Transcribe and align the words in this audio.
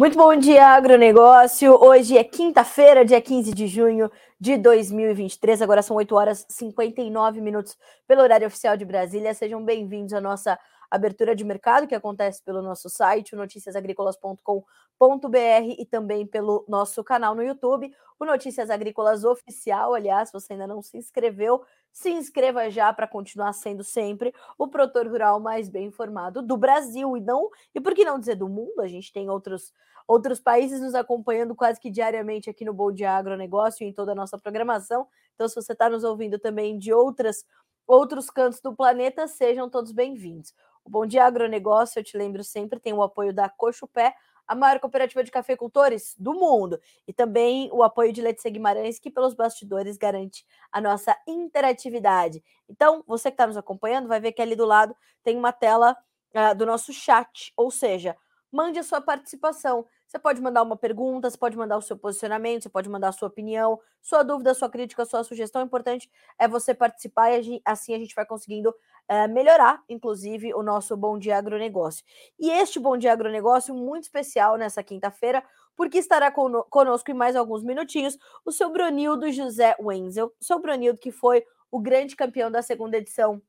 Muito 0.00 0.16
bom 0.16 0.34
dia, 0.34 0.66
agronegócio. 0.68 1.76
Hoje 1.78 2.16
é 2.16 2.24
quinta-feira, 2.24 3.04
dia 3.04 3.20
15 3.20 3.52
de 3.52 3.66
junho 3.66 4.10
de 4.40 4.56
2023. 4.56 5.60
Agora 5.60 5.82
são 5.82 5.94
8 5.94 6.16
horas 6.16 6.46
e 6.48 6.54
59 6.54 7.38
minutos 7.42 7.76
pelo 8.08 8.22
horário 8.22 8.46
oficial 8.46 8.78
de 8.78 8.86
Brasília. 8.86 9.34
Sejam 9.34 9.62
bem-vindos 9.62 10.14
à 10.14 10.20
nossa 10.22 10.58
abertura 10.90 11.36
de 11.36 11.44
mercado, 11.44 11.86
que 11.86 11.94
acontece 11.94 12.42
pelo 12.42 12.60
nosso 12.60 12.90
site, 12.90 13.36
noticiasagricolas.com.br 13.36 15.76
e 15.78 15.86
também 15.86 16.26
pelo 16.26 16.64
nosso 16.68 17.04
canal 17.04 17.34
no 17.34 17.42
YouTube, 17.42 17.94
o 18.18 18.24
Notícias 18.24 18.68
Agrícolas 18.68 19.24
Oficial. 19.24 19.94
Aliás, 19.94 20.28
se 20.28 20.32
você 20.32 20.54
ainda 20.54 20.66
não 20.66 20.82
se 20.82 20.98
inscreveu, 20.98 21.62
se 21.92 22.10
inscreva 22.10 22.68
já 22.70 22.92
para 22.92 23.06
continuar 23.06 23.52
sendo 23.52 23.84
sempre 23.84 24.34
o 24.58 24.68
produtor 24.68 25.06
rural 25.06 25.40
mais 25.40 25.68
bem 25.68 25.86
informado 25.86 26.42
do 26.42 26.56
Brasil 26.56 27.16
e 27.16 27.20
não 27.20 27.48
e 27.74 27.80
por 27.80 27.94
que 27.94 28.04
não 28.04 28.18
dizer 28.18 28.34
do 28.34 28.48
mundo? 28.48 28.80
A 28.80 28.88
gente 28.88 29.12
tem 29.12 29.30
outros 29.30 29.72
outros 30.06 30.40
países 30.40 30.80
nos 30.80 30.94
acompanhando 30.94 31.54
quase 31.54 31.78
que 31.78 31.88
diariamente 31.88 32.50
aqui 32.50 32.64
no 32.64 32.74
Bom 32.74 32.90
Dia 32.90 33.12
Agronegócio 33.12 33.84
e 33.84 33.88
em 33.88 33.92
toda 33.92 34.10
a 34.10 34.14
nossa 34.14 34.36
programação. 34.36 35.06
Então, 35.34 35.46
se 35.46 35.54
você 35.54 35.72
está 35.72 35.88
nos 35.88 36.02
ouvindo 36.02 36.36
também 36.36 36.76
de 36.76 36.92
outras 36.92 37.44
outros 37.86 38.30
cantos 38.30 38.60
do 38.60 38.74
planeta, 38.74 39.26
sejam 39.26 39.68
todos 39.68 39.90
bem-vindos. 39.90 40.54
Bom 40.90 41.06
Dia 41.06 41.24
Agronegócio, 41.24 42.00
eu 42.00 42.04
te 42.04 42.16
lembro 42.16 42.42
sempre, 42.42 42.80
tem 42.80 42.92
o 42.92 43.00
apoio 43.00 43.32
da 43.32 43.48
Cocho 43.48 43.86
Pé, 43.86 44.12
a 44.44 44.56
maior 44.56 44.80
cooperativa 44.80 45.22
de 45.22 45.30
cafeicultores 45.30 46.16
do 46.18 46.34
mundo, 46.34 46.80
e 47.06 47.12
também 47.12 47.70
o 47.72 47.84
apoio 47.84 48.12
de 48.12 48.20
Letícia 48.20 48.50
Guimarães, 48.50 48.98
que 48.98 49.08
pelos 49.08 49.32
bastidores 49.32 49.96
garante 49.96 50.44
a 50.72 50.80
nossa 50.80 51.16
interatividade. 51.28 52.42
Então, 52.68 53.04
você 53.06 53.30
que 53.30 53.34
está 53.34 53.46
nos 53.46 53.56
acompanhando, 53.56 54.08
vai 54.08 54.18
ver 54.18 54.32
que 54.32 54.42
ali 54.42 54.56
do 54.56 54.66
lado 54.66 54.92
tem 55.22 55.36
uma 55.36 55.52
tela 55.52 55.96
uh, 56.34 56.56
do 56.56 56.66
nosso 56.66 56.92
chat, 56.92 57.52
ou 57.56 57.70
seja, 57.70 58.16
mande 58.50 58.80
a 58.80 58.82
sua 58.82 59.00
participação. 59.00 59.86
Você 60.10 60.18
pode 60.18 60.42
mandar 60.42 60.64
uma 60.64 60.76
pergunta, 60.76 61.30
você 61.30 61.38
pode 61.38 61.56
mandar 61.56 61.76
o 61.76 61.80
seu 61.80 61.96
posicionamento, 61.96 62.64
você 62.64 62.68
pode 62.68 62.88
mandar 62.88 63.10
a 63.10 63.12
sua 63.12 63.28
opinião, 63.28 63.78
sua 64.02 64.24
dúvida, 64.24 64.52
sua 64.54 64.68
crítica, 64.68 65.04
sua 65.04 65.22
sugestão. 65.22 65.62
O 65.62 65.64
importante 65.64 66.10
é 66.36 66.48
você 66.48 66.74
participar 66.74 67.30
e 67.38 67.62
assim 67.64 67.94
a 67.94 67.98
gente 67.98 68.12
vai 68.12 68.26
conseguindo 68.26 68.74
é, 69.06 69.28
melhorar, 69.28 69.80
inclusive, 69.88 70.52
o 70.52 70.64
nosso 70.64 70.96
Bom 70.96 71.16
Dia 71.16 71.38
Agronegócio. 71.38 72.04
E 72.40 72.50
este 72.50 72.80
Bom 72.80 72.96
Dia 72.96 73.12
Agronegócio, 73.12 73.72
muito 73.72 74.02
especial 74.02 74.56
nessa 74.56 74.82
quinta-feira, 74.82 75.44
porque 75.76 75.98
estará 75.98 76.28
conosco 76.32 77.08
em 77.08 77.14
mais 77.14 77.36
alguns 77.36 77.62
minutinhos 77.62 78.18
o 78.44 78.50
seu 78.50 78.68
Brunildo 78.68 79.30
José 79.30 79.76
Wenzel. 79.80 80.34
O 80.40 80.44
seu 80.44 80.58
Brunildo, 80.58 80.98
que 80.98 81.12
foi 81.12 81.44
o 81.70 81.78
grande 81.78 82.16
campeão 82.16 82.50
da 82.50 82.62
segunda 82.62 82.96
edição 82.96 83.40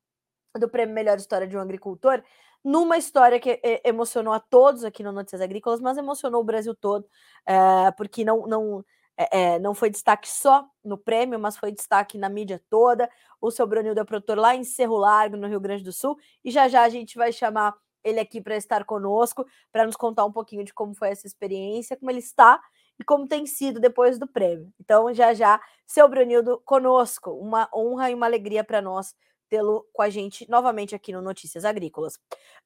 do 0.59 0.70
Prêmio 0.70 0.94
Melhor 0.94 1.17
História 1.17 1.48
de 1.48 1.58
um 1.58 1.59
Agricultor 1.59 2.22
numa 2.64 2.98
história 2.98 3.40
que 3.40 3.59
eh, 3.64 3.81
emocionou 3.84 4.34
a 4.34 4.40
todos 4.40 4.84
aqui 4.84 5.04
no 5.04 5.12
Notícias 5.12 5.42
Agrícolas, 5.42 5.80
mas 5.81 5.98
emocionou 5.98 6.42
o 6.42 6.44
Brasil 6.44 6.76
todo, 6.76 7.08
é, 7.45 7.92
porque 7.92 8.23
não, 8.23 8.45
não, 8.48 8.86
é, 9.17 9.59
não 9.59 9.73
foi 9.73 9.90
destaque 9.90 10.30
só 10.30 10.67
no 10.84 10.98
prêmio, 10.98 11.39
mas 11.39 11.58
foi 11.58 11.72
destaque 11.72 12.17
na 12.17 12.30
mídia 12.30 12.62
toda. 12.70 13.09
O 13.39 13.52
seu 13.52 13.67
Brunildo 13.67 14.00
é 14.00 14.04
produtor 14.04 14.38
lá 14.38 14.56
em 14.56 14.64
Cerro 14.64 14.98
Largo, 14.98 15.38
no 15.38 15.48
Rio 15.48 15.59
Grande 15.59 15.84
do 15.84 15.92
Sul, 15.92 16.17
e 16.44 16.52
já 16.52 16.67
já 16.67 16.84
a 16.84 16.89
gente 16.89 17.17
vai 17.17 17.32
chamar 17.32 17.73
ele 18.04 18.20
aqui 18.20 18.42
para 18.42 18.56
estar 18.56 18.84
conosco, 18.86 19.45
para 19.72 19.86
nos 19.86 19.95
contar 19.95 20.26
um 20.26 20.32
pouquinho 20.32 20.64
de 20.64 20.73
como 20.73 20.95
foi 20.95 21.09
essa 21.09 21.28
experiência, 21.28 21.95
como 21.95 22.09
ele 22.09 22.20
está 22.20 22.59
e 23.00 23.04
como 23.04 23.28
tem 23.28 23.45
sido 23.45 23.80
depois 23.80 24.17
do 24.17 24.28
prêmio. 24.28 24.72
Então, 24.80 25.14
já 25.14 25.34
já, 25.34 25.62
seu 25.86 26.08
Brunildo 26.08 26.62
conosco, 26.66 27.32
uma 27.32 27.70
honra 27.73 28.09
e 28.12 28.14
uma 28.16 28.26
alegria 28.26 28.64
para 28.64 28.82
nós 28.82 29.16
tê-lo 29.52 29.86
com 29.92 30.02
a 30.02 30.10
gente 30.10 30.50
novamente 30.50 30.96
aqui 30.96 31.12
no 31.12 31.22
Notícias 31.22 31.66
Agrícolas. 31.66 32.18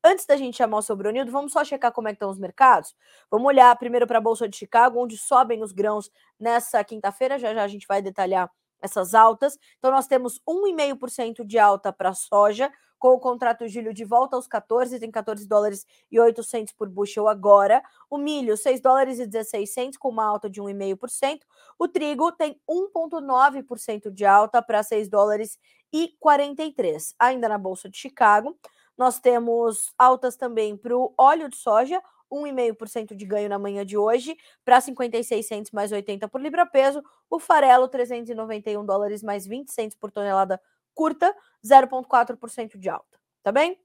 Antes 0.04 0.28
da 0.28 0.38
gente 0.38 0.56
chamar 0.56 0.84
o 0.88 0.96
Brunildo, 0.96 1.32
vamos 1.32 1.52
só 1.52 1.66
checar 1.66 1.92
como 1.92 2.08
é 2.08 2.12
estão 2.12 2.30
os 2.30 2.38
mercados? 2.38 2.96
Vamos 3.30 3.48
olhar 3.48 3.76
primeiro 3.78 4.06
para 4.06 4.20
a 4.20 4.22
Bolsa 4.22 4.48
de 4.48 4.56
Chicago, 4.56 5.02
onde 5.02 5.18
sobem 5.18 5.64
os 5.64 5.72
grãos 5.72 6.12
nessa 6.40 6.84
quinta-feira, 6.84 7.40
já 7.40 7.56
já 7.56 7.64
a 7.64 7.68
gente 7.68 7.88
vai 7.88 8.04
detalhar 8.04 8.52
essas 8.80 9.16
altas. 9.16 9.58
Então 9.80 9.90
nós 9.90 10.06
temos 10.06 10.40
1,5% 10.48 11.44
de 11.44 11.58
alta 11.58 11.92
para 11.92 12.10
a 12.10 12.14
soja, 12.14 12.72
com 12.98 13.10
o 13.10 13.20
contrato 13.20 13.68
julho 13.68 13.94
de 13.94 14.04
volta 14.04 14.36
aos 14.36 14.48
14, 14.48 15.00
tem 15.00 15.12
14 15.12 15.48
dólares 15.48 15.86
e 16.12 16.20
800 16.20 16.74
por 16.74 16.90
bushel 16.90 17.28
agora. 17.28 17.84
O 18.10 18.18
milho, 18.18 18.58
6 18.58 18.82
dólares 18.82 19.20
e 19.20 19.28
16 19.28 19.98
com 19.98 20.10
uma 20.10 20.26
alta 20.26 20.50
de 20.50 20.62
1,5%. 20.62 21.42
O 21.78 21.88
trigo 21.88 22.32
tem 22.32 22.60
1,9% 22.70 24.12
de 24.12 24.26
alta 24.26 24.62
para 24.62 24.82
6 24.84 25.08
dólares 25.10 25.60
e 25.92 26.16
43. 26.20 27.16
Ainda 27.20 27.50
na 27.50 27.58
Bolsa 27.58 27.90
de 27.90 27.98
Chicago, 27.98 28.58
nós 28.98 29.20
temos 29.20 29.94
altas 29.98 30.36
também 30.36 30.78
para 30.78 30.96
o 30.98 31.14
óleo 31.18 31.50
de 31.50 31.58
soja, 31.58 32.02
1,5% 32.32 33.16
de 33.16 33.26
ganho 33.26 33.50
na 33.50 33.60
manhã 33.60 33.86
de 33.86 33.98
hoje, 33.98 34.36
para 34.64 34.82
56 34.82 35.46
centos 35.46 35.72
mais 35.72 35.92
80 35.92 36.28
por 36.28 36.42
libra 36.42 36.66
peso. 36.66 37.04
O 37.30 37.40
farelo, 37.40 37.88
391 37.88 38.86
dólares 38.86 39.22
mais 39.22 39.46
20 39.46 39.72
centos 39.72 39.98
por 39.98 40.12
tonelada 40.12 40.60
curta, 40.96 41.36
0,4% 41.64 42.80
de 42.80 42.90
alta. 42.90 43.20
Tá 43.44 43.52
bem? 43.52 43.80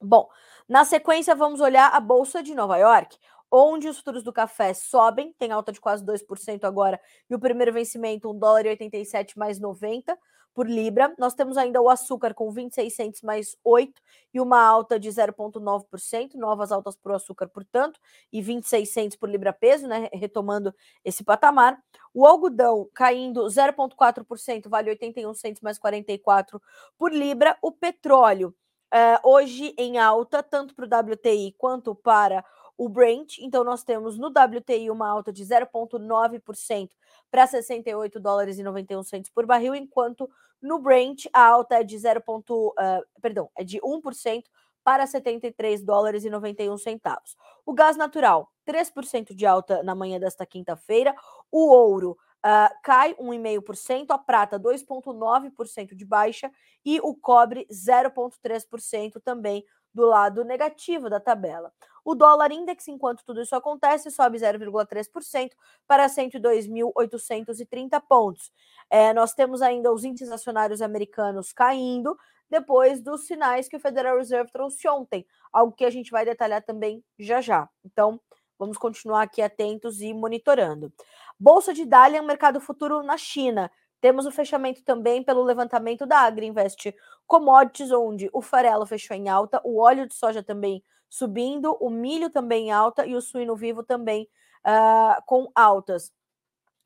Bom, 0.00 0.28
na 0.68 0.84
sequência, 0.84 1.34
vamos 1.34 1.60
olhar 1.60 1.88
a 1.92 1.98
Bolsa 1.98 2.42
de 2.42 2.54
Nova 2.54 2.76
York, 2.76 3.16
onde 3.50 3.88
os 3.88 3.98
futuros 3.98 4.22
do 4.22 4.32
café 4.32 4.74
sobem, 4.74 5.32
tem 5.38 5.50
alta 5.50 5.72
de 5.72 5.80
quase 5.80 6.04
2% 6.04 6.64
agora, 6.64 7.00
e 7.30 7.34
o 7.34 7.38
primeiro 7.38 7.72
vencimento, 7.72 8.30
1 8.30 8.38
dólar 8.38 8.66
e 8.66 8.70
87 8.70 9.38
mais 9.38 9.58
90 9.58 10.18
por 10.54 10.68
libra. 10.68 11.12
Nós 11.18 11.34
temos 11.34 11.56
ainda 11.56 11.82
o 11.82 11.90
açúcar 11.90 12.32
com 12.32 12.50
26 12.50 12.94
centos 12.94 13.22
mais 13.22 13.56
8 13.64 14.00
e 14.32 14.40
uma 14.40 14.62
alta 14.62 14.98
de 14.98 15.08
0,9%, 15.08 16.34
novas 16.34 16.70
altas 16.70 16.96
para 16.96 17.12
o 17.12 17.16
açúcar, 17.16 17.48
portanto, 17.48 18.00
e 18.32 18.40
26 18.40 18.88
centos 18.88 19.16
por 19.16 19.28
libra 19.28 19.52
peso, 19.52 19.88
né, 19.88 20.08
retomando 20.12 20.72
esse 21.04 21.24
patamar. 21.24 21.78
O 22.14 22.24
algodão 22.24 22.88
caindo 22.94 23.44
0,4%, 23.46 24.68
vale 24.68 24.90
81 24.90 25.34
centos 25.34 25.60
mais 25.60 25.78
44 25.78 26.62
por 26.96 27.12
libra. 27.12 27.58
O 27.60 27.72
petróleo 27.72 28.54
uh, 28.94 29.28
hoje 29.28 29.74
em 29.76 29.98
alta, 29.98 30.42
tanto 30.42 30.74
para 30.74 30.84
o 30.84 31.12
WTI 31.12 31.54
quanto 31.58 31.94
para 31.94 32.44
o 32.76 32.88
Brent. 32.88 33.38
Então, 33.38 33.64
nós 33.64 33.82
temos 33.82 34.18
no 34.18 34.28
WTI 34.28 34.90
uma 34.90 35.08
alta 35.08 35.32
de 35.32 35.44
0,9% 35.44 36.90
para 37.30 37.46
68 37.46 38.20
dólares 38.20 38.58
e 38.58 38.62
91 38.62 39.02
centos 39.02 39.30
por 39.30 39.46
barril, 39.46 39.74
enquanto 39.74 40.28
no 40.60 40.78
Brent 40.78 41.26
a 41.32 41.46
alta 41.46 41.76
é 41.76 41.84
de 41.84 41.96
0. 41.98 42.22
Uh, 42.26 42.72
perdão, 43.20 43.50
é 43.56 43.62
de 43.62 43.80
1% 43.80 44.44
para 44.82 45.06
73 45.06 45.82
dólares 45.82 46.24
e 46.24 46.30
91 46.30 46.76
centavos. 46.76 47.36
O 47.64 47.72
gás 47.72 47.96
natural, 47.96 48.52
3% 48.66 49.34
de 49.34 49.46
alta 49.46 49.82
na 49.82 49.94
manhã 49.94 50.20
desta 50.20 50.44
quinta-feira. 50.44 51.14
O 51.50 51.70
ouro 51.70 52.18
uh, 52.44 52.82
cai 52.82 53.14
1,5%, 53.14 54.06
a 54.10 54.18
prata 54.18 54.60
2,9% 54.60 55.94
de 55.94 56.04
baixa 56.04 56.50
e 56.84 57.00
o 57.00 57.14
cobre 57.14 57.66
0,3% 57.70 59.20
também 59.24 59.64
do 59.94 60.04
lado 60.04 60.44
negativo 60.44 61.08
da 61.08 61.20
tabela. 61.20 61.72
O 62.04 62.14
dólar 62.14 62.52
index, 62.52 62.88
enquanto 62.88 63.24
tudo 63.24 63.40
isso 63.40 63.56
acontece, 63.56 64.10
sobe 64.10 64.38
0,3% 64.38 65.52
para 65.86 66.06
102.830 66.06 68.02
pontos. 68.06 68.52
É, 68.90 69.14
nós 69.14 69.32
temos 69.32 69.62
ainda 69.62 69.90
os 69.92 70.04
índices 70.04 70.30
acionários 70.30 70.82
americanos 70.82 71.52
caindo 71.52 72.16
depois 72.50 73.00
dos 73.00 73.26
sinais 73.26 73.68
que 73.68 73.76
o 73.76 73.80
Federal 73.80 74.18
Reserve 74.18 74.52
trouxe 74.52 74.86
ontem, 74.86 75.26
algo 75.52 75.72
que 75.72 75.84
a 75.84 75.90
gente 75.90 76.10
vai 76.10 76.24
detalhar 76.24 76.62
também 76.62 77.02
já 77.18 77.40
já. 77.40 77.68
Então, 77.84 78.20
vamos 78.58 78.76
continuar 78.76 79.22
aqui 79.22 79.40
atentos 79.40 80.00
e 80.00 80.12
monitorando. 80.12 80.92
Bolsa 81.40 81.72
de 81.72 81.86
Dalian, 81.86 82.22
mercado 82.22 82.60
futuro 82.60 83.02
na 83.02 83.16
China. 83.16 83.70
Temos 84.04 84.26
o 84.26 84.30
fechamento 84.30 84.84
também 84.84 85.22
pelo 85.22 85.42
levantamento 85.42 86.04
da 86.04 86.18
Agriinvest 86.18 86.94
Commodities, 87.26 87.90
onde 87.90 88.28
o 88.34 88.42
farelo 88.42 88.84
fechou 88.84 89.16
em 89.16 89.30
alta, 89.30 89.62
o 89.64 89.80
óleo 89.80 90.06
de 90.06 90.14
soja 90.14 90.42
também 90.42 90.84
subindo, 91.08 91.74
o 91.80 91.88
milho 91.88 92.28
também 92.28 92.66
em 92.66 92.70
alta 92.70 93.06
e 93.06 93.14
o 93.14 93.22
suíno 93.22 93.56
vivo 93.56 93.82
também 93.82 94.28
uh, 94.60 95.22
com 95.24 95.50
altas. 95.54 96.12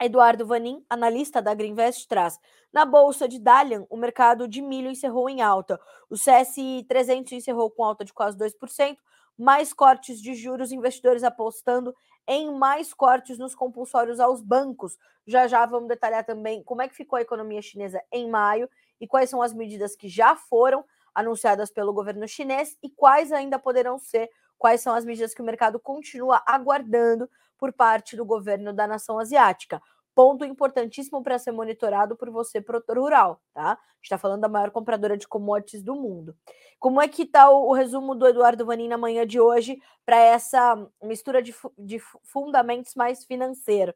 Eduardo 0.01 0.47
Vanin, 0.47 0.81
analista 0.89 1.43
da 1.43 1.53
Greenvest, 1.55 2.07
traz. 2.07 2.39
Na 2.73 2.85
bolsa 2.85 3.27
de 3.27 3.41
Dalian, 3.41 3.85
o 3.91 3.97
mercado 3.97 4.47
de 4.47 4.63
milho 4.63 4.89
encerrou 4.89 5.29
em 5.29 5.43
alta. 5.43 5.81
O 6.09 6.15
CSI 6.15 6.87
300 6.89 7.33
encerrou 7.33 7.69
com 7.69 7.83
alta 7.83 8.05
de 8.05 8.13
quase 8.13 8.39
2%, 8.39 8.97
mais 9.39 9.73
cortes 9.73 10.21
de 10.21 10.35
juros, 10.35 10.73
investidores 10.73 11.23
apostando 11.23 11.95
em 12.27 12.53
mais 12.53 12.93
cortes 12.93 13.39
nos 13.39 13.55
compulsórios 13.55 14.21
aos 14.21 14.43
bancos. 14.43 14.99
Já 15.27 15.47
já 15.47 15.65
vamos 15.65 15.89
detalhar 15.89 16.25
também 16.25 16.63
como 16.63 16.83
é 16.83 16.89
que 16.89 16.95
ficou 16.95 17.17
a 17.17 17.23
economia 17.23 17.63
chinesa 17.63 18.03
em 18.13 18.29
maio 18.29 18.69
e 19.01 19.07
quais 19.07 19.31
são 19.31 19.41
as 19.41 19.55
medidas 19.55 19.95
que 19.95 20.09
já 20.09 20.35
foram 20.35 20.85
anunciadas 21.15 21.71
pelo 21.71 21.93
governo 21.93 22.27
chinês 22.29 22.77
e 22.83 22.91
quais 22.91 23.33
ainda 23.33 23.59
poderão 23.59 23.99
ser, 23.99 24.29
quais 24.59 24.81
são 24.81 24.95
as 24.95 25.05
medidas 25.05 25.33
que 25.33 25.41
o 25.41 25.45
mercado 25.45 25.79
continua 25.79 26.43
aguardando 26.47 27.31
por 27.57 27.73
parte 27.73 28.17
do 28.17 28.25
governo 28.25 28.73
da 28.73 28.87
nação 28.87 29.19
asiática. 29.19 29.81
Ponto 30.19 30.45
importantíssimo 30.45 31.23
para 31.23 31.39
ser 31.39 31.53
monitorado 31.53 32.17
por 32.17 32.29
você, 32.29 32.61
produtor 32.61 32.99
rural, 32.99 33.41
tá? 33.55 33.75
A 33.75 33.77
gente 33.99 34.03
está 34.03 34.19
falando 34.19 34.41
da 34.41 34.49
maior 34.49 34.73
compradora 34.73 35.17
de 35.17 35.29
commodities 35.29 35.81
do 35.81 35.95
mundo. 35.95 36.37
Como 36.81 37.01
é 37.01 37.07
que 37.07 37.23
está 37.23 37.49
o, 37.49 37.69
o, 37.69 37.73
resumo 37.73 38.17
do 38.17 38.27
Eduardo 38.27 38.67
Vanin 38.67 38.89
na 38.89 38.99
manhã 38.99 39.25
de 39.25 39.39
hoje 39.39 39.81
para 40.05 40.17
essa 40.17 40.75
mistura 41.01 41.41
de, 41.41 41.55
de 41.79 42.01
fundamentos 42.25 42.97
mais 42.97 43.25
financeiro? 43.25 43.95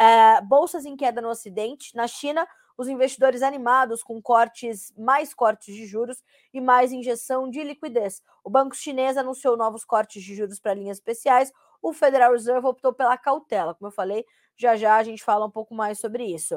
É, 0.00 0.40
bolsas 0.40 0.86
em 0.86 0.96
queda 0.96 1.20
no 1.20 1.28
Ocidente. 1.28 1.94
Na 1.94 2.06
China, 2.06 2.48
os 2.78 2.88
investidores 2.88 3.42
animados 3.42 4.02
com 4.02 4.22
cortes, 4.22 4.90
mais 4.96 5.34
cortes 5.34 5.74
de 5.74 5.84
juros 5.84 6.24
e 6.50 6.62
mais 6.62 6.92
injeção 6.92 7.50
de 7.50 7.62
liquidez. 7.62 8.22
O 8.42 8.48
banco 8.48 8.74
chinês 8.74 9.18
anunciou 9.18 9.54
novos 9.54 9.84
cortes 9.84 10.22
de 10.22 10.34
juros 10.34 10.58
para 10.58 10.72
linhas 10.72 10.96
especiais. 10.96 11.52
O 11.82 11.92
Federal 11.92 12.32
Reserve 12.32 12.66
optou 12.66 12.94
pela 12.94 13.18
cautela. 13.18 13.74
Como 13.74 13.88
eu 13.88 13.92
falei, 13.92 14.24
já 14.58 14.76
já 14.76 14.96
a 14.96 15.02
gente 15.02 15.22
fala 15.24 15.46
um 15.46 15.50
pouco 15.50 15.74
mais 15.74 15.98
sobre 15.98 16.24
isso. 16.24 16.56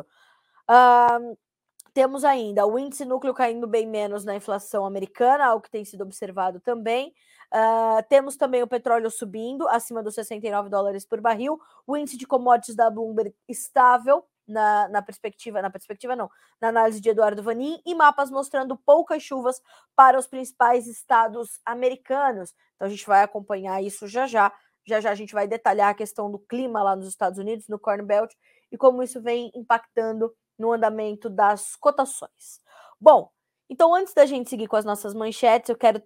Uh, 0.69 1.37
temos 1.93 2.23
ainda 2.23 2.65
o 2.65 2.79
índice 2.79 3.03
núcleo 3.03 3.33
caindo 3.33 3.67
bem 3.67 3.85
menos 3.85 4.23
na 4.23 4.35
inflação 4.35 4.85
americana, 4.85 5.45
algo 5.45 5.61
que 5.61 5.69
tem 5.69 5.83
sido 5.83 6.01
observado 6.01 6.59
também. 6.59 7.13
Uh, 7.53 8.01
temos 8.07 8.37
também 8.37 8.63
o 8.63 8.67
petróleo 8.67 9.11
subindo, 9.11 9.67
acima 9.67 10.01
dos 10.01 10.15
69 10.15 10.69
dólares 10.69 11.05
por 11.05 11.19
barril. 11.19 11.59
O 11.85 11.97
índice 11.97 12.17
de 12.17 12.25
commodities 12.25 12.75
da 12.75 12.89
Bloomberg 12.89 13.35
estável, 13.47 14.25
na, 14.47 14.87
na, 14.87 15.01
perspectiva, 15.01 15.61
na 15.61 15.69
perspectiva 15.69 16.15
não, 16.15 16.29
na 16.59 16.69
análise 16.69 16.99
de 17.01 17.09
Eduardo 17.09 17.43
Vanin, 17.43 17.81
e 17.85 17.93
mapas 17.93 18.31
mostrando 18.31 18.77
poucas 18.77 19.21
chuvas 19.21 19.61
para 19.95 20.17
os 20.17 20.27
principais 20.27 20.87
estados 20.87 21.59
americanos. 21.65 22.53
Então 22.75 22.87
a 22.87 22.89
gente 22.89 23.05
vai 23.05 23.21
acompanhar 23.21 23.81
isso 23.83 24.07
já 24.07 24.25
já. 24.27 24.51
Já 24.85 24.99
já 24.99 25.11
a 25.11 25.15
gente 25.15 25.33
vai 25.33 25.47
detalhar 25.47 25.89
a 25.89 25.93
questão 25.93 26.31
do 26.31 26.39
clima 26.39 26.81
lá 26.81 26.95
nos 26.95 27.07
Estados 27.07 27.39
Unidos, 27.39 27.67
no 27.67 27.79
Corn 27.79 28.03
Belt, 28.03 28.33
e 28.71 28.77
como 28.77 29.03
isso 29.03 29.21
vem 29.21 29.51
impactando 29.55 30.33
no 30.57 30.71
andamento 30.71 31.29
das 31.29 31.75
cotações. 31.75 32.59
Bom, 32.99 33.29
então 33.69 33.93
antes 33.93 34.13
da 34.13 34.25
gente 34.25 34.49
seguir 34.49 34.67
com 34.67 34.75
as 34.75 34.85
nossas 34.85 35.13
manchetes, 35.13 35.69
eu 35.69 35.77
quero 35.77 36.01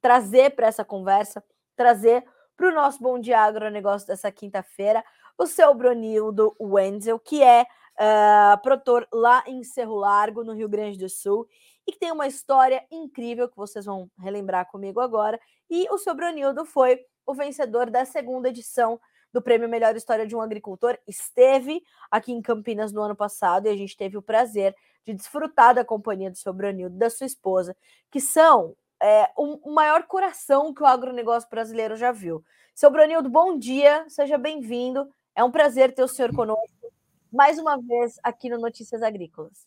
trazer 0.00 0.54
para 0.54 0.66
essa 0.66 0.84
conversa, 0.84 1.42
trazer 1.76 2.24
para 2.56 2.68
o 2.68 2.74
nosso 2.74 3.02
Bom 3.02 3.18
Dia 3.18 3.40
Agronegócio 3.40 4.06
dessa 4.06 4.30
quinta-feira, 4.30 5.04
o 5.36 5.46
seu 5.46 5.74
Bronildo 5.74 6.54
Wenzel, 6.60 7.18
que 7.18 7.42
é 7.42 7.62
uh, 7.62 8.60
produtor 8.62 9.06
lá 9.12 9.42
em 9.46 9.62
Cerro 9.64 9.96
Largo, 9.96 10.44
no 10.44 10.54
Rio 10.54 10.68
Grande 10.68 10.98
do 10.98 11.08
Sul, 11.08 11.46
e 11.86 11.92
que 11.92 11.98
tem 11.98 12.12
uma 12.12 12.26
história 12.26 12.84
incrível 12.90 13.48
que 13.48 13.56
vocês 13.56 13.84
vão 13.84 14.10
relembrar 14.18 14.70
comigo 14.70 15.00
agora. 15.00 15.38
E 15.68 15.86
o 15.90 15.98
seu 15.98 16.14
Bronildo 16.14 16.64
foi 16.64 17.04
o 17.26 17.34
vencedor 17.34 17.90
da 17.90 18.04
segunda 18.04 18.48
edição 18.48 19.00
do 19.32 19.42
Prêmio 19.42 19.68
Melhor 19.68 19.96
História 19.96 20.26
de 20.26 20.36
um 20.36 20.40
Agricultor. 20.40 20.96
Esteve 21.08 21.82
aqui 22.10 22.32
em 22.32 22.40
Campinas 22.40 22.92
no 22.92 23.02
ano 23.02 23.16
passado 23.16 23.66
e 23.66 23.70
a 23.70 23.76
gente 23.76 23.96
teve 23.96 24.16
o 24.16 24.22
prazer 24.22 24.74
de 25.04 25.12
desfrutar 25.12 25.74
da 25.74 25.84
companhia 25.84 26.30
do 26.30 26.38
seu 26.38 26.52
Bronildo, 26.52 26.96
da 26.96 27.10
sua 27.10 27.26
esposa, 27.26 27.76
que 28.10 28.20
são 28.20 28.76
é, 29.02 29.30
o 29.36 29.72
maior 29.72 30.04
coração 30.04 30.72
que 30.72 30.82
o 30.82 30.86
agronegócio 30.86 31.50
brasileiro 31.50 31.96
já 31.96 32.12
viu. 32.12 32.44
Seu 32.74 32.90
Bronildo, 32.90 33.28
bom 33.28 33.58
dia, 33.58 34.04
seja 34.08 34.38
bem-vindo. 34.38 35.08
É 35.34 35.42
um 35.42 35.50
prazer 35.50 35.92
ter 35.94 36.02
o 36.02 36.08
senhor 36.08 36.34
conosco 36.34 36.92
mais 37.32 37.58
uma 37.58 37.76
vez 37.76 38.14
aqui 38.22 38.48
no 38.48 38.58
Notícias 38.58 39.02
Agrícolas. 39.02 39.66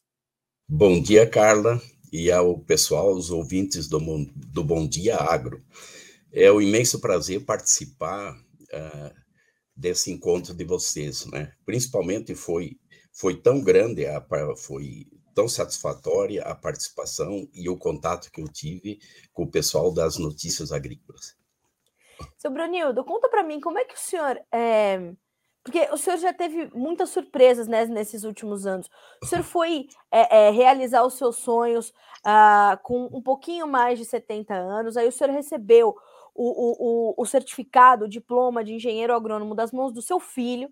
Bom 0.70 1.02
dia, 1.02 1.30
Carla, 1.30 1.82
e 2.12 2.32
ao 2.32 2.58
pessoal, 2.58 3.12
os 3.14 3.30
ouvintes 3.30 3.88
do, 3.88 4.00
do 4.36 4.64
Bom 4.64 4.88
Dia 4.88 5.18
Agro. 5.18 5.62
É 6.32 6.52
um 6.52 6.62
imenso 6.62 7.00
prazer 7.00 7.46
participar 7.46 8.34
uh, 8.34 9.16
desse 9.76 10.12
encontro 10.12 10.54
de 10.54 10.64
vocês, 10.66 11.26
né? 11.28 11.54
Principalmente 11.66 12.36
foi 12.36 12.78
foi 13.12 13.36
tão 13.36 13.60
grande, 13.64 14.06
a, 14.06 14.24
foi 14.56 15.08
tão 15.34 15.48
satisfatória 15.48 16.44
a 16.44 16.54
participação 16.54 17.48
e 17.52 17.68
o 17.68 17.76
contato 17.76 18.32
que 18.32 18.40
eu 18.40 18.48
tive 18.48 19.00
com 19.34 19.44
o 19.44 19.50
pessoal 19.50 19.92
das 19.92 20.20
notícias 20.20 20.72
agrícolas. 20.72 21.36
Seu 22.38 22.52
Brunildo, 22.52 23.04
conta 23.04 23.28
para 23.28 23.42
mim 23.42 23.60
como 23.60 23.80
é 23.80 23.86
que 23.86 23.96
o 23.96 24.00
senhor 24.00 24.40
é, 24.52 25.14
porque 25.68 25.82
o 25.92 25.98
senhor 25.98 26.18
já 26.18 26.34
teve 26.34 26.70
muitas 26.74 27.10
surpresas 27.10 27.68
né, 27.68 27.86
nesses 27.88 28.24
últimos 28.24 28.66
anos. 28.66 28.90
O 29.22 29.26
senhor 29.26 29.44
foi 29.46 29.88
é, 30.10 30.48
é, 30.48 30.50
realizar 30.50 31.04
os 31.04 31.16
seus 31.16 31.36
sonhos 31.36 31.90
uh, 32.26 32.82
com 32.84 33.10
um 33.12 33.22
pouquinho 33.22 33.68
mais 33.68 34.00
de 34.00 34.06
70 34.06 34.54
anos, 34.54 34.96
aí 34.96 35.08
o 35.08 35.12
senhor 35.12 35.34
recebeu 35.34 35.94
o, 36.38 37.14
o, 37.14 37.14
o, 37.18 37.26
certificado, 37.26 38.06
o 38.06 38.10
diploma 38.10 38.64
de 38.64 38.74
engenheiro 38.74 39.14
agrônomo 39.14 39.56
das 39.56 39.72
mãos 39.72 39.92
do 39.92 40.02
seu 40.02 40.20
filho. 40.20 40.68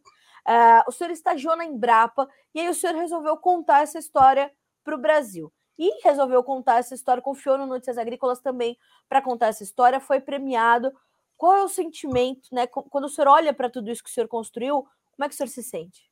Uh, 0.48 0.88
o 0.88 0.92
senhor 0.92 1.10
estagiou 1.10 1.56
na 1.56 1.66
Embrapa 1.66 2.30
e 2.54 2.60
aí 2.60 2.70
o 2.70 2.74
senhor 2.74 2.96
resolveu 2.96 3.36
contar 3.38 3.82
essa 3.82 3.98
história 3.98 4.52
para 4.84 4.96
o 4.96 5.02
Brasil. 5.02 5.52
E 5.78 6.02
resolveu 6.04 6.44
contar 6.44 6.78
essa 6.78 6.94
história, 6.94 7.22
confiou 7.22 7.58
no 7.58 7.66
Notícias 7.66 7.98
Agrícolas 7.98 8.40
também 8.40 8.78
para 9.10 9.22
contar 9.22 9.48
essa 9.48 9.64
história, 9.64 10.00
foi 10.00 10.22
premiado 10.22 10.94
qual 11.36 11.58
é 11.58 11.64
o 11.64 11.68
sentimento, 11.68 12.48
né? 12.54 12.66
Quando 12.68 13.06
o 13.06 13.10
senhor 13.10 13.28
olha 13.28 13.54
para 13.54 13.70
tudo 13.70 13.92
isso 13.92 14.04
que 14.04 14.10
o 14.10 14.14
senhor 14.14 14.28
construiu, 14.28 14.84
como 15.12 15.26
é 15.26 15.28
que 15.28 15.34
o 15.34 15.38
senhor 15.38 15.50
se 15.50 15.64
sente? 15.64 16.10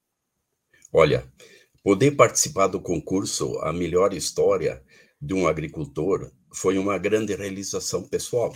Olha, 0.92 1.26
poder 1.82 2.12
participar 2.12 2.68
do 2.68 2.82
concurso 2.82 3.58
A 3.60 3.72
Melhor 3.72 4.14
História 4.14 4.84
de 5.22 5.34
um 5.34 5.48
Agricultor 5.48 6.32
foi 6.54 6.78
uma 6.78 6.98
grande 6.98 7.34
realização 7.34 8.04
pessoal. 8.04 8.54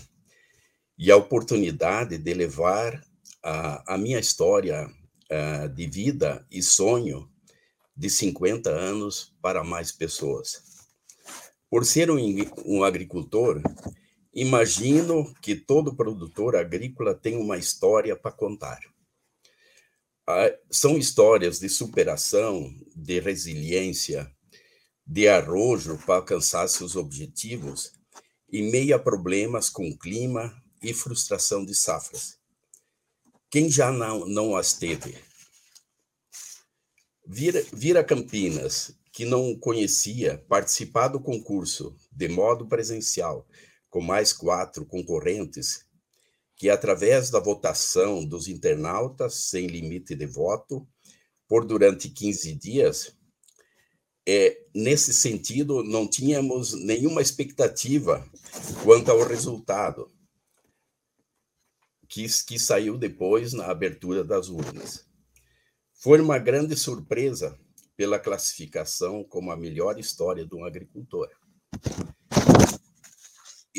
E 0.98 1.12
a 1.12 1.18
oportunidade 1.18 2.18
de 2.18 2.34
levar 2.34 3.04
a, 3.44 3.94
a 3.94 3.98
minha 3.98 4.20
história 4.20 4.88
uh, 4.88 5.70
de 5.70 5.88
vida 5.88 6.46
e 6.50 6.62
sonho 6.62 7.30
de 7.96 8.10
50 8.10 8.70
anos 8.70 9.36
para 9.42 9.64
mais 9.64 9.92
pessoas. 9.92 10.64
Por 11.70 11.86
ser 11.86 12.10
um, 12.10 12.18
um 12.66 12.84
agricultor, 12.84 13.62
Imagino 14.40 15.34
que 15.42 15.56
todo 15.56 15.96
produtor 15.96 16.56
agrícola 16.56 17.16
tem 17.16 17.36
uma 17.36 17.58
história 17.58 18.16
para 18.16 18.32
contar. 18.32 18.80
Ah, 20.28 20.56
são 20.70 20.96
histórias 20.96 21.58
de 21.60 21.68
superação, 21.68 22.72
de 22.96 23.20
resiliência, 23.20 24.32
de 25.04 25.28
arrojo 25.28 25.98
para 26.06 26.18
alcançar 26.18 26.68
seus 26.68 26.96
objetivos, 26.96 27.94
em 28.54 28.70
meio 28.70 28.96
a 28.96 29.00
problemas 29.00 29.72
com 29.72 29.98
clima 29.98 30.54
e 30.82 30.94
frustração 30.94 31.66
de 31.66 31.74
safras. 31.74 32.38
Quem 33.50 33.70
já 33.70 33.92
não, 33.92 34.26
não 34.26 34.56
as 34.56 34.74
teve? 34.74 35.18
Vir, 37.26 37.66
vir 37.74 37.98
a 37.98 38.04
Campinas, 38.04 38.96
que 39.12 39.26
não 39.26 39.58
conhecia, 39.58 40.44
participar 40.48 41.08
do 41.08 41.20
concurso 41.20 41.96
de 42.12 42.28
modo 42.28 42.68
presencial, 42.68 43.48
com 43.90 44.02
mais 44.02 44.32
quatro 44.32 44.86
concorrentes, 44.86 45.86
que, 46.56 46.70
através 46.70 47.30
da 47.30 47.40
votação 47.40 48.26
dos 48.26 48.48
internautas, 48.48 49.50
sem 49.50 49.68
limite 49.68 50.16
de 50.16 50.26
voto, 50.26 50.88
por 51.48 51.66
durante 51.66 52.10
15 52.10 52.54
dias, 52.56 53.18
é, 54.28 54.58
nesse 54.76 55.14
sentido, 55.14 55.84
não 55.84 56.06
tínhamos 56.08 56.74
nenhuma 56.74 57.22
expectativa 57.22 58.30
quanto 58.84 59.10
ao 59.10 59.26
resultado, 59.26 60.12
que, 62.26 62.46
que 62.46 62.60
saiu 62.60 62.98
depois 62.98 63.54
na 63.54 63.66
abertura 63.66 64.24
das 64.24 64.50
urnas. 64.50 65.06
Foi 65.94 66.20
uma 66.22 66.40
grande 66.40 66.76
surpresa 66.76 67.58
pela 67.96 68.20
classificação 68.20 69.24
como 69.24 69.52
a 69.52 69.58
melhor 69.58 70.00
história 70.00 70.46
de 70.46 70.56
um 70.56 70.64
agricultor 70.64 71.30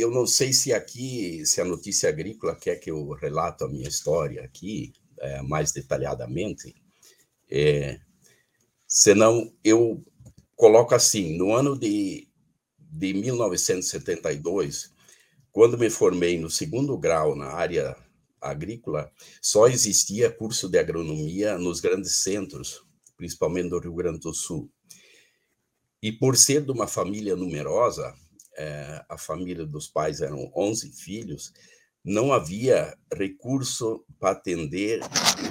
eu 0.00 0.10
não 0.10 0.26
sei 0.26 0.52
se 0.52 0.72
aqui, 0.72 1.44
se 1.44 1.60
a 1.60 1.64
notícia 1.64 2.08
agrícola 2.08 2.54
quer 2.54 2.76
que 2.76 2.90
eu 2.90 3.10
relato 3.10 3.64
a 3.64 3.68
minha 3.68 3.88
história 3.88 4.42
aqui 4.42 4.92
é, 5.18 5.42
mais 5.42 5.72
detalhadamente, 5.72 6.74
é, 7.50 7.98
senão 8.86 9.52
eu 9.64 10.04
coloco 10.54 10.94
assim, 10.94 11.36
no 11.36 11.52
ano 11.52 11.76
de, 11.76 12.28
de 12.78 13.12
1972, 13.14 14.92
quando 15.50 15.76
me 15.76 15.90
formei 15.90 16.38
no 16.38 16.50
segundo 16.50 16.96
grau 16.96 17.34
na 17.34 17.46
área 17.46 17.96
agrícola, 18.40 19.10
só 19.40 19.66
existia 19.66 20.30
curso 20.30 20.68
de 20.68 20.78
agronomia 20.78 21.58
nos 21.58 21.80
grandes 21.80 22.16
centros, 22.16 22.82
principalmente 23.16 23.70
do 23.70 23.78
Rio 23.78 23.94
Grande 23.94 24.20
do 24.20 24.32
Sul. 24.34 24.70
E 26.02 26.12
por 26.12 26.36
ser 26.36 26.64
de 26.64 26.70
uma 26.70 26.86
família 26.86 27.34
numerosa, 27.34 28.14
é, 28.56 29.04
a 29.08 29.18
família 29.18 29.64
dos 29.64 29.88
pais 29.88 30.20
eram 30.20 30.50
11 30.54 30.92
filhos, 30.92 31.52
não 32.04 32.32
havia 32.32 32.96
recurso 33.12 34.04
para 34.18 34.30
atender 34.30 35.00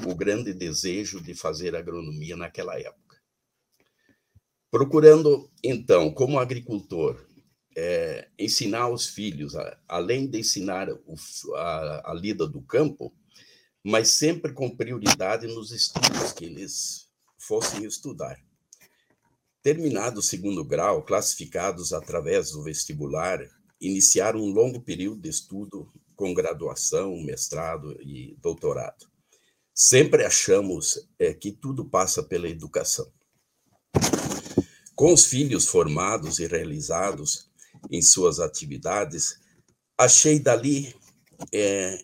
o 0.10 0.16
grande 0.16 0.54
desejo 0.54 1.22
de 1.22 1.34
fazer 1.34 1.76
agronomia 1.76 2.36
naquela 2.36 2.80
época. 2.80 3.18
Procurando, 4.72 5.50
então, 5.64 6.12
como 6.12 6.40
agricultor, 6.40 7.26
é, 7.80 8.28
ensinar 8.40 8.90
os 8.90 9.06
filhos, 9.06 9.54
além 9.88 10.28
de 10.28 10.40
ensinar 10.40 10.90
o, 10.90 11.16
a, 11.56 12.12
a 12.12 12.14
lida 12.16 12.48
do 12.48 12.60
campo, 12.60 13.14
mas 13.84 14.10
sempre 14.10 14.52
com 14.52 14.76
prioridade 14.76 15.46
nos 15.46 15.72
estudos, 15.72 16.34
que 16.34 16.46
eles 16.46 17.08
fossem 17.38 17.86
estudar. 17.86 18.36
Terminado 19.62 20.22
o 20.22 20.24
segundo 20.24 20.66
grau, 20.66 21.04
classificados 21.04 21.94
através 21.94 22.50
do 22.50 22.64
vestibular, 22.64 23.40
iniciaram 23.80 24.40
um 24.40 24.50
longo 24.50 24.82
período 24.82 25.22
de 25.22 25.30
estudo 25.30 25.88
com 26.16 26.34
graduação, 26.34 27.16
mestrado 27.22 27.96
e 28.02 28.36
doutorado. 28.42 29.06
Sempre 29.72 30.26
achamos 30.26 31.08
é, 31.20 31.32
que 31.32 31.52
tudo 31.52 31.86
passa 31.86 32.24
pela 32.24 32.50
educação. 32.50 33.06
Com 34.96 35.14
os 35.14 35.28
filhos 35.28 35.68
formados 35.68 36.40
e 36.40 36.48
realizados 36.48 37.48
em 37.90 38.02
suas 38.02 38.40
atividades, 38.40 39.40
achei 39.98 40.40
dali 40.40 40.96
é, 41.54 42.04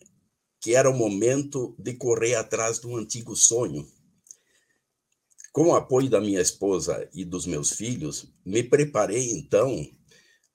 que 0.61 0.75
era 0.75 0.89
o 0.89 0.97
momento 0.97 1.75
de 1.77 1.93
correr 1.93 2.35
atrás 2.35 2.79
de 2.79 2.87
um 2.87 2.97
antigo 2.97 3.35
sonho. 3.35 3.87
Com 5.51 5.67
o 5.67 5.75
apoio 5.75 6.09
da 6.09 6.19
minha 6.19 6.41
esposa 6.41 7.07
e 7.13 7.23
dos 7.23 7.45
meus 7.45 7.71
filhos, 7.71 8.27
me 8.45 8.63
preparei 8.63 9.31
então 9.31 9.85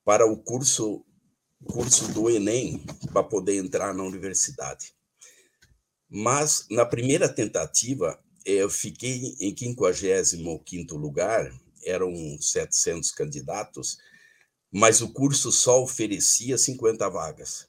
para 0.05 0.27
o 0.27 0.37
curso 0.43 1.05
curso 1.67 2.13
do 2.13 2.31
Enem 2.31 2.79
para 3.13 3.23
poder 3.23 3.57
entrar 3.57 3.95
na 3.95 4.05
universidade. 4.05 4.95
Mas 6.09 6.67
na 6.71 6.87
primeira 6.87 7.29
tentativa, 7.29 8.19
eu 8.45 8.71
fiquei 8.71 9.37
em 9.41 9.55
55º 9.55 10.93
lugar, 10.93 11.53
eram 11.85 12.13
700 12.41 13.11
candidatos, 13.11 13.99
mas 14.73 15.01
o 15.01 15.13
curso 15.13 15.51
só 15.51 15.83
oferecia 15.83 16.59
50 16.59 17.09
vagas. 17.09 17.69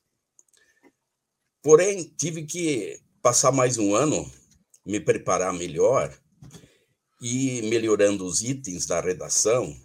Porém, 1.61 2.13
tive 2.17 2.45
que 2.45 2.99
passar 3.21 3.51
mais 3.51 3.77
um 3.77 3.93
ano, 3.93 4.29
me 4.85 4.99
preparar 4.99 5.53
melhor 5.53 6.17
e 7.21 7.61
melhorando 7.63 8.25
os 8.25 8.41
itens 8.41 8.85
da 8.85 9.01
redação, 9.01 9.75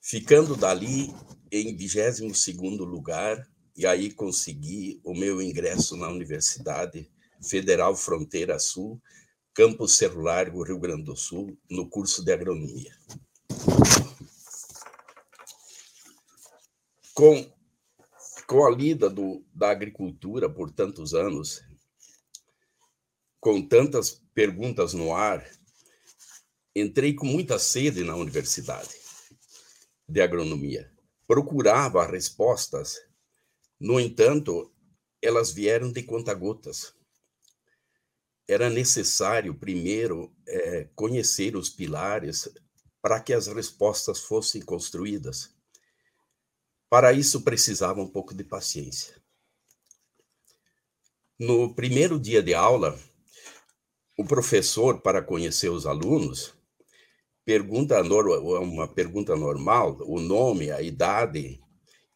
ficando 0.00 0.56
dali 0.56 1.12
em 1.50 1.76
22º 1.76 2.84
lugar, 2.84 3.48
e 3.76 3.84
aí 3.86 4.12
consegui 4.12 5.00
o 5.04 5.14
meu 5.14 5.42
ingresso 5.42 5.96
na 5.96 6.08
Universidade 6.08 7.10
Federal 7.42 7.94
Fronteira 7.96 8.58
Sul, 8.58 9.00
Campus 9.52 9.96
Cerro 9.96 10.22
Largo, 10.22 10.62
Rio 10.62 10.78
Grande 10.78 11.04
do 11.04 11.16
Sul, 11.16 11.56
no 11.70 11.88
curso 11.88 12.24
de 12.24 12.32
agronomia. 12.32 12.92
Com, 17.16 17.50
com 18.46 18.66
a 18.66 18.70
lida 18.70 19.08
do, 19.08 19.42
da 19.54 19.70
agricultura 19.70 20.50
por 20.50 20.70
tantos 20.70 21.14
anos, 21.14 21.62
com 23.40 23.66
tantas 23.66 24.22
perguntas 24.34 24.92
no 24.92 25.14
ar, 25.14 25.50
entrei 26.74 27.14
com 27.14 27.24
muita 27.24 27.58
sede 27.58 28.04
na 28.04 28.14
universidade 28.14 28.94
de 30.06 30.20
agronomia. 30.20 30.92
Procurava 31.26 32.04
respostas, 32.06 33.00
no 33.80 33.98
entanto, 33.98 34.70
elas 35.22 35.50
vieram 35.50 35.90
de 35.90 36.02
conta-gotas. 36.02 36.92
Era 38.46 38.68
necessário, 38.68 39.54
primeiro, 39.54 40.36
é, 40.46 40.90
conhecer 40.94 41.56
os 41.56 41.70
pilares 41.70 42.46
para 43.00 43.20
que 43.20 43.32
as 43.32 43.46
respostas 43.46 44.20
fossem 44.20 44.60
construídas. 44.60 45.55
Para 46.88 47.12
isso, 47.12 47.42
precisava 47.42 48.00
um 48.00 48.08
pouco 48.08 48.34
de 48.34 48.44
paciência. 48.44 49.14
No 51.38 51.74
primeiro 51.74 52.18
dia 52.18 52.42
de 52.42 52.54
aula, 52.54 52.98
o 54.16 54.24
professor, 54.24 55.02
para 55.02 55.20
conhecer 55.20 55.68
os 55.68 55.84
alunos, 55.84 56.54
pergunta 57.44 58.00
uma 58.02 58.88
pergunta 58.88 59.36
normal, 59.36 59.98
o 60.00 60.18
nome, 60.20 60.70
a 60.70 60.80
idade 60.80 61.60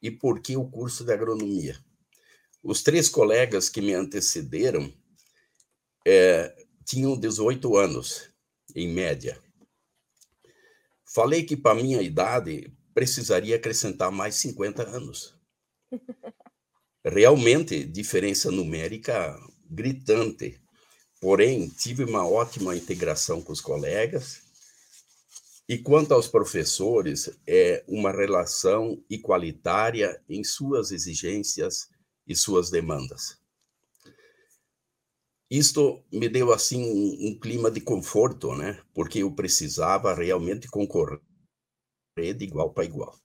e 0.00 0.10
por 0.10 0.40
que 0.40 0.56
o 0.56 0.70
curso 0.70 1.04
de 1.04 1.12
agronomia. 1.12 1.78
Os 2.62 2.82
três 2.82 3.08
colegas 3.08 3.68
que 3.68 3.80
me 3.80 3.92
antecederam 3.92 4.92
é, 6.06 6.54
tinham 6.84 7.18
18 7.18 7.76
anos, 7.76 8.30
em 8.74 8.88
média. 8.88 9.38
Falei 11.04 11.42
que, 11.42 11.56
para 11.56 11.74
minha 11.74 12.00
idade, 12.00 12.72
precisaria 12.94 13.56
acrescentar 13.56 14.10
mais 14.10 14.34
50 14.36 14.82
anos. 14.88 15.34
Realmente, 17.04 17.84
diferença 17.84 18.50
numérica 18.50 19.38
gritante. 19.68 20.60
Porém, 21.20 21.68
tive 21.68 22.04
uma 22.04 22.26
ótima 22.26 22.76
integração 22.76 23.42
com 23.42 23.52
os 23.52 23.60
colegas 23.60 24.42
e 25.70 25.78
quanto 25.78 26.12
aos 26.12 26.26
professores, 26.26 27.30
é 27.46 27.84
uma 27.86 28.10
relação 28.10 29.00
igualitária 29.08 30.20
em 30.28 30.42
suas 30.42 30.90
exigências 30.90 31.88
e 32.26 32.34
suas 32.34 32.70
demandas. 32.70 33.38
Isto 35.48 36.02
me 36.12 36.28
deu 36.28 36.52
assim 36.52 36.82
um, 36.82 37.28
um 37.28 37.38
clima 37.38 37.70
de 37.70 37.80
conforto, 37.80 38.52
né? 38.52 38.82
Porque 38.92 39.20
eu 39.20 39.30
precisava 39.30 40.12
realmente 40.12 40.66
concorrer 40.68 41.20
de 42.34 42.44
igual 42.44 42.70
para 42.70 42.84
igual. 42.84 43.18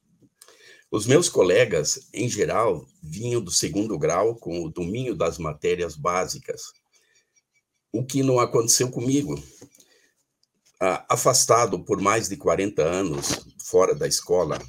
Os 0.92 1.06
meus 1.06 1.28
colegas, 1.28 2.08
em 2.14 2.30
geral, 2.30 2.86
vinham 3.02 3.42
do 3.42 3.52
segundo 3.52 3.98
grau 3.98 4.36
com 4.36 4.64
o 4.64 4.70
domínio 4.70 5.16
das 5.16 5.38
matérias 5.38 5.96
básicas, 5.96 6.74
o 7.92 8.06
que 8.06 8.24
não 8.24 8.40
aconteceu 8.40 8.90
comigo 8.90 9.42
afastado 11.10 11.84
por 11.84 12.00
mais 12.00 12.30
de 12.30 12.38
40 12.38 12.84
anos 12.84 13.46
fora 13.64 13.96
da 13.96 14.08
escola, 14.08 14.62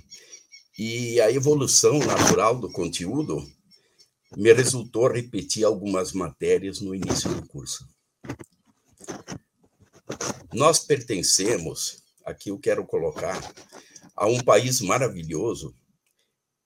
e 0.78 1.20
a 1.20 1.30
evolução 1.30 1.98
natural 1.98 2.58
do 2.58 2.70
conteúdo 2.70 3.44
me 4.36 4.52
resultou 4.52 5.08
repetir 5.08 5.64
algumas 5.64 6.12
matérias 6.12 6.80
no 6.80 6.94
início 6.94 7.28
do 7.34 7.46
curso. 7.46 7.86
Nós 10.52 10.78
pertencemos, 10.78 12.02
aqui 12.24 12.50
eu 12.50 12.58
quero 12.58 12.84
colocar, 12.86 13.40
a 14.16 14.26
um 14.26 14.40
país 14.40 14.80
maravilhoso. 14.80 15.74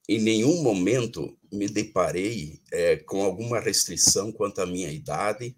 Em 0.08 0.20
nenhum 0.20 0.62
momento 0.62 1.36
me 1.52 1.68
deparei 1.68 2.60
é, 2.72 2.96
com 2.96 3.22
alguma 3.22 3.60
restrição 3.60 4.32
quanto 4.32 4.60
à 4.60 4.66
minha 4.66 4.90
idade 4.90 5.56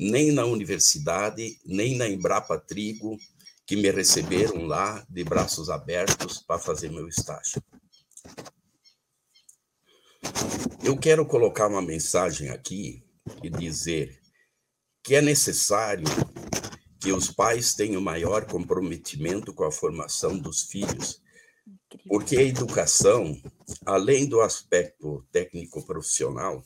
nem 0.00 0.32
na 0.32 0.46
universidade, 0.46 1.60
nem 1.62 1.94
na 1.94 2.08
Embrapa 2.08 2.58
Trigo, 2.58 3.18
que 3.66 3.76
me 3.76 3.90
receberam 3.90 4.64
lá 4.64 5.06
de 5.10 5.22
braços 5.22 5.68
abertos 5.68 6.38
para 6.38 6.58
fazer 6.58 6.90
meu 6.90 7.06
estágio. 7.06 7.62
Eu 10.82 10.96
quero 10.96 11.26
colocar 11.26 11.66
uma 11.66 11.82
mensagem 11.82 12.48
aqui 12.48 13.04
e 13.42 13.50
dizer 13.50 14.18
que 15.04 15.14
é 15.14 15.20
necessário 15.20 16.06
que 17.00 17.12
os 17.12 17.30
pais 17.30 17.74
tenham 17.74 18.00
maior 18.00 18.44
comprometimento 18.44 19.54
com 19.54 19.64
a 19.64 19.72
formação 19.72 20.38
dos 20.38 20.64
filhos, 20.64 21.22
porque 22.06 22.36
a 22.36 22.42
educação, 22.42 23.40
além 23.86 24.26
do 24.26 24.42
aspecto 24.42 25.26
técnico-profissional, 25.32 26.62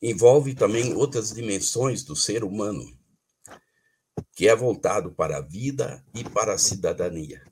envolve 0.00 0.54
também 0.54 0.94
outras 0.94 1.32
dimensões 1.32 2.04
do 2.04 2.14
ser 2.14 2.44
humano, 2.44 2.84
que 4.36 4.48
é 4.48 4.54
voltado 4.54 5.12
para 5.12 5.38
a 5.38 5.42
vida 5.42 6.04
e 6.14 6.22
para 6.22 6.54
a 6.54 6.58
cidadania. 6.58 7.44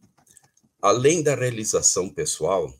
Além 0.80 1.22
da 1.22 1.34
realização 1.34 2.08
pessoal, 2.08 2.72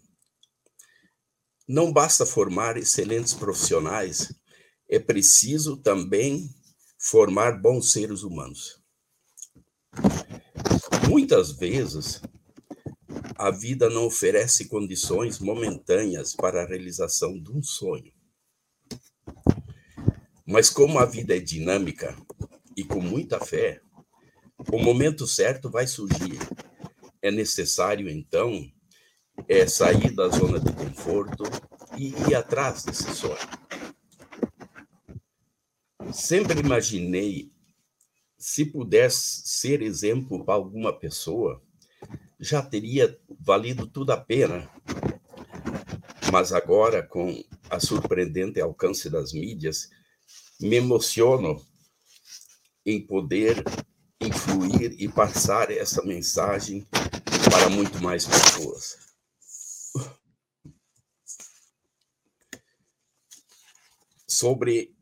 não 1.67 1.93
basta 1.93 2.25
formar 2.25 2.77
excelentes 2.77 3.35
profissionais, 3.35 4.33
é 4.89 4.99
preciso 4.99 5.77
também 5.77 6.49
formar 6.97 7.61
bons 7.61 7.93
seres 7.93 8.23
humanos. 8.23 8.78
Muitas 11.09 11.52
vezes, 11.52 12.21
a 13.37 13.50
vida 13.50 13.88
não 13.88 14.07
oferece 14.07 14.69
condições 14.69 15.38
momentâneas 15.38 16.35
para 16.35 16.62
a 16.62 16.67
realização 16.67 17.40
de 17.40 17.50
um 17.50 17.62
sonho. 17.62 18.12
Mas 20.47 20.71
como 20.71 20.99
a 20.99 21.05
vida 21.05 21.37
é 21.37 21.40
dinâmica 21.40 22.17
e 22.76 22.83
com 22.83 23.00
muita 23.00 23.38
fé, 23.38 23.81
o 24.73 24.78
momento 24.78 25.26
certo 25.26 25.71
vai 25.71 25.87
surgir. 25.87 26.38
É 27.23 27.31
necessário, 27.31 28.09
então, 28.09 28.71
é 29.47 29.67
sair 29.67 30.11
da 30.11 30.28
zona 30.28 30.59
de 30.59 30.73
conforto 30.73 31.45
e 31.97 32.09
ir 32.28 32.35
atrás 32.35 32.85
desse 32.85 33.14
sonho. 33.14 33.37
Sempre 36.12 36.61
imaginei 36.61 37.52
se 38.49 38.64
pudesse 38.64 39.43
ser 39.45 39.83
exemplo 39.83 40.43
para 40.43 40.55
alguma 40.55 40.90
pessoa, 40.90 41.62
já 42.40 42.62
teria 42.62 43.21
valido 43.38 43.87
tudo 43.87 44.11
a 44.11 44.17
pena. 44.17 44.67
Mas 46.33 46.50
agora, 46.55 47.02
com 47.02 47.45
a 47.69 47.78
surpreendente 47.78 48.59
alcance 48.59 49.11
das 49.11 49.35
mídias, 49.35 49.90
me 50.59 50.76
emociono 50.76 51.62
em 52.87 53.07
poder 53.07 53.62
influir 54.19 54.97
e 54.99 55.07
passar 55.09 55.71
essa 55.71 56.02
mensagem 56.02 56.87
para 57.50 57.69
muito 57.69 58.02
mais 58.02 58.25
pessoas. 58.25 58.97
Sobre 64.26 64.97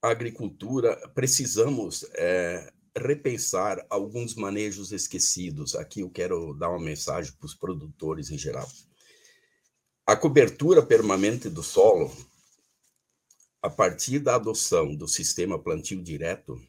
agricultura, 0.00 0.96
precisamos 1.08 2.06
é, 2.14 2.72
repensar 2.96 3.84
alguns 3.90 4.34
manejos 4.34 4.92
esquecidos. 4.92 5.74
Aqui 5.74 6.00
eu 6.00 6.10
quero 6.10 6.54
dar 6.54 6.70
uma 6.70 6.80
mensagem 6.80 7.32
para 7.32 7.46
os 7.46 7.54
produtores 7.54 8.30
em 8.30 8.38
geral. 8.38 8.68
A 10.06 10.16
cobertura 10.16 10.82
permanente 10.82 11.48
do 11.48 11.62
solo, 11.62 12.14
a 13.60 13.68
partir 13.68 14.20
da 14.20 14.36
adoção 14.36 14.94
do 14.94 15.08
sistema 15.08 15.58
plantio 15.58 16.02
direto, 16.02 16.60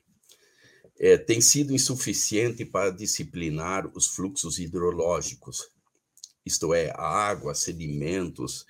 é, 0.99 1.17
tem 1.17 1.39
sido 1.39 1.73
insuficiente 1.73 2.65
para 2.65 2.91
disciplinar 2.91 3.89
os 3.95 4.07
fluxos 4.07 4.57
hidrológicos, 4.57 5.69
isto 6.43 6.73
é, 6.73 6.89
a 6.91 7.03
água, 7.03 7.53
sedimentos, 7.53 8.65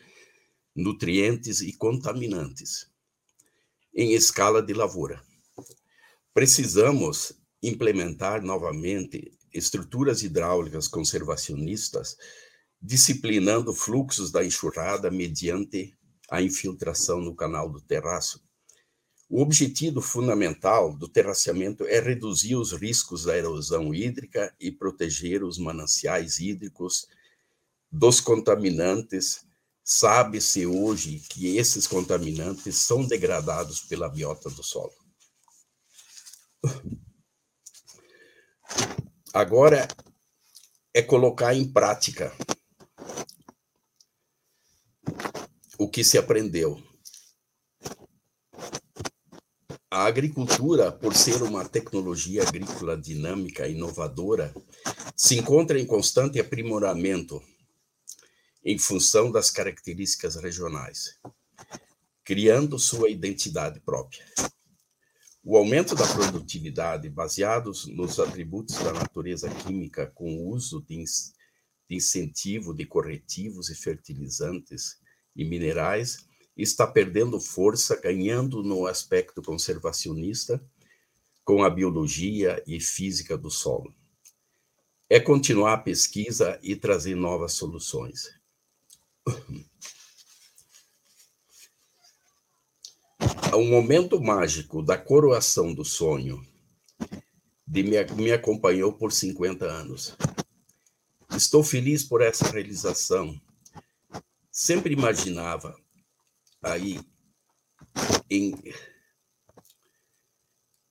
nutrientes 0.75 1.61
e 1.61 1.71
contaminantes, 1.71 2.91
em 3.95 4.13
escala 4.13 4.61
de 4.61 4.73
lavoura. 4.73 5.23
Precisamos 6.33 7.33
implementar 7.61 8.41
novamente 8.41 9.37
estruturas 9.53 10.23
hidráulicas 10.23 10.87
conservacionistas, 10.87 12.17
disciplinando 12.81 13.73
fluxos 13.73 14.31
da 14.31 14.45
enxurrada 14.45 15.09
mediante 15.09 15.97
a 16.29 16.41
infiltração 16.41 17.19
no 17.21 17.35
canal 17.35 17.69
do 17.69 17.81
terraço. 17.81 18.45
O 19.29 19.41
objetivo 19.41 19.99
fundamental 19.99 20.95
do 20.95 21.07
terraceamento 21.07 21.85
é 21.85 21.99
reduzir 21.99 22.55
os 22.55 22.71
riscos 22.71 23.25
da 23.25 23.37
erosão 23.37 23.93
hídrica 23.93 24.55
e 24.59 24.71
proteger 24.71 25.43
os 25.43 25.57
mananciais 25.57 26.39
hídricos 26.39 27.07
dos 27.91 28.21
contaminantes. 28.21 29.45
Sabe-se 29.83 30.65
hoje 30.65 31.21
que 31.29 31.57
esses 31.57 31.87
contaminantes 31.87 32.77
são 32.77 33.05
degradados 33.05 33.81
pela 33.81 34.07
biota 34.07 34.49
do 34.49 34.63
solo. 34.63 34.93
Agora 39.33 39.87
é 40.93 41.01
colocar 41.01 41.53
em 41.53 41.71
prática 41.71 42.33
o 45.77 45.87
que 45.89 46.03
se 46.03 46.17
aprendeu. 46.17 46.81
A 49.91 50.05
agricultura, 50.05 50.91
por 50.91 51.15
ser 51.15 51.41
uma 51.43 51.67
tecnologia 51.67 52.43
agrícola 52.43 52.97
dinâmica 52.97 53.67
e 53.67 53.73
inovadora, 53.73 54.53
se 55.15 55.37
encontra 55.37 55.79
em 55.79 55.85
constante 55.85 56.39
aprimoramento 56.39 57.41
em 58.63 58.77
função 58.77 59.31
das 59.31 59.49
características 59.49 60.35
regionais, 60.35 61.19
criando 62.23 62.77
sua 62.77 63.09
identidade 63.09 63.79
própria. 63.79 64.25
O 65.49 65.55
aumento 65.55 65.95
da 65.95 66.05
produtividade, 66.05 67.09
baseados 67.09 67.85
nos 67.87 68.19
atributos 68.19 68.79
da 68.79 68.91
natureza 68.91 69.49
química, 69.49 70.05
com 70.07 70.35
o 70.35 70.49
uso 70.49 70.81
de, 70.81 71.01
de 71.87 71.95
incentivo 71.95 72.73
de 72.73 72.85
corretivos 72.85 73.69
e 73.69 73.75
fertilizantes 73.75 74.99
e 75.33 75.45
minerais, 75.45 76.27
está 76.57 76.85
perdendo 76.85 77.39
força, 77.39 77.95
ganhando 77.95 78.61
no 78.61 78.87
aspecto 78.87 79.41
conservacionista 79.41 80.61
com 81.45 81.63
a 81.63 81.69
biologia 81.69 82.61
e 82.67 82.81
física 82.81 83.37
do 83.37 83.49
solo. 83.49 83.95
É 85.09 85.17
continuar 85.17 85.75
a 85.75 85.77
pesquisa 85.77 86.59
e 86.61 86.75
trazer 86.75 87.15
novas 87.15 87.53
soluções. 87.53 88.37
O 93.53 93.63
momento 93.63 94.21
mágico 94.21 94.81
da 94.81 94.97
coroação 94.97 95.73
do 95.73 95.83
sonho 95.83 96.45
de 97.65 97.83
me, 97.83 98.03
me 98.15 98.31
acompanhou 98.31 98.93
por 98.93 99.11
50 99.11 99.65
anos. 99.65 100.15
Estou 101.35 101.63
feliz 101.63 102.03
por 102.03 102.21
essa 102.21 102.49
realização. 102.49 103.39
Sempre 104.51 104.93
imaginava 104.93 105.75
aí 106.63 106.99
em 108.29 108.55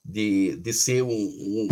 de, 0.04 0.56
de 0.56 0.72
ser 0.72 1.02
um, 1.02 1.11
um 1.11 1.68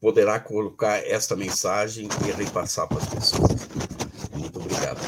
poderá 0.00 0.38
colocar 0.38 0.98
esta 0.98 1.34
mensagem 1.34 2.08
e 2.26 2.32
repassar 2.32 2.88
para 2.88 2.98
as 2.98 3.08
pessoas. 3.08 3.50
Muito 4.36 4.58
obrigado. 4.58 5.00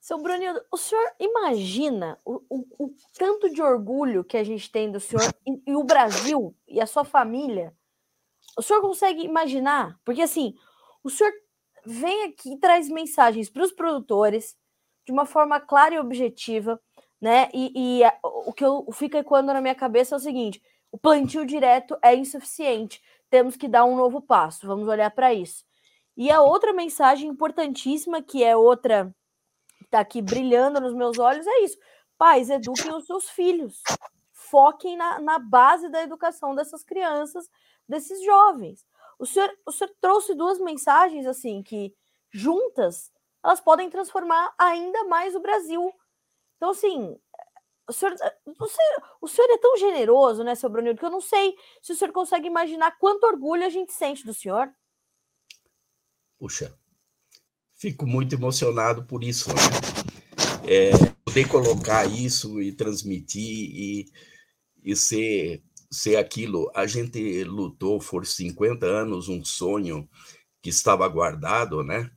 Seu 0.00 0.13
Brunildo, 0.24 0.64
o 0.72 0.78
senhor 0.78 1.04
imagina 1.20 2.18
o, 2.24 2.40
o, 2.48 2.66
o, 2.78 2.94
tanto 3.18 3.50
de 3.50 3.60
orgulho 3.60 4.24
que 4.24 4.38
a 4.38 4.42
gente 4.42 4.72
tem 4.72 4.90
do 4.90 4.98
senhor 4.98 5.22
e, 5.46 5.70
e, 5.70 5.76
o 5.76 5.84
Brasil 5.84 6.56
e 6.66 6.80
a 6.80 6.86
sua 6.86 7.04
família? 7.04 7.76
O 8.56 8.62
senhor 8.62 8.80
consegue 8.80 9.22
imaginar? 9.22 10.00
Porque 10.02 10.22
assim, 10.22 10.54
o 11.02 11.10
senhor 11.10 11.30
vem 11.84 12.24
aqui 12.24 12.54
e 12.54 12.58
traz 12.58 12.88
mensagens 12.88 13.50
para 13.50 13.64
os 13.64 13.70
produtores 13.70 14.56
de 15.04 15.12
uma 15.12 15.26
forma 15.26 15.60
clara 15.60 15.94
e 15.94 15.98
objetiva, 15.98 16.80
né? 17.20 17.50
E, 17.52 17.98
e 17.98 18.02
a, 18.02 18.18
o 18.22 18.50
que 18.54 18.64
eu, 18.64 18.90
fica 18.94 19.18
ecoando 19.18 19.52
na 19.52 19.60
minha 19.60 19.74
cabeça 19.74 20.14
é 20.14 20.16
o 20.16 20.20
seguinte: 20.20 20.62
o 20.90 20.96
plantio 20.96 21.44
direto 21.44 21.98
é 22.00 22.14
insuficiente, 22.14 23.02
temos 23.28 23.58
que 23.58 23.68
dar 23.68 23.84
um 23.84 23.94
novo 23.94 24.22
passo, 24.22 24.66
vamos 24.66 24.88
olhar 24.88 25.10
para 25.10 25.34
isso. 25.34 25.66
E 26.16 26.30
a 26.30 26.40
outra 26.40 26.72
mensagem 26.72 27.28
importantíssima, 27.28 28.22
que 28.22 28.42
é 28.42 28.56
outra 28.56 29.14
está 29.94 30.00
aqui 30.00 30.20
brilhando 30.20 30.80
nos 30.80 30.92
meus 30.92 31.18
olhos 31.18 31.46
é 31.46 31.60
isso. 31.60 31.78
Pais, 32.18 32.50
eduquem 32.50 32.92
os 32.92 33.06
seus 33.06 33.28
filhos. 33.30 33.80
Foquem 34.32 34.96
na, 34.96 35.20
na 35.20 35.38
base 35.38 35.88
da 35.88 36.02
educação 36.02 36.54
dessas 36.54 36.82
crianças, 36.82 37.48
desses 37.88 38.22
jovens. 38.24 38.84
O 39.18 39.24
senhor, 39.24 39.50
o 39.64 39.70
senhor 39.70 39.92
trouxe 40.00 40.34
duas 40.34 40.58
mensagens 40.58 41.26
assim 41.26 41.62
que 41.62 41.94
juntas 42.30 43.12
elas 43.42 43.60
podem 43.60 43.88
transformar 43.88 44.52
ainda 44.58 45.04
mais 45.04 45.36
o 45.36 45.40
Brasil. 45.40 45.92
Então, 46.56 46.70
assim, 46.70 47.16
o 47.86 47.92
senhor, 47.92 48.14
o 48.46 48.66
senhor, 48.66 49.02
o 49.20 49.28
senhor 49.28 49.50
é 49.50 49.58
tão 49.58 49.76
generoso, 49.76 50.42
né, 50.42 50.54
seu 50.54 50.70
Brunildo, 50.70 50.98
que 50.98 51.04
eu 51.04 51.10
não 51.10 51.20
sei 51.20 51.54
se 51.82 51.92
o 51.92 51.94
senhor 51.94 52.12
consegue 52.12 52.46
imaginar 52.46 52.98
quanto 52.98 53.26
orgulho 53.26 53.64
a 53.64 53.68
gente 53.68 53.92
sente 53.92 54.24
do 54.24 54.32
senhor. 54.32 54.72
Puxa, 56.38 56.76
fico 57.84 58.06
muito 58.06 58.34
emocionado 58.34 59.04
por 59.04 59.22
isso. 59.22 59.50
Né? 59.50 59.60
É, 60.66 60.90
poder 61.22 61.46
colocar 61.46 62.06
isso 62.06 62.62
e 62.62 62.72
transmitir 62.72 63.42
e, 63.42 64.06
e 64.82 64.96
ser, 64.96 65.62
ser 65.90 66.16
aquilo. 66.16 66.70
A 66.74 66.86
gente 66.86 67.44
lutou 67.44 67.98
por 67.98 68.24
50 68.24 68.86
anos 68.86 69.28
um 69.28 69.44
sonho 69.44 70.08
que 70.62 70.70
estava 70.70 71.06
guardado, 71.08 71.84
né? 71.84 72.10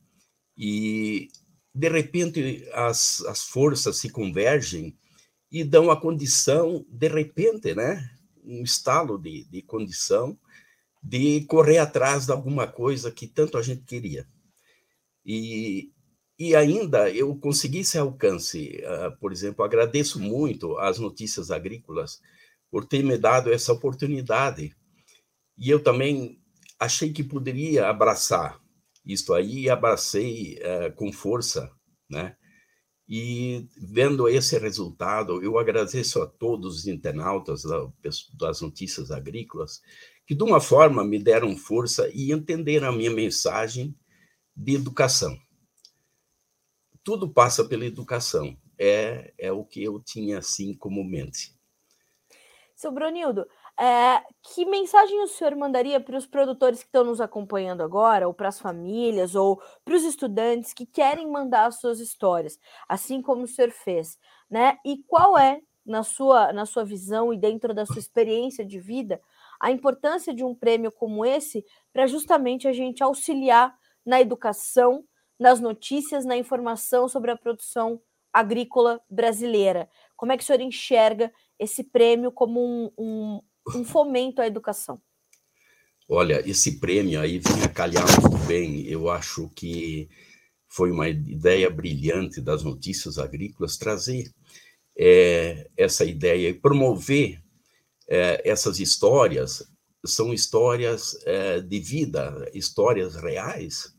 E, 0.56 1.28
de 1.74 1.88
repente, 1.90 2.66
as, 2.72 3.20
as 3.26 3.42
forças 3.42 3.98
se 3.98 4.08
convergem 4.08 4.96
e 5.52 5.62
dão 5.64 5.90
a 5.90 6.00
condição, 6.00 6.82
de 6.88 7.08
repente, 7.08 7.74
né? 7.74 8.10
Um 8.42 8.62
estalo 8.62 9.18
de, 9.18 9.44
de 9.50 9.60
condição 9.60 10.38
de 11.02 11.42
correr 11.42 11.76
atrás 11.76 12.24
de 12.24 12.32
alguma 12.32 12.66
coisa 12.66 13.12
que 13.12 13.26
tanto 13.26 13.58
a 13.58 13.62
gente 13.62 13.82
queria. 13.84 14.26
E, 15.28 15.92
e 16.38 16.56
ainda 16.56 17.10
eu 17.10 17.36
consegui 17.36 17.80
esse 17.80 17.98
alcance. 17.98 18.80
Uh, 18.82 19.14
por 19.20 19.30
exemplo, 19.30 19.62
agradeço 19.62 20.18
muito 20.18 20.78
às 20.78 20.98
notícias 20.98 21.50
agrícolas 21.50 22.18
por 22.70 22.86
ter 22.86 23.04
me 23.04 23.18
dado 23.18 23.52
essa 23.52 23.74
oportunidade. 23.74 24.74
E 25.58 25.68
eu 25.68 25.82
também 25.82 26.40
achei 26.80 27.12
que 27.12 27.22
poderia 27.22 27.88
abraçar 27.88 28.58
isto 29.04 29.34
aí 29.34 29.64
e 29.64 29.70
abracei 29.70 30.58
uh, 30.58 30.94
com 30.96 31.12
força, 31.12 31.70
né? 32.08 32.34
E 33.10 33.66
vendo 33.76 34.28
esse 34.28 34.58
resultado, 34.58 35.42
eu 35.42 35.58
agradeço 35.58 36.20
a 36.20 36.26
todos 36.26 36.80
os 36.80 36.86
internautas 36.86 37.62
das 38.38 38.60
notícias 38.60 39.10
agrícolas 39.10 39.80
que, 40.26 40.34
de 40.34 40.42
uma 40.42 40.60
forma, 40.60 41.02
me 41.02 41.18
deram 41.18 41.56
força 41.56 42.10
e 42.12 42.32
entenderam 42.32 42.88
a 42.88 42.92
minha 42.92 43.10
mensagem 43.10 43.96
de 44.58 44.74
educação. 44.74 45.38
Tudo 47.04 47.32
passa 47.32 47.64
pela 47.64 47.86
educação. 47.86 48.56
É, 48.76 49.32
é 49.38 49.52
o 49.52 49.64
que 49.64 49.82
eu 49.82 50.00
tinha 50.00 50.38
assim 50.38 50.74
como 50.74 51.04
mente. 51.04 51.56
Seu 52.74 52.92
Brunildo, 52.92 53.46
é, 53.80 54.22
que 54.42 54.64
mensagem 54.64 55.20
o 55.22 55.26
senhor 55.26 55.56
mandaria 55.56 56.00
para 56.00 56.16
os 56.16 56.26
produtores 56.26 56.80
que 56.80 56.86
estão 56.86 57.04
nos 57.04 57.20
acompanhando 57.20 57.82
agora, 57.82 58.26
ou 58.26 58.34
para 58.34 58.48
as 58.48 58.60
famílias, 58.60 59.34
ou 59.34 59.60
para 59.84 59.94
os 59.94 60.02
estudantes 60.04 60.72
que 60.72 60.86
querem 60.86 61.30
mandar 61.30 61.66
as 61.66 61.80
suas 61.80 61.98
histórias, 62.00 62.58
assim 62.88 63.22
como 63.22 63.44
o 63.44 63.48
senhor 63.48 63.70
fez, 63.70 64.18
né? 64.50 64.76
E 64.84 65.02
qual 65.04 65.38
é, 65.38 65.60
na 65.86 66.02
sua, 66.02 66.52
na 66.52 66.66
sua 66.66 66.84
visão 66.84 67.32
e 67.32 67.38
dentro 67.38 67.72
da 67.72 67.86
sua 67.86 67.98
experiência 67.98 68.64
de 68.64 68.78
vida, 68.78 69.20
a 69.60 69.70
importância 69.70 70.34
de 70.34 70.44
um 70.44 70.54
prêmio 70.54 70.92
como 70.92 71.24
esse 71.24 71.64
para 71.92 72.06
justamente 72.06 72.68
a 72.68 72.72
gente 72.72 73.02
auxiliar 73.02 73.74
na 74.08 74.22
educação, 74.22 75.04
nas 75.38 75.60
notícias, 75.60 76.24
na 76.24 76.34
informação 76.34 77.10
sobre 77.10 77.30
a 77.30 77.36
produção 77.36 78.00
agrícola 78.32 79.02
brasileira. 79.10 79.86
Como 80.16 80.32
é 80.32 80.36
que 80.38 80.42
o 80.42 80.46
senhor 80.46 80.62
enxerga 80.62 81.30
esse 81.58 81.84
prêmio 81.84 82.32
como 82.32 82.58
um, 82.58 82.90
um, 82.96 83.40
um 83.76 83.84
fomento 83.84 84.40
à 84.40 84.46
educação? 84.46 84.98
Olha, 86.08 86.42
esse 86.48 86.80
prêmio 86.80 87.20
aí 87.20 87.38
vem 87.38 87.62
a 87.62 87.68
calhar 87.68 88.06
muito 88.22 88.38
bem. 88.46 88.86
Eu 88.86 89.10
acho 89.10 89.50
que 89.50 90.08
foi 90.66 90.90
uma 90.90 91.06
ideia 91.06 91.68
brilhante 91.68 92.40
das 92.40 92.62
notícias 92.62 93.18
agrícolas 93.18 93.76
trazer 93.76 94.32
é, 94.98 95.68
essa 95.76 96.06
ideia 96.06 96.48
e 96.48 96.54
promover 96.54 97.42
é, 98.08 98.40
essas 98.48 98.80
histórias. 98.80 99.70
São 100.06 100.32
histórias 100.32 101.14
é, 101.26 101.60
de 101.60 101.78
vida, 101.78 102.50
histórias 102.54 103.14
reais 103.14 103.97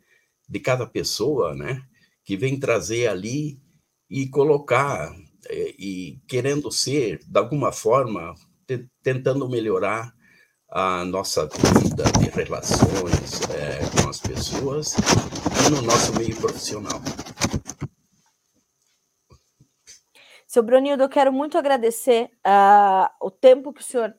de 0.49 0.59
cada 0.59 0.87
pessoa, 0.87 1.53
né? 1.53 1.83
Que 2.25 2.35
vem 2.35 2.59
trazer 2.59 3.07
ali 3.07 3.61
e 4.09 4.27
colocar 4.27 5.15
é, 5.47 5.75
e 5.77 6.19
querendo 6.27 6.71
ser, 6.71 7.19
de 7.25 7.39
alguma 7.39 7.71
forma, 7.71 8.33
tentando 9.03 9.47
melhorar 9.47 10.13
a 10.71 11.05
nossa 11.05 11.47
vida 11.47 12.03
de 12.19 12.29
relações 12.29 13.41
é, 13.51 14.01
com 14.01 14.09
as 14.09 14.19
pessoas 14.19 14.95
e 15.67 15.71
no 15.71 15.81
nosso 15.81 16.13
meio 16.15 16.35
profissional. 16.37 17.01
Seu 20.47 20.63
Brunildo, 20.63 21.03
eu 21.03 21.09
quero 21.09 21.31
muito 21.31 21.59
agradecer 21.59 22.31
uh, 22.45 23.07
o 23.21 23.29
tempo 23.29 23.71
que 23.71 23.81
o 23.81 23.83
senhor 23.83 24.15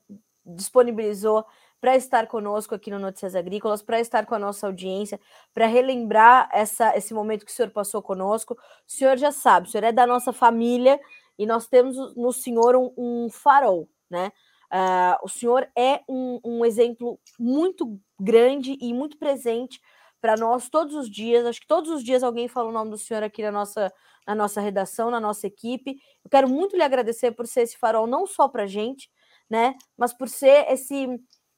disponibilizou 0.47 1.45
para 1.81 1.97
estar 1.97 2.27
conosco 2.27 2.75
aqui 2.75 2.91
no 2.91 2.99
Notícias 2.99 3.35
Agrícolas, 3.35 3.83
para 3.83 3.99
estar 3.99 4.27
com 4.27 4.35
a 4.35 4.39
nossa 4.39 4.67
audiência, 4.67 5.19
para 5.55 5.67
relembrar 5.67 6.49
essa, 6.53 6.95
esse 6.97 7.15
momento 7.15 7.45
que 7.45 7.51
o 7.51 7.55
senhor 7.55 7.71
passou 7.71 8.03
conosco. 8.03 8.55
O 8.55 8.59
senhor 8.93 9.17
já 9.17 9.33
sabe, 9.33 9.67
o 9.67 9.71
senhor 9.71 9.85
é 9.85 9.93
da 9.93 10.07
nossa 10.07 10.33
família 10.33 11.01
e 11.39 11.47
nós 11.47 11.67
temos 11.67 11.97
no 12.17 12.33
senhor 12.33 12.77
um, 12.77 12.93
um 12.97 13.31
farol, 13.31 13.89
né? 14.11 14.31
Uh, 14.73 15.19
o 15.25 15.29
senhor 15.29 15.69
é 15.77 16.01
um, 16.09 16.39
um, 16.45 16.65
exemplo 16.65 17.19
muito 17.37 17.99
grande 18.21 18.79
e 18.81 18.95
muito 18.95 19.19
presente 19.19 19.81
para 20.21 20.37
nós 20.37 20.69
todos 20.69 20.95
os 20.95 21.11
dias. 21.11 21.45
Acho 21.45 21.61
que 21.61 21.67
todos 21.67 21.91
os 21.91 22.05
dias 22.05 22.23
alguém 22.23 22.47
fala 22.47 22.69
o 22.69 22.73
nome 22.73 22.91
do 22.91 22.99
senhor 22.99 23.23
aqui 23.23 23.43
na 23.43 23.51
nossa, 23.51 23.93
na 24.25 24.35
nossa 24.35 24.61
redação, 24.61 25.11
na 25.11 25.19
nossa 25.19 25.47
equipe. 25.47 25.97
Eu 26.25 26.31
quero 26.31 26.49
muito 26.49 26.77
lhe 26.77 26.83
agradecer 26.83 27.33
por 27.33 27.49
ser 27.49 27.63
esse 27.63 27.77
farol, 27.79 28.07
não 28.07 28.27
só 28.29 28.47
para 28.47 28.63
a 28.63 28.67
gente, 28.67 29.11
né? 29.49 29.75
Mas 29.97 30.13
por 30.13 30.29
ser 30.29 30.71
esse, 30.71 31.09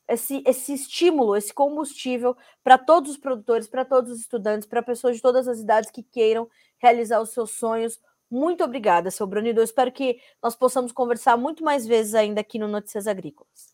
esse, 0.08 0.42
esse 0.46 0.74
estímulo, 0.74 1.36
esse 1.36 1.52
combustível 1.52 2.36
para 2.62 2.76
todos 2.76 3.12
os 3.12 3.16
produtores, 3.16 3.66
para 3.66 3.84
todos 3.84 4.10
os 4.10 4.20
estudantes, 4.20 4.68
para 4.68 4.82
pessoas 4.82 5.16
de 5.16 5.22
todas 5.22 5.48
as 5.48 5.60
idades 5.60 5.90
que 5.90 6.02
queiram 6.02 6.48
realizar 6.78 7.20
os 7.20 7.30
seus 7.30 7.52
sonhos 7.52 7.98
muito 8.32 8.64
obrigada, 8.64 9.10
seu 9.10 9.26
Brunido. 9.26 9.60
Eu 9.60 9.64
espero 9.64 9.92
que 9.92 10.18
nós 10.42 10.56
possamos 10.56 10.90
conversar 10.90 11.36
muito 11.36 11.62
mais 11.62 11.86
vezes 11.86 12.14
ainda 12.14 12.40
aqui 12.40 12.58
no 12.58 12.66
Notícias 12.66 13.06
Agrícolas. 13.06 13.70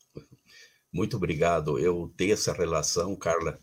Muito 0.92 1.16
obrigado. 1.16 1.78
Eu 1.78 2.12
tenho 2.16 2.32
essa 2.32 2.52
relação, 2.52 3.14
Carla, 3.14 3.56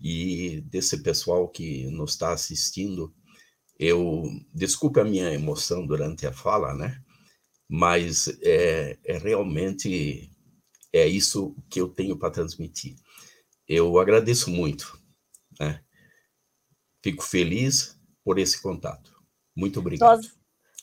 e 0.00 0.62
desse 0.62 1.00
pessoal 1.00 1.48
que 1.48 1.86
nos 1.92 2.10
está 2.10 2.32
assistindo. 2.32 3.14
Eu 3.78 4.24
desculpe 4.52 4.98
a 4.98 5.04
minha 5.04 5.32
emoção 5.32 5.86
durante 5.86 6.26
a 6.26 6.32
fala, 6.32 6.74
né? 6.74 7.00
Mas 7.68 8.26
é, 8.42 8.98
é 9.04 9.18
realmente 9.18 10.28
é 10.96 11.06
isso 11.06 11.54
que 11.68 11.80
eu 11.80 11.88
tenho 11.88 12.18
para 12.18 12.30
transmitir. 12.30 12.96
Eu 13.68 13.98
agradeço 13.98 14.50
muito, 14.50 14.98
né? 15.58 15.82
Fico 17.02 17.22
feliz 17.22 17.98
por 18.24 18.38
esse 18.38 18.60
contato. 18.60 19.14
Muito 19.54 19.80
obrigado. 19.80 20.16
Nós, 20.16 20.36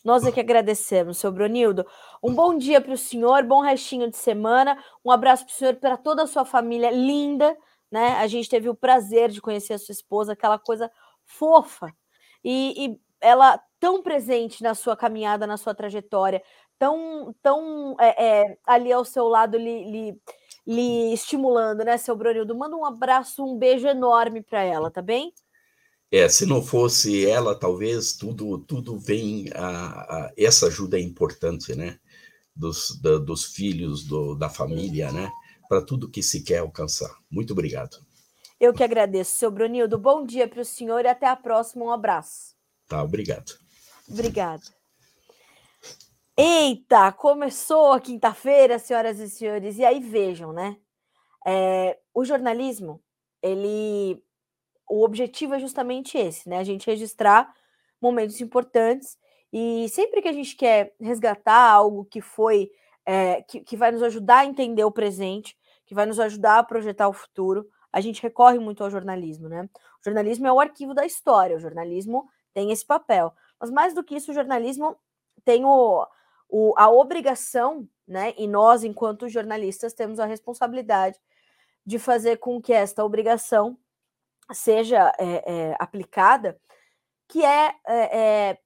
nós 0.04 0.26
é 0.26 0.32
que 0.32 0.40
agradecemos, 0.40 1.18
seu 1.18 1.32
Bronildo. 1.32 1.86
Um 2.22 2.34
bom 2.34 2.58
dia 2.58 2.82
para 2.82 2.94
o 2.94 2.98
senhor, 2.98 3.44
bom 3.44 3.62
restinho 3.62 4.10
de 4.10 4.18
semana. 4.18 4.82
Um 5.04 5.12
abraço 5.12 5.46
para 5.46 5.54
o 5.54 5.56
senhor, 5.56 5.76
para 5.76 5.98
toda 5.98 6.24
a 6.24 6.28
sua 6.28 6.46
família 6.46 6.92
linda. 6.92 7.58
Né? 7.92 8.14
A 8.14 8.28
gente 8.28 8.50
teve 8.50 8.70
o 8.70 8.76
prazer 8.76 9.30
de 9.30 9.42
conhecer 9.42 9.74
a 9.74 9.78
sua 9.78 9.94
esposa, 9.94 10.34
aquela 10.34 10.58
coisa 10.58 10.92
fofa. 11.26 11.94
E, 12.44 12.86
e 12.86 13.00
ela 13.22 13.62
tão 13.80 14.02
presente 14.02 14.64
na 14.64 14.76
sua 14.76 14.96
caminhada, 14.96 15.46
na 15.46 15.58
sua 15.58 15.74
trajetória, 15.74 16.44
tão, 16.84 17.34
tão 17.42 17.96
é, 17.98 18.26
é, 18.26 18.58
ali 18.66 18.92
ao 18.92 19.06
seu 19.06 19.30
lado, 19.30 19.58
lhe, 19.58 19.90
lhe, 19.90 20.22
lhe 20.68 21.14
estimulando, 21.14 21.86
né, 21.86 21.98
seu 21.98 22.14
Bronildo? 22.14 22.54
Manda 22.54 22.76
um 22.76 22.84
abraço, 22.84 23.42
um 23.42 23.58
beijo 23.58 23.88
enorme 23.88 24.42
para 24.42 24.62
ela, 24.64 24.92
tá 24.92 25.02
bem? 25.02 25.34
É, 26.12 26.28
se 26.28 26.46
não 26.46 26.62
fosse 26.62 27.26
ela, 27.26 27.58
talvez 27.58 28.18
tudo 28.18 28.60
tudo 28.60 29.00
vem 29.00 29.46
a, 29.56 29.68
a 30.28 30.34
essa 30.38 30.68
ajuda 30.68 30.98
é 30.98 31.02
importante, 31.02 31.74
né? 31.74 31.98
Dos, 32.54 33.00
da, 33.02 33.18
dos 33.18 33.46
filhos, 33.46 34.04
do, 34.04 34.36
da 34.36 34.50
família, 34.50 35.10
né? 35.12 35.32
Para 35.70 35.82
tudo 35.82 36.12
que 36.12 36.22
se 36.22 36.44
quer 36.44 36.60
alcançar. 36.60 37.16
Muito 37.32 37.54
obrigado. 37.54 37.98
Eu 38.60 38.74
que 38.74 38.84
agradeço, 38.84 39.38
seu 39.38 39.50
Brunildo. 39.50 39.98
Bom 39.98 40.26
dia 40.26 40.48
para 40.48 40.62
o 40.62 40.66
senhor 40.66 41.06
e 41.06 41.08
até 41.08 41.28
a 41.28 41.36
próxima. 41.36 41.86
Um 41.86 41.92
abraço. 41.92 42.54
Tá, 42.88 43.02
obrigado. 43.02 43.54
Obrigado. 44.08 44.83
Eita, 46.36 47.12
começou 47.12 47.92
a 47.92 48.00
quinta-feira, 48.00 48.80
senhoras 48.80 49.20
e 49.20 49.30
senhores. 49.30 49.78
E 49.78 49.86
aí 49.86 50.00
vejam, 50.00 50.52
né? 50.52 50.78
É, 51.46 52.00
o 52.14 52.26
jornalismo, 52.26 53.02
ele 53.42 54.24
o 54.90 55.04
objetivo 55.04 55.56
é 55.56 55.60
justamente 55.60 56.18
esse, 56.18 56.50
né? 56.50 56.58
A 56.60 56.64
gente 56.64 56.88
registrar 56.88 57.54
momentos 58.02 58.42
importantes 58.42 59.18
e 59.52 59.88
sempre 59.90 60.22
que 60.22 60.28
a 60.28 60.34
gente 60.34 60.56
quer 60.56 60.94
resgatar 61.00 61.72
algo 61.72 62.06
que 62.06 62.22
foi 62.22 62.72
é, 63.06 63.42
que, 63.44 63.62
que 63.62 63.78
vai 63.78 63.92
nos 63.92 64.04
ajudar 64.04 64.40
a 64.40 64.46
entender 64.46 64.84
o 64.84 64.92
presente, 64.92 65.58
que 65.86 65.96
vai 65.96 66.06
nos 66.06 66.20
ajudar 66.20 66.60
a 66.60 66.64
projetar 66.64 67.08
o 67.10 67.14
futuro, 67.14 67.68
a 67.92 68.02
gente 68.02 68.22
recorre 68.24 68.60
muito 68.60 68.84
ao 68.84 68.90
jornalismo, 68.90 69.50
né? 69.50 69.70
O 70.02 70.04
jornalismo 70.04 70.48
é 70.48 70.54
o 70.54 70.60
arquivo 70.60 70.94
da 70.94 71.06
história, 71.06 71.58
o 71.58 71.60
jornalismo 71.60 72.28
tem 72.54 72.72
esse 72.72 72.86
papel. 72.86 73.34
Mas 73.60 73.70
mais 73.72 73.94
do 73.94 74.04
que 74.04 74.16
isso, 74.16 74.32
o 74.32 74.34
jornalismo 74.34 74.98
tem 75.46 75.66
o, 75.66 76.06
o, 76.56 76.72
a 76.78 76.88
obrigação, 76.88 77.90
né? 78.08 78.36
E 78.38 78.48
nós, 78.48 78.84
enquanto 78.84 79.28
jornalistas, 79.28 79.92
temos 79.92 80.20
a 80.20 80.26
responsabilidade 80.28 81.20
de 81.84 81.98
fazer 81.98 82.38
com 82.38 82.62
que 82.62 82.72
esta 82.72 83.04
obrigação 83.04 83.76
seja 84.52 85.12
é, 85.18 85.52
é, 85.52 85.76
aplicada, 85.80 86.62
que 87.28 87.44
é, 87.44 87.74
é, 87.88 88.60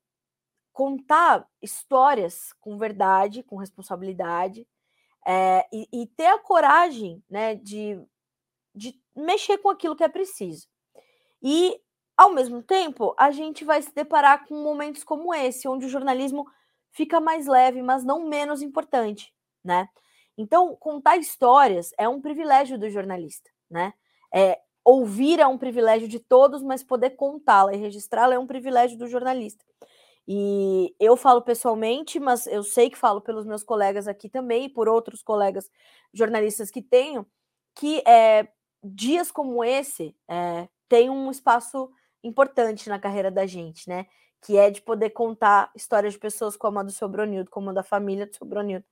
contar 0.73 1.47
histórias 1.61 2.51
com 2.59 2.77
verdade, 2.77 3.41
com 3.41 3.55
responsabilidade, 3.55 4.67
e, 5.71 5.87
e, 5.91 6.07
ter 6.07 6.27
a 6.27 6.39
coragem 6.39 7.23
né, 7.29 7.55
de, 7.55 8.01
de 8.73 8.97
mexer 9.15 9.57
com 9.57 9.69
aquilo 9.69 9.95
que 9.95 10.03
é 10.03 10.09
preciso. 10.09 10.67
E, 11.41 11.79
ao 12.15 12.31
mesmo 12.31 12.61
tempo, 12.63 13.13
a 13.17 13.31
gente 13.31 13.65
vai 13.65 13.81
se 13.81 13.93
deparar 13.93 14.45
com 14.45 14.55
momentos 14.55 15.03
como 15.03 15.33
esse, 15.33 15.67
onde 15.67 15.85
o 15.85 15.89
jornalismo 15.89 16.47
fica 16.97 17.19
mais 17.19 17.45
leve, 17.45 17.83
mas 17.83 18.03
não 18.03 18.27
menos 18.27 18.63
importante, 18.63 19.31
né? 19.63 19.87
Então, 20.35 20.75
contar 20.75 21.15
histórias 21.17 21.91
é 21.95 22.09
um 22.09 22.19
privilégio 22.19 22.77
do 22.77 22.89
jornalista, 22.89 23.51
né? 23.69 23.93
É, 24.33 24.59
ouvir 24.83 25.39
é 25.39 25.45
um 25.45 25.59
privilégio 25.59 26.07
de 26.07 26.17
todos, 26.19 26.63
mas 26.63 26.83
poder 26.83 27.11
contá-la 27.11 27.75
e 27.75 27.77
registrá-la 27.77 28.33
é 28.33 28.39
um 28.39 28.47
privilégio 28.47 28.97
do 28.97 29.07
jornalista. 29.07 29.63
E 30.27 30.95
eu 30.99 31.15
falo 31.15 31.43
pessoalmente, 31.43 32.19
mas 32.19 32.47
eu 32.47 32.63
sei 32.63 32.89
que 32.89 32.97
falo 32.97 33.21
pelos 33.21 33.45
meus 33.45 33.63
colegas 33.63 34.07
aqui 34.07 34.27
também 34.27 34.65
e 34.65 34.69
por 34.69 34.89
outros 34.89 35.21
colegas 35.21 35.69
jornalistas 36.11 36.71
que 36.71 36.81
tenho, 36.81 37.27
que 37.75 38.01
é, 38.07 38.47
dias 38.83 39.31
como 39.31 39.63
esse 39.63 40.15
é, 40.27 40.67
tem 40.89 41.11
um 41.11 41.29
espaço 41.29 41.91
importante 42.23 42.89
na 42.89 42.97
carreira 42.97 43.29
da 43.29 43.45
gente, 43.45 43.87
né? 43.87 44.07
Que 44.41 44.57
é 44.57 44.69
de 44.69 44.81
poder 44.81 45.09
contar 45.11 45.71
histórias 45.75 46.13
de 46.13 46.19
pessoas 46.19 46.55
como 46.55 46.79
a 46.79 46.83
do 46.83 46.91
seu 46.91 47.09
Bronildo, 47.09 47.49
como 47.49 47.69
a 47.69 47.73
da 47.73 47.83
família 47.83 48.25
do 48.25 48.35
seu 48.35 48.45
Bronildo. 48.45 48.85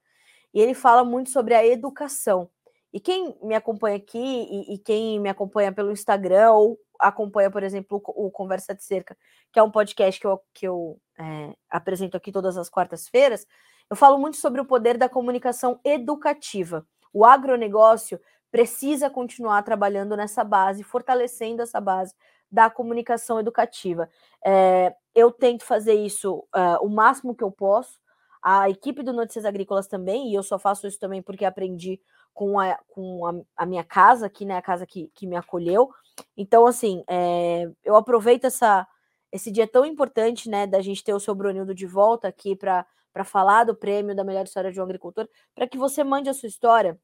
E 0.53 0.59
ele 0.59 0.73
fala 0.73 1.03
muito 1.03 1.29
sobre 1.29 1.53
a 1.53 1.65
educação. 1.65 2.49
E 2.93 2.99
quem 2.99 3.37
me 3.43 3.53
acompanha 3.53 3.97
aqui 3.97 4.17
e, 4.17 4.73
e, 4.73 4.77
quem 4.77 5.19
me 5.19 5.27
acompanha 5.27 5.69
pelo 5.69 5.91
Instagram 5.91 6.53
ou 6.53 6.79
acompanha, 6.97 7.51
por 7.51 7.61
exemplo, 7.61 8.01
o, 8.07 8.31
Conversa 8.31 8.73
de 8.73 8.85
Cerca, 8.85 9.17
que 9.51 9.59
é 9.59 9.63
um 9.63 9.69
podcast 9.69 10.19
que 10.19 10.25
eu, 10.25 10.41
que 10.53 10.65
eu 10.65 10.97
é, 11.19 11.53
apresento 11.69 12.15
aqui 12.15 12.31
todas 12.31 12.57
as 12.57 12.69
quartas-feiras, 12.69 13.45
eu 13.89 13.97
falo 13.97 14.17
muito 14.17 14.37
sobre 14.37 14.61
o 14.61 14.65
poder 14.65 14.97
da 14.97 15.09
comunicação 15.09 15.77
educativa. 15.83 16.87
O 17.11 17.25
agronegócio 17.25 18.17
precisa 18.49 19.09
continuar 19.09 19.61
trabalhando 19.63 20.15
nessa 20.15 20.41
base, 20.41 20.81
fortalecendo 20.81 21.61
essa 21.61 21.81
base 21.81 22.15
da 22.55 22.69
comunicação 22.69 23.37
educativa. 23.37 24.09
É, 24.43 24.95
eu 25.13 25.29
tento 25.29 25.65
fazer 25.65 25.93
isso 25.93 26.37
uh, 26.55 26.81
o 26.81 26.87
máximo 26.89 27.35
que 27.35 27.43
eu 27.43 27.51
posso. 27.51 27.99
A 28.41 28.69
equipe 28.69 29.03
do 29.03 29.11
Notícias 29.11 29.43
Agrícolas 29.43 29.87
também, 29.87 30.31
e 30.31 30.35
eu 30.35 30.41
só 30.41 30.57
faço 30.57 30.87
isso 30.87 30.97
também 30.97 31.21
porque 31.21 31.43
aprendi 31.43 31.99
com, 32.33 32.57
a, 32.57 32.79
com 32.87 33.25
a, 33.25 33.33
a, 33.57 33.65
minha 33.65 33.83
casa 33.83 34.27
aqui, 34.27 34.45
né? 34.45 34.55
A 34.55 34.61
casa 34.61 34.85
que, 34.85 35.11
que 35.13 35.27
me 35.27 35.35
acolheu. 35.35 35.89
Então, 36.37 36.65
assim, 36.65 37.03
é, 37.09 37.69
eu 37.83 37.97
aproveito 37.97 38.45
essa, 38.45 38.87
esse 39.33 39.51
dia 39.51 39.67
tão 39.67 39.85
importante, 39.85 40.49
né, 40.49 40.65
da 40.65 40.81
gente 40.81 41.03
ter 41.03 41.13
o 41.13 41.19
seu 41.19 41.35
Brunildo 41.35 41.75
de 41.75 41.85
volta 41.85 42.29
aqui 42.29 42.55
para 42.55 42.85
falar 43.25 43.65
do 43.65 43.75
prêmio 43.75 44.15
da 44.15 44.23
melhor 44.23 44.45
história 44.45 44.71
de 44.71 44.79
um 44.79 44.83
agricultor, 44.83 45.27
para 45.53 45.67
que 45.67 45.77
você 45.77 46.05
mande 46.05 46.29
a 46.29 46.33
sua 46.33 46.47
história 46.47 46.97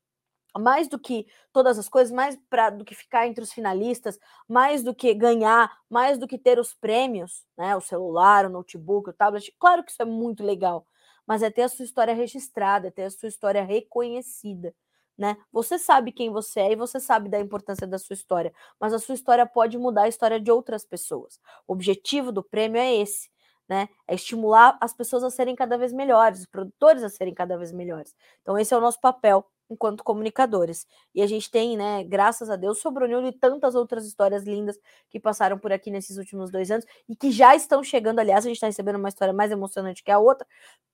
mais 0.59 0.87
do 0.87 0.99
que 0.99 1.25
todas 1.51 1.79
as 1.79 1.87
coisas, 1.87 2.11
mais 2.11 2.37
para 2.49 2.69
do 2.69 2.83
que 2.83 2.93
ficar 2.95 3.27
entre 3.27 3.43
os 3.43 3.53
finalistas, 3.53 4.19
mais 4.47 4.83
do 4.83 4.93
que 4.93 5.13
ganhar, 5.13 5.71
mais 5.89 6.17
do 6.17 6.27
que 6.27 6.37
ter 6.37 6.59
os 6.59 6.73
prêmios, 6.73 7.45
né? 7.57 7.75
O 7.75 7.81
celular, 7.81 8.45
o 8.45 8.49
notebook, 8.49 9.09
o 9.09 9.13
tablet. 9.13 9.53
Claro 9.59 9.83
que 9.83 9.91
isso 9.91 10.01
é 10.01 10.05
muito 10.05 10.43
legal, 10.43 10.85
mas 11.25 11.43
é 11.43 11.49
ter 11.49 11.63
a 11.63 11.69
sua 11.69 11.85
história 11.85 12.13
registrada, 12.13 12.87
é 12.87 12.91
ter 12.91 13.03
a 13.03 13.11
sua 13.11 13.29
história 13.29 13.63
reconhecida. 13.63 14.73
Né? 15.17 15.37
Você 15.51 15.77
sabe 15.77 16.11
quem 16.11 16.31
você 16.31 16.61
é 16.61 16.71
e 16.71 16.75
você 16.75 16.99
sabe 16.99 17.29
da 17.29 17.39
importância 17.39 17.85
da 17.85 17.99
sua 17.99 18.15
história, 18.15 18.51
mas 18.79 18.91
a 18.91 18.97
sua 18.97 19.13
história 19.13 19.45
pode 19.45 19.77
mudar 19.77 20.03
a 20.03 20.07
história 20.07 20.39
de 20.39 20.49
outras 20.49 20.83
pessoas. 20.83 21.39
O 21.67 21.73
objetivo 21.73 22.31
do 22.31 22.43
prêmio 22.43 22.79
é 22.79 22.95
esse, 22.95 23.29
né? 23.69 23.87
É 24.07 24.15
estimular 24.15 24.77
as 24.81 24.93
pessoas 24.93 25.23
a 25.23 25.29
serem 25.29 25.55
cada 25.55 25.77
vez 25.77 25.93
melhores, 25.93 26.39
os 26.39 26.45
produtores 26.45 27.03
a 27.03 27.09
serem 27.09 27.33
cada 27.33 27.55
vez 27.57 27.71
melhores. 27.71 28.15
Então 28.41 28.57
esse 28.57 28.73
é 28.73 28.77
o 28.77 28.81
nosso 28.81 28.99
papel 28.99 29.45
enquanto 29.71 30.03
comunicadores. 30.03 30.85
E 31.15 31.21
a 31.21 31.27
gente 31.27 31.49
tem, 31.49 31.77
né, 31.77 32.03
graças 32.03 32.49
a 32.49 32.57
Deus, 32.57 32.79
Sobronildo 32.79 33.27
e 33.27 33.31
tantas 33.31 33.73
outras 33.73 34.05
histórias 34.05 34.43
lindas 34.43 34.77
que 35.09 35.19
passaram 35.19 35.57
por 35.57 35.71
aqui 35.71 35.89
nesses 35.89 36.17
últimos 36.17 36.51
dois 36.51 36.69
anos 36.69 36.85
e 37.07 37.15
que 37.15 37.31
já 37.31 37.55
estão 37.55 37.81
chegando. 37.81 38.19
Aliás, 38.19 38.45
a 38.45 38.49
gente 38.49 38.57
está 38.57 38.67
recebendo 38.67 38.97
uma 38.97 39.07
história 39.09 39.33
mais 39.33 39.49
emocionante 39.51 40.03
que 40.03 40.11
a 40.11 40.19
outra. 40.19 40.45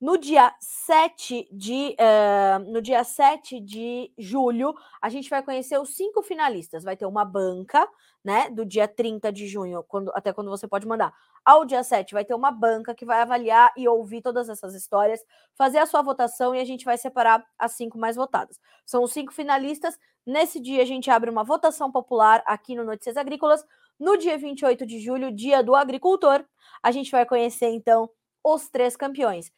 No 0.00 0.18
dia 0.18 0.52
7 0.60 1.48
de, 1.52 1.94
uh, 1.96 2.72
no 2.72 2.82
dia 2.82 3.04
7 3.04 3.60
de 3.60 4.12
julho, 4.18 4.74
a 5.00 5.08
gente 5.08 5.30
vai 5.30 5.42
conhecer 5.42 5.78
os 5.78 5.94
cinco 5.94 6.22
finalistas. 6.22 6.82
Vai 6.82 6.96
ter 6.96 7.06
uma 7.06 7.24
banca, 7.24 7.88
né? 8.24 8.48
Do 8.50 8.64
dia 8.64 8.86
30 8.86 9.32
de 9.32 9.46
junho, 9.46 9.82
quando, 9.84 10.10
até 10.14 10.32
quando 10.32 10.50
você 10.50 10.68
pode 10.68 10.86
mandar. 10.86 11.12
Ao 11.44 11.64
dia 11.64 11.82
7, 11.82 12.14
vai 12.14 12.24
ter 12.24 12.34
uma 12.34 12.50
banca 12.50 12.94
que 12.94 13.04
vai 13.04 13.20
avaliar 13.20 13.72
e 13.76 13.88
ouvir 13.88 14.22
todas 14.22 14.48
essas 14.48 14.74
histórias, 14.74 15.20
fazer 15.54 15.78
a 15.78 15.86
sua 15.86 16.02
votação 16.02 16.54
e 16.54 16.60
a 16.60 16.64
gente 16.64 16.84
vai 16.84 16.96
separar 16.96 17.44
as 17.58 17.72
cinco 17.72 17.98
mais 17.98 18.16
votadas. 18.16 18.60
São 18.86 19.02
os 19.02 19.12
cinco 19.12 19.32
finalistas. 19.32 19.98
Nesse 20.24 20.60
dia, 20.60 20.82
a 20.82 20.86
gente 20.86 21.10
abre 21.10 21.30
uma 21.30 21.42
votação 21.42 21.90
popular 21.90 22.42
aqui 22.46 22.76
no 22.76 22.84
Notícias 22.84 23.16
Agrícolas. 23.16 23.64
No 23.98 24.16
dia 24.16 24.38
28 24.38 24.86
de 24.86 25.00
julho, 25.00 25.32
dia 25.32 25.62
do 25.62 25.74
agricultor, 25.74 26.44
a 26.82 26.90
gente 26.92 27.10
vai 27.10 27.26
conhecer 27.26 27.68
então 27.68 28.08
os 28.44 28.68
três 28.68 28.96
campeões 28.96 29.52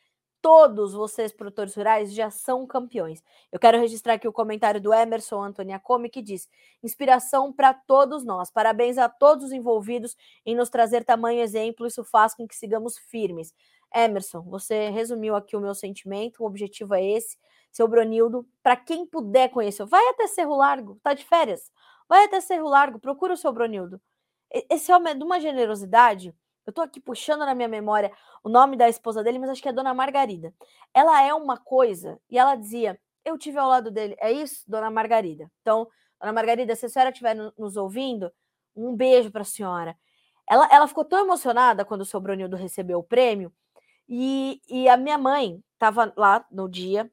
todos 0.44 0.92
vocês, 0.92 1.32
produtores 1.32 1.74
rurais, 1.74 2.12
já 2.12 2.28
são 2.28 2.66
campeões. 2.66 3.24
Eu 3.50 3.58
quero 3.58 3.78
registrar 3.78 4.12
aqui 4.12 4.28
o 4.28 4.32
comentário 4.32 4.78
do 4.78 4.92
Emerson 4.92 5.42
Antoniacomi, 5.42 6.10
que 6.10 6.20
diz: 6.20 6.50
inspiração 6.82 7.50
para 7.50 7.72
todos 7.72 8.26
nós. 8.26 8.50
Parabéns 8.50 8.98
a 8.98 9.08
todos 9.08 9.46
os 9.46 9.52
envolvidos 9.52 10.14
em 10.44 10.54
nos 10.54 10.68
trazer 10.68 11.02
tamanho 11.02 11.40
exemplo. 11.40 11.86
Isso 11.86 12.04
faz 12.04 12.34
com 12.34 12.46
que 12.46 12.54
sigamos 12.54 12.98
firmes. 12.98 13.54
Emerson, 13.94 14.42
você 14.42 14.90
resumiu 14.90 15.34
aqui 15.34 15.56
o 15.56 15.60
meu 15.60 15.74
sentimento. 15.74 16.42
O 16.42 16.46
objetivo 16.46 16.94
é 16.94 17.02
esse. 17.02 17.38
Seu 17.72 17.88
Bronildo, 17.88 18.46
para 18.62 18.76
quem 18.76 19.06
puder 19.06 19.48
conhecer, 19.48 19.86
vai 19.86 20.06
até 20.10 20.26
Cerro 20.26 20.56
Largo, 20.56 21.00
tá 21.02 21.14
de 21.14 21.24
férias? 21.24 21.72
Vai 22.06 22.26
até 22.26 22.42
Cerro 22.42 22.68
Largo, 22.68 22.98
procura 22.98 23.32
o 23.32 23.36
seu 23.36 23.50
Bronildo. 23.50 23.98
Esse 24.70 24.92
homem 24.92 25.12
é 25.12 25.16
de 25.16 25.24
uma 25.24 25.40
generosidade 25.40 26.34
eu 26.66 26.72
tô 26.72 26.80
aqui 26.80 27.00
puxando 27.00 27.40
na 27.40 27.54
minha 27.54 27.68
memória 27.68 28.12
o 28.42 28.48
nome 28.48 28.76
da 28.76 28.88
esposa 28.88 29.22
dele, 29.22 29.38
mas 29.38 29.50
acho 29.50 29.62
que 29.62 29.68
é 29.68 29.72
Dona 29.72 29.94
Margarida. 29.94 30.54
Ela 30.92 31.22
é 31.22 31.34
uma 31.34 31.56
coisa, 31.58 32.18
e 32.30 32.38
ela 32.38 32.54
dizia: 32.54 32.98
Eu 33.24 33.38
tive 33.38 33.58
ao 33.58 33.68
lado 33.68 33.90
dele. 33.90 34.16
É 34.18 34.32
isso, 34.32 34.64
Dona 34.66 34.90
Margarida. 34.90 35.50
Então, 35.60 35.88
Dona 36.20 36.32
Margarida, 36.32 36.74
se 36.74 36.86
a 36.86 36.88
senhora 36.88 37.10
estiver 37.10 37.34
nos 37.58 37.76
ouvindo, 37.76 38.32
um 38.74 38.96
beijo 38.96 39.30
para 39.30 39.42
a 39.42 39.44
senhora. 39.44 39.96
Ela, 40.48 40.68
ela 40.70 40.86
ficou 40.88 41.04
tão 41.04 41.20
emocionada 41.20 41.84
quando 41.84 42.02
o 42.02 42.04
seu 42.04 42.20
Brunildo 42.20 42.56
recebeu 42.56 42.98
o 42.98 43.04
prêmio, 43.04 43.52
e, 44.08 44.60
e 44.68 44.88
a 44.88 44.96
minha 44.96 45.18
mãe 45.18 45.62
estava 45.74 46.12
lá 46.16 46.44
no 46.50 46.68
dia, 46.68 47.10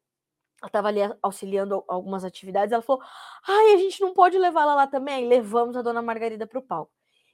ela 0.62 0.68
estava 0.68 0.88
ali 0.90 1.00
auxiliando 1.22 1.84
algumas 1.88 2.24
atividades, 2.24 2.72
ela 2.72 2.84
falou: 2.84 3.02
Ai, 3.48 3.74
a 3.74 3.78
gente 3.78 4.02
não 4.02 4.14
pode 4.14 4.38
levar 4.38 4.62
ela 4.64 4.76
lá 4.76 4.88
também. 4.88 5.28
Levamos 5.28 5.76
a 5.76 5.82
Dona 5.82 6.02
Margarida 6.02 6.48
para 6.48 6.60
o 6.60 6.62
palco. 6.62 6.92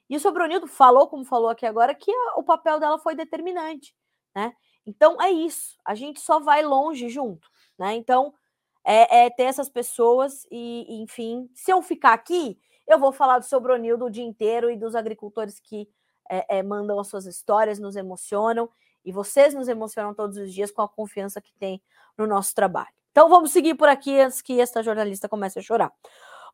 E 0.08 0.16
o 0.16 0.20
Sobronildo 0.20 0.66
falou, 0.66 1.06
como 1.06 1.24
falou 1.24 1.50
aqui 1.50 1.66
agora, 1.66 1.94
que 1.94 2.12
o 2.36 2.42
papel 2.42 2.80
dela 2.80 2.98
foi 2.98 3.14
determinante, 3.14 3.94
né? 4.34 4.52
Então 4.86 5.20
é 5.20 5.30
isso, 5.30 5.76
a 5.84 5.94
gente 5.94 6.20
só 6.20 6.40
vai 6.40 6.62
longe 6.62 7.08
junto, 7.08 7.48
né? 7.78 7.94
Então 7.94 8.32
é, 8.84 9.26
é 9.26 9.30
ter 9.30 9.44
essas 9.44 9.68
pessoas 9.68 10.46
e, 10.50 11.02
enfim, 11.02 11.50
se 11.54 11.70
eu 11.70 11.82
ficar 11.82 12.14
aqui, 12.14 12.58
eu 12.86 12.98
vou 12.98 13.12
falar 13.12 13.38
do 13.38 13.44
Sobronildo 13.44 14.06
o 14.06 14.10
dia 14.10 14.24
inteiro 14.24 14.70
e 14.70 14.76
dos 14.76 14.94
agricultores 14.94 15.60
que 15.60 15.86
é, 16.30 16.58
é, 16.58 16.62
mandam 16.62 16.98
as 16.98 17.08
suas 17.08 17.26
histórias, 17.26 17.78
nos 17.78 17.96
emocionam 17.96 18.68
e 19.04 19.12
vocês 19.12 19.54
nos 19.54 19.68
emocionam 19.68 20.14
todos 20.14 20.38
os 20.38 20.52
dias 20.52 20.70
com 20.70 20.82
a 20.82 20.88
confiança 20.88 21.40
que 21.40 21.52
tem 21.54 21.82
no 22.16 22.26
nosso 22.26 22.54
trabalho. 22.54 22.88
Então 23.10 23.28
vamos 23.28 23.50
seguir 23.50 23.74
por 23.74 23.88
aqui 23.88 24.18
antes 24.20 24.40
que 24.40 24.60
esta 24.60 24.82
jornalista 24.82 25.28
comece 25.28 25.58
a 25.58 25.62
chorar. 25.62 25.92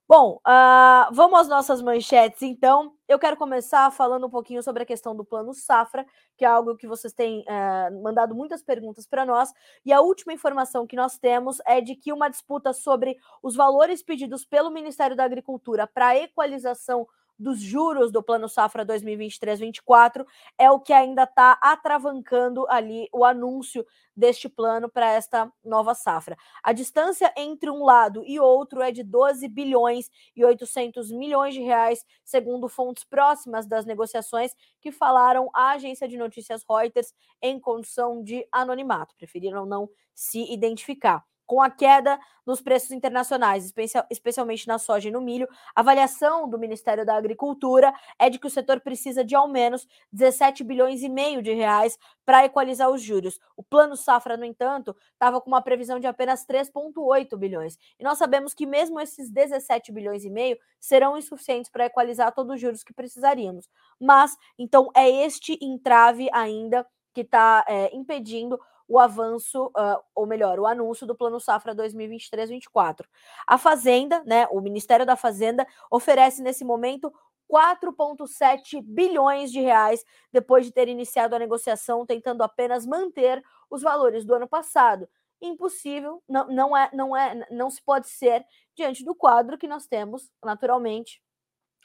Bom, 0.07 0.38
uh, 0.47 1.14
vamos 1.14 1.40
às 1.40 1.49
nossas 1.49 1.81
manchetes, 1.81 2.43
então. 2.43 2.93
Eu 3.09 3.19
quero 3.19 3.38
começar 3.38 3.90
falando 3.90 4.27
um 4.27 4.31
pouquinho 4.31 4.62
sobre 4.62 4.83
a 4.83 4.87
questão 4.87 5.17
do 5.17 5.25
Plano 5.25 5.55
Safra, 5.55 6.05
que 6.37 6.45
é 6.45 6.49
algo 6.49 6.77
que 6.77 6.87
vocês 6.87 7.12
têm 7.14 7.40
uh, 7.40 8.03
mandado 8.03 8.35
muitas 8.35 8.62
perguntas 8.62 9.07
para 9.07 9.25
nós. 9.25 9.51
E 9.85 9.95
a 9.95 10.03
última 10.03 10.35
informação 10.35 10.87
que 10.87 10.95
nós 10.95 11.17
temos 11.17 11.57
é 11.67 11.81
de 11.81 11.97
que 11.97 12.12
uma 12.12 12.29
disputa 12.29 12.75
sobre 12.75 13.17
os 13.43 13.57
valores 13.57 14.03
pedidos 14.03 14.45
pelo 14.45 14.71
Ministério 14.71 15.17
da 15.17 15.25
Agricultura 15.25 15.87
para 15.87 16.09
a 16.09 16.17
equalização 16.17 17.07
dos 17.38 17.61
juros 17.61 18.12
do 18.12 18.23
Plano 18.23 18.49
Safra 18.49 18.85
2023-24 18.87 20.25
é 20.59 20.70
o 20.70 20.81
que 20.81 20.92
ainda 20.92 21.25
está 21.25 21.59
atravancando 21.61 22.66
ali 22.68 23.09
o 23.12 23.25
anúncio 23.25 23.85
deste 24.16 24.49
plano 24.49 24.88
para 24.88 25.12
esta 25.12 25.53
nova 25.64 25.94
safra. 25.94 26.37
A 26.62 26.73
distância 26.73 27.33
entre 27.37 27.68
um 27.68 27.85
lado 27.85 28.23
e 28.25 28.38
outro 28.38 28.81
é 28.81 28.92
de 28.92 29.03
12 29.03 29.49
bilhões 29.49 30.09
e 30.37 30.44
800 30.44 31.11
milhões 31.11 31.55
de 31.55 31.61
reais, 31.61 32.05
segundo 32.25 32.68
fontes 32.68 33.05
próximas 33.05 33.66
das 33.66 33.85
negociações 33.85 34.53
que 34.81 34.92
falaram 34.92 35.51
à 35.53 35.73
agência 35.73 36.07
de 36.07 36.16
notícias 36.16 36.64
Reuters 36.68 37.12
em 37.42 37.59
condição 37.59 38.23
de 38.23 38.47
anonimato, 38.53 39.14
preferiram 39.16 39.66
não 39.66 39.88
se 40.14 40.53
identificar 40.53 41.25
com 41.46 41.62
a 41.62 41.70
queda 41.70 42.18
nos 42.46 42.61
preços 42.61 42.90
internacionais, 42.90 43.72
especialmente 44.11 44.66
na 44.66 44.78
soja 44.78 45.09
e 45.09 45.12
no 45.12 45.20
milho, 45.20 45.48
a 45.74 45.80
avaliação 45.80 46.48
do 46.48 46.59
Ministério 46.59 47.04
da 47.04 47.16
Agricultura 47.16 47.92
é 48.18 48.28
de 48.28 48.38
que 48.38 48.46
o 48.46 48.50
setor 48.50 48.80
precisa 48.80 49.24
de 49.24 49.35
ao 49.35 49.48
menos 49.48 49.87
17 50.12 50.62
bilhões 50.62 51.02
e 51.02 51.09
meio 51.09 51.42
de 51.42 51.52
reais 51.52 51.98
para 52.24 52.44
equalizar 52.44 52.90
os 52.90 53.02
juros. 53.02 53.38
O 53.57 53.62
plano 53.62 53.96
safra, 53.96 54.37
no 54.37 54.44
entanto, 54.44 54.94
estava 55.12 55.40
com 55.40 55.48
uma 55.48 55.62
previsão 55.62 55.98
de 55.98 56.07
apenas 56.07 56.46
3,8 56.46 57.37
bilhões. 57.37 57.78
E 57.98 58.04
nós 58.04 58.18
sabemos 58.18 58.52
que 58.52 58.66
mesmo 58.66 59.00
esses 59.00 59.30
17 59.30 59.92
bilhões 59.92 60.24
e 60.24 60.30
meio 60.30 60.59
serão 60.78 61.16
insuficientes 61.16 61.70
para 61.70 61.87
equalizar 61.87 62.33
todos 62.33 62.54
os 62.54 62.61
juros 62.61 62.85
que 62.85 62.92
precisaríamos. 62.92 63.68
Mas, 64.00 64.37
então, 64.59 64.90
é 64.94 65.09
este 65.09 65.59
entrave 65.62 66.28
ainda 66.33 66.87
que 67.14 67.20
está 67.20 67.64
é, 67.68 67.85
eh, 67.85 67.90
impedindo 67.94 68.59
o 68.88 68.99
avanço, 68.99 69.66
uh, 69.66 70.03
ou 70.14 70.27
melhor, 70.27 70.59
o 70.59 70.66
anúncio 70.66 71.07
do 71.07 71.14
Plano 71.14 71.40
Safra 71.40 71.75
2023-24. 71.75 73.05
A 73.47 73.57
Fazenda, 73.57 74.23
né, 74.25 74.47
o 74.51 74.61
Ministério 74.61 75.07
da 75.07 75.16
Fazenda, 75.16 75.66
oferece 75.90 76.42
nesse 76.42 76.64
momento 76.64 77.12
4,7 77.51 78.83
bilhões 78.83 79.51
de 79.51 79.61
reais 79.61 80.05
depois 80.33 80.66
de 80.66 80.73
ter 80.73 80.88
iniciado 80.88 81.35
a 81.35 81.38
negociação, 81.38 82.07
tentando 82.07 82.42
apenas 82.42 82.87
manter 82.87 83.42
os 83.70 83.83
valores 83.83 84.25
do 84.25 84.35
ano 84.35 84.49
passado. 84.49 85.09
Impossível, 85.40 86.23
não, 86.29 86.49
não 86.49 86.77
é, 86.77 86.90
não 86.92 87.16
é, 87.16 87.47
não 87.51 87.70
se 87.70 87.83
pode 87.83 88.09
ser 88.09 88.44
diante 88.77 89.05
do 89.05 89.14
quadro 89.14 89.59
que 89.59 89.68
nós 89.68 89.87
temos, 89.87 90.31
naturalmente, 90.42 91.23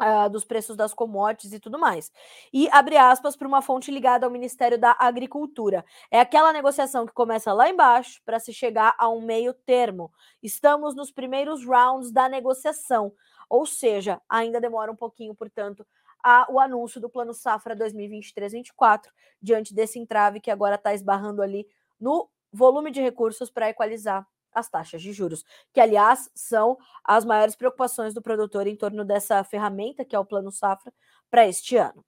Uh, 0.02 0.30
dos 0.30 0.46
preços 0.46 0.78
das 0.78 0.94
commodities 0.94 1.52
e 1.52 1.60
tudo 1.60 1.78
mais. 1.78 2.10
E 2.54 2.70
abre 2.72 2.96
aspas 2.96 3.36
para 3.36 3.46
uma 3.46 3.62
fonte 3.62 3.92
ligada 3.92 4.26
ao 4.26 4.32
Ministério 4.32 4.80
da 4.80 4.96
Agricultura. 4.98 5.84
É 6.10 6.22
aquela 6.22 6.54
negociação 6.54 7.06
que 7.06 7.12
começa 7.12 7.52
lá 7.52 7.70
embaixo 7.70 8.22
para 8.26 8.40
se 8.40 8.54
chegar 8.54 8.96
a 8.98 9.10
um 9.10 9.20
meio 9.20 9.54
termo. 9.54 10.10
Estamos 10.42 10.96
nos 10.96 11.12
primeiros 11.12 11.66
rounds 11.66 12.14
da 12.14 12.30
negociação, 12.30 13.12
ou 13.50 13.66
seja, 13.66 14.22
ainda 14.30 14.62
demora 14.62 14.90
um 14.90 14.96
pouquinho, 14.96 15.36
portanto, 15.36 15.86
a, 16.24 16.48
o 16.50 16.60
anúncio 16.60 17.02
do 17.02 17.10
Plano 17.10 17.34
Safra 17.34 17.76
2023-24, 17.76 19.08
diante 19.42 19.74
desse 19.74 20.00
entrave 20.00 20.40
que 20.40 20.52
agora 20.52 20.76
está 20.76 20.94
esbarrando 20.94 21.42
ali 21.42 21.68
no 22.00 22.30
volume 22.52 22.92
de 22.92 23.02
recursos 23.02 23.50
para 23.50 23.70
equalizar 23.70 24.26
as 24.54 24.70
taxas 24.70 25.02
de 25.02 25.14
juros, 25.14 25.44
que 25.74 25.80
aliás 25.80 26.30
são 26.34 26.78
as 27.04 27.26
maiores 27.26 27.56
preocupações 27.56 28.14
do 28.14 28.22
produtor 28.22 28.68
em 28.68 28.76
torno 28.76 29.06
dessa 29.06 29.44
ferramenta 29.44 30.06
que 30.06 30.16
é 30.16 30.20
o 30.20 30.26
Plano 30.26 30.52
Safra 30.52 30.94
para 31.30 31.48
este 31.48 31.78
ano. 31.78 32.04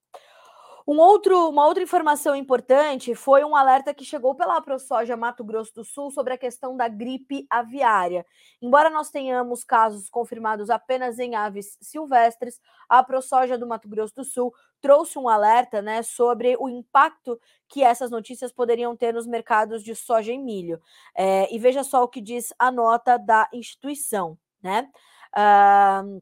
Um 0.91 0.99
outro, 0.99 1.47
uma 1.47 1.65
outra 1.65 1.81
informação 1.81 2.35
importante 2.35 3.15
foi 3.15 3.45
um 3.45 3.55
alerta 3.55 3.93
que 3.93 4.03
chegou 4.03 4.35
pela 4.35 4.59
ProSoja 4.59 5.15
Mato 5.15 5.41
Grosso 5.41 5.73
do 5.73 5.85
Sul 5.85 6.11
sobre 6.11 6.33
a 6.33 6.37
questão 6.37 6.75
da 6.75 6.89
gripe 6.89 7.47
aviária. 7.49 8.25
Embora 8.61 8.89
nós 8.89 9.09
tenhamos 9.09 9.63
casos 9.63 10.09
confirmados 10.09 10.69
apenas 10.69 11.17
em 11.17 11.33
aves 11.33 11.77
silvestres, 11.79 12.59
a 12.89 13.01
ProSoja 13.01 13.57
do 13.57 13.65
Mato 13.65 13.87
Grosso 13.87 14.15
do 14.15 14.25
Sul 14.25 14.53
trouxe 14.81 15.17
um 15.17 15.29
alerta 15.29 15.81
né, 15.81 16.03
sobre 16.03 16.57
o 16.59 16.67
impacto 16.67 17.39
que 17.69 17.81
essas 17.81 18.11
notícias 18.11 18.51
poderiam 18.51 18.93
ter 18.93 19.13
nos 19.13 19.25
mercados 19.25 19.85
de 19.85 19.95
soja 19.95 20.33
e 20.33 20.37
milho. 20.37 20.77
É, 21.15 21.47
e 21.55 21.57
veja 21.57 21.85
só 21.85 22.03
o 22.03 22.09
que 22.09 22.19
diz 22.19 22.53
a 22.59 22.69
nota 22.69 23.15
da 23.15 23.47
instituição. 23.53 24.37
Né? 24.61 24.89
Uh, 25.33 26.21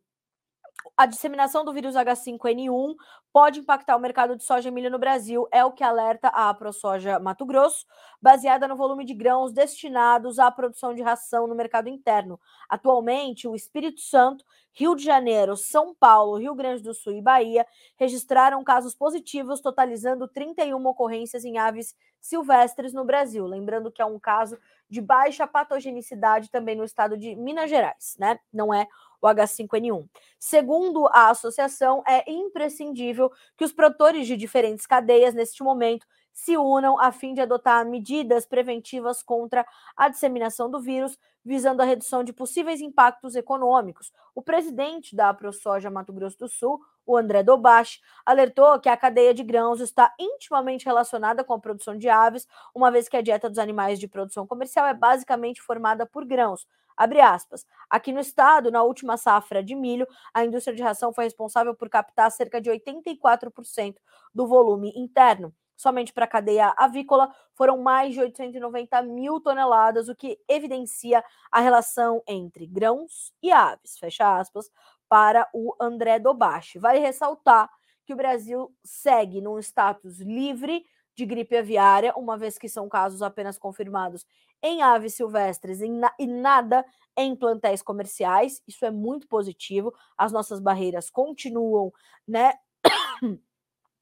a 0.98 1.06
disseminação 1.06 1.64
do 1.64 1.74
vírus 1.74 1.96
H5N1 1.96 2.96
pode 3.32 3.60
impactar 3.60 3.96
o 3.96 4.00
mercado 4.00 4.36
de 4.36 4.44
soja 4.44 4.70
e 4.70 4.72
milho 4.72 4.90
no 4.90 4.98
Brasil, 4.98 5.48
é 5.52 5.64
o 5.64 5.72
que 5.72 5.84
alerta 5.84 6.30
a 6.30 6.54
ProSoja 6.54 7.20
Mato 7.20 7.46
Grosso, 7.46 7.86
baseada 8.22 8.68
no 8.68 8.76
volume 8.76 9.06
de 9.06 9.14
grãos 9.14 9.54
destinados 9.54 10.40
à 10.40 10.50
produção 10.50 10.94
de 10.94 11.02
ração 11.02 11.48
no 11.48 11.56
mercado 11.56 11.88
interno. 11.90 12.40
Atualmente, 12.68 13.48
o 13.48 13.56
Espírito 13.56 14.02
Santo, 14.02 14.44
Rio 14.74 14.96
de 14.96 15.04
Janeiro, 15.04 15.56
São 15.56 15.94
Paulo, 15.94 16.38
Rio 16.38 16.56
Grande 16.56 16.82
do 16.82 16.94
Sul 16.94 17.14
e 17.14 17.22
Bahia 17.22 17.66
registraram 17.98 18.64
casos 18.64 18.96
positivos, 18.96 19.62
totalizando 19.62 20.28
31 20.28 20.84
ocorrências 20.86 21.46
em 21.46 21.58
aves 21.58 21.96
silvestres 22.20 22.94
no 22.94 23.06
Brasil. 23.06 23.46
Lembrando 23.46 23.92
que 23.92 24.02
é 24.02 24.06
um 24.06 24.20
caso 24.20 24.58
de 24.90 25.02
baixa 25.02 25.46
patogenicidade 25.46 26.50
também 26.50 26.76
no 26.76 26.84
estado 26.84 27.18
de 27.18 27.36
Minas 27.36 27.70
Gerais, 27.70 28.16
né? 28.20 28.40
Não 28.52 28.74
é 28.74 28.88
o 29.22 29.28
H5N1. 29.28 30.08
Segundo 30.40 31.08
a 31.08 31.30
associação, 31.30 32.04
é 32.08 32.30
imprescindível 32.32 33.32
que 33.58 33.66
os 33.66 33.72
produtores 33.72 34.28
de 34.28 34.38
diferentes 34.38 34.86
cadeias, 34.86 35.34
neste 35.34 35.64
momento, 35.64 36.06
se 36.34 36.58
unam 36.58 36.98
a 36.98 37.12
fim 37.12 37.34
de 37.34 37.42
adotar 37.42 37.86
medidas 37.86 38.46
preventivas 38.46 39.22
contra 39.22 39.66
a 39.96 40.08
disseminação 40.08 40.72
do 40.72 40.80
vírus, 40.80 41.18
visando 41.44 41.82
a 41.82 41.86
redução 41.86 42.24
de 42.24 42.32
possíveis 42.32 42.80
impactos 42.80 43.36
econômicos. 43.36 44.12
O 44.34 44.42
presidente 44.42 45.16
da 45.16 45.34
ProSoja 45.34 45.90
Mato 45.90 46.14
Grosso 46.14 46.40
do 46.40 46.48
Sul, 46.48 46.80
o 47.06 47.18
André 47.18 47.44
Dobache, 47.44 48.00
alertou 48.26 48.80
que 48.80 48.88
a 48.88 48.96
cadeia 48.96 49.34
de 49.34 49.44
grãos 49.44 49.82
está 49.82 50.14
intimamente 50.18 50.86
relacionada 50.86 51.44
com 51.44 51.54
a 51.54 51.60
produção 51.60 51.98
de 51.98 52.08
aves, 52.08 52.48
uma 52.74 52.90
vez 52.90 53.10
que 53.10 53.18
a 53.18 53.22
dieta 53.22 53.50
dos 53.50 53.60
animais 53.60 54.00
de 54.00 54.08
produção 54.08 54.48
comercial 54.48 54.86
é 54.86 54.94
basicamente 54.94 55.62
formada 55.62 56.06
por 56.06 56.24
grãos. 56.24 56.66
Abre 57.00 57.22
aspas. 57.22 57.66
Aqui 57.90 58.12
no 58.12 58.20
estado, 58.20 58.70
na 58.70 58.84
última 58.84 59.16
safra 59.16 59.64
de 59.64 59.74
milho, 59.74 60.06
a 60.34 60.44
indústria 60.44 60.76
de 60.76 60.84
ração 60.84 61.14
foi 61.14 61.24
responsável 61.24 61.74
por 61.74 61.90
captar 61.90 62.30
cerca 62.30 62.60
de 62.60 62.70
84% 62.70 64.02
do 64.36 64.46
volume 64.46 64.92
interno. 64.98 65.56
Somente 65.78 66.12
para 66.12 66.26
a 66.26 66.28
cadeia 66.28 66.74
avícola 66.78 67.34
foram 67.56 67.78
mais 67.82 68.14
de 68.14 68.20
890 68.20 69.02
mil 69.02 69.40
toneladas, 69.40 70.10
o 70.10 70.16
que 70.16 70.38
evidencia 70.46 71.24
a 71.50 71.62
relação 71.62 72.22
entre 72.28 72.68
grãos 72.68 73.32
e 73.42 73.50
aves. 73.50 73.98
Fecha 73.98 74.38
aspas 74.38 74.70
para 75.08 75.48
o 75.54 75.74
André 75.80 76.20
Dobache. 76.20 76.80
Vale 76.80 77.00
ressaltar 77.00 77.70
que 78.06 78.14
o 78.14 78.18
Brasil 78.18 78.70
segue 78.84 79.40
num 79.40 79.58
status 79.60 80.20
livre 80.20 80.84
de 81.20 81.26
gripe 81.26 81.58
aviária, 81.58 82.14
uma 82.16 82.38
vez 82.38 82.58
que 82.58 82.70
são 82.70 82.88
casos 82.88 83.22
apenas 83.22 83.58
confirmados 83.58 84.26
em 84.64 84.82
aves 84.82 85.16
silvestres 85.16 85.82
e 85.82 86.28
nada 86.28 86.86
em 87.18 87.36
plantéis 87.36 87.82
comerciais. 87.82 88.62
Isso 88.66 88.86
é 88.86 88.92
muito 88.92 89.28
positivo. 89.28 89.94
As 90.18 90.32
nossas 90.32 90.62
barreiras 90.62 91.10
continuam, 91.10 91.92
né? 92.28 92.54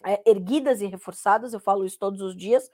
É, 0.05 0.21
erguidas 0.29 0.79
e 0.79 0.85
reforçadas, 0.85 1.53
eu 1.53 1.59
falo 1.59 1.83
isso 1.83 1.97
todos 1.97 2.21
os 2.21 2.37
dias. 2.37 2.69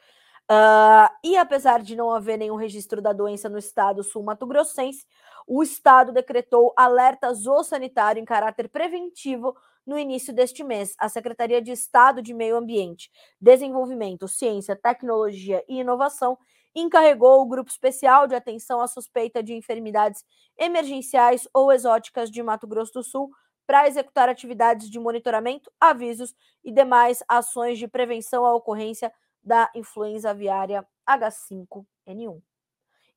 Uh, 0.51 1.07
e 1.23 1.37
apesar 1.37 1.81
de 1.81 1.95
não 1.95 2.11
haver 2.11 2.37
nenhum 2.37 2.55
registro 2.55 3.01
da 3.01 3.13
doença 3.13 3.47
no 3.47 3.57
estado 3.57 4.03
sul-mato-grossense, 4.03 5.05
o 5.47 5.63
estado 5.63 6.11
decretou 6.11 6.73
alerta 6.75 7.33
zoossanitário 7.33 8.21
em 8.21 8.25
caráter 8.25 8.69
preventivo 8.69 9.55
no 9.85 9.97
início 9.97 10.33
deste 10.33 10.63
mês. 10.63 10.95
A 10.97 11.09
Secretaria 11.09 11.61
de 11.61 11.71
Estado 11.71 12.21
de 12.21 12.33
Meio 12.33 12.57
Ambiente, 12.57 13.09
Desenvolvimento, 13.39 14.27
Ciência, 14.27 14.75
Tecnologia 14.75 15.63
e 15.67 15.79
Inovação 15.79 16.37
encarregou 16.75 17.41
o 17.41 17.47
Grupo 17.47 17.69
Especial 17.69 18.27
de 18.27 18.35
Atenção 18.35 18.81
à 18.81 18.87
Suspeita 18.87 19.43
de 19.43 19.53
Enfermidades 19.53 20.23
Emergenciais 20.57 21.47
ou 21.53 21.71
Exóticas 21.71 22.31
de 22.31 22.41
Mato 22.41 22.67
Grosso 22.67 22.93
do 22.93 23.03
Sul 23.03 23.29
para 23.65 23.87
executar 23.87 24.27
atividades 24.27 24.89
de 24.89 24.99
monitoramento, 24.99 25.71
avisos 25.79 26.33
e 26.63 26.71
demais 26.71 27.23
ações 27.29 27.77
de 27.77 27.87
prevenção 27.87 28.45
à 28.45 28.53
ocorrência 28.53 29.11
da 29.43 29.69
influenza 29.75 30.29
aviária 30.29 30.85
H5N1. 31.07 32.41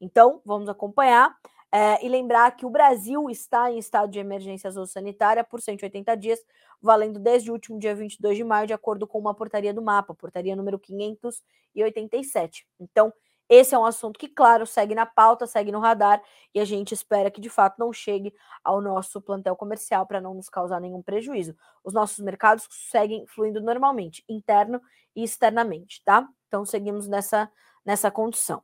Então, 0.01 0.41
vamos 0.45 0.69
acompanhar 0.69 1.35
é, 1.73 2.05
e 2.05 2.09
lembrar 2.09 2.55
que 2.57 2.65
o 2.65 2.71
Brasil 2.71 3.29
está 3.29 3.71
em 3.71 3.79
estado 3.79 4.11
de 4.11 4.19
emergência 4.19 4.71
sanitária 4.87 5.43
por 5.45 5.61
180 5.61 6.17
dias, 6.17 6.41
valendo 6.81 7.19
desde 7.19 7.51
o 7.51 7.55
último 7.55 7.79
dia 7.79 7.95
22 7.95 8.37
de 8.37 8.45
maio, 8.45 8.67
de 8.67 8.73
acordo 8.73 9.07
com 9.07 9.19
uma 9.19 9.35
portaria 9.35 9.75
do 9.75 9.83
mapa, 9.83 10.15
portaria 10.15 10.57
número 10.57 10.79
587. 10.79 12.67
Então, 12.79 13.13
esse 13.49 13.75
é 13.75 13.79
um 13.79 13.85
assunto 13.85 14.19
que, 14.19 14.29
claro, 14.29 14.67
segue 14.67 14.95
na 14.95 15.07
pauta, 15.07 15.47
segue 15.47 15.71
no 15.71 15.79
radar 15.79 16.23
e 16.55 16.61
a 16.61 16.65
gente 16.65 16.93
espera 16.93 17.31
que 17.31 17.41
de 17.41 17.49
fato 17.49 17.79
não 17.79 17.93
chegue 17.93 18.35
ao 18.65 18.81
nosso 18.81 19.21
plantel 19.21 19.55
comercial 19.55 20.07
para 20.07 20.21
não 20.21 20.35
nos 20.35 20.49
causar 20.49 20.81
nenhum 20.81 21.03
prejuízo. 21.03 21.55
Os 21.85 21.95
nossos 21.95 22.19
mercados 22.19 22.67
seguem 22.71 23.27
fluindo 23.27 23.61
normalmente, 23.61 24.25
interno 24.29 24.81
e 25.15 25.23
externamente, 25.23 26.03
tá? 26.05 26.29
Então 26.49 26.65
seguimos 26.65 27.07
nessa, 27.07 27.51
nessa 27.85 28.11
condição. 28.11 28.63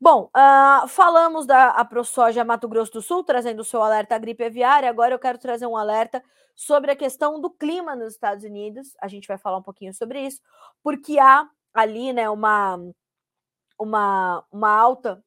Bom, 0.00 0.30
uh, 0.34 0.88
falamos 0.88 1.46
da 1.46 1.84
ProSoja 1.84 2.42
Mato 2.42 2.66
Grosso 2.66 2.92
do 2.92 3.02
Sul, 3.02 3.22
trazendo 3.22 3.60
o 3.60 3.64
seu 3.64 3.82
alerta 3.82 4.14
à 4.14 4.18
gripe 4.18 4.42
aviária. 4.42 4.88
Agora 4.88 5.14
eu 5.14 5.18
quero 5.18 5.36
trazer 5.36 5.66
um 5.66 5.76
alerta 5.76 6.22
sobre 6.56 6.90
a 6.90 6.96
questão 6.96 7.38
do 7.38 7.50
clima 7.50 7.94
nos 7.94 8.14
Estados 8.14 8.42
Unidos. 8.42 8.96
A 9.00 9.08
gente 9.08 9.28
vai 9.28 9.36
falar 9.36 9.58
um 9.58 9.62
pouquinho 9.62 9.92
sobre 9.92 10.26
isso, 10.26 10.40
porque 10.82 11.18
há 11.18 11.46
ali 11.74 12.14
né, 12.14 12.30
uma, 12.30 12.78
uma, 13.80 14.44
uma 14.52 14.70
alta 14.70 15.24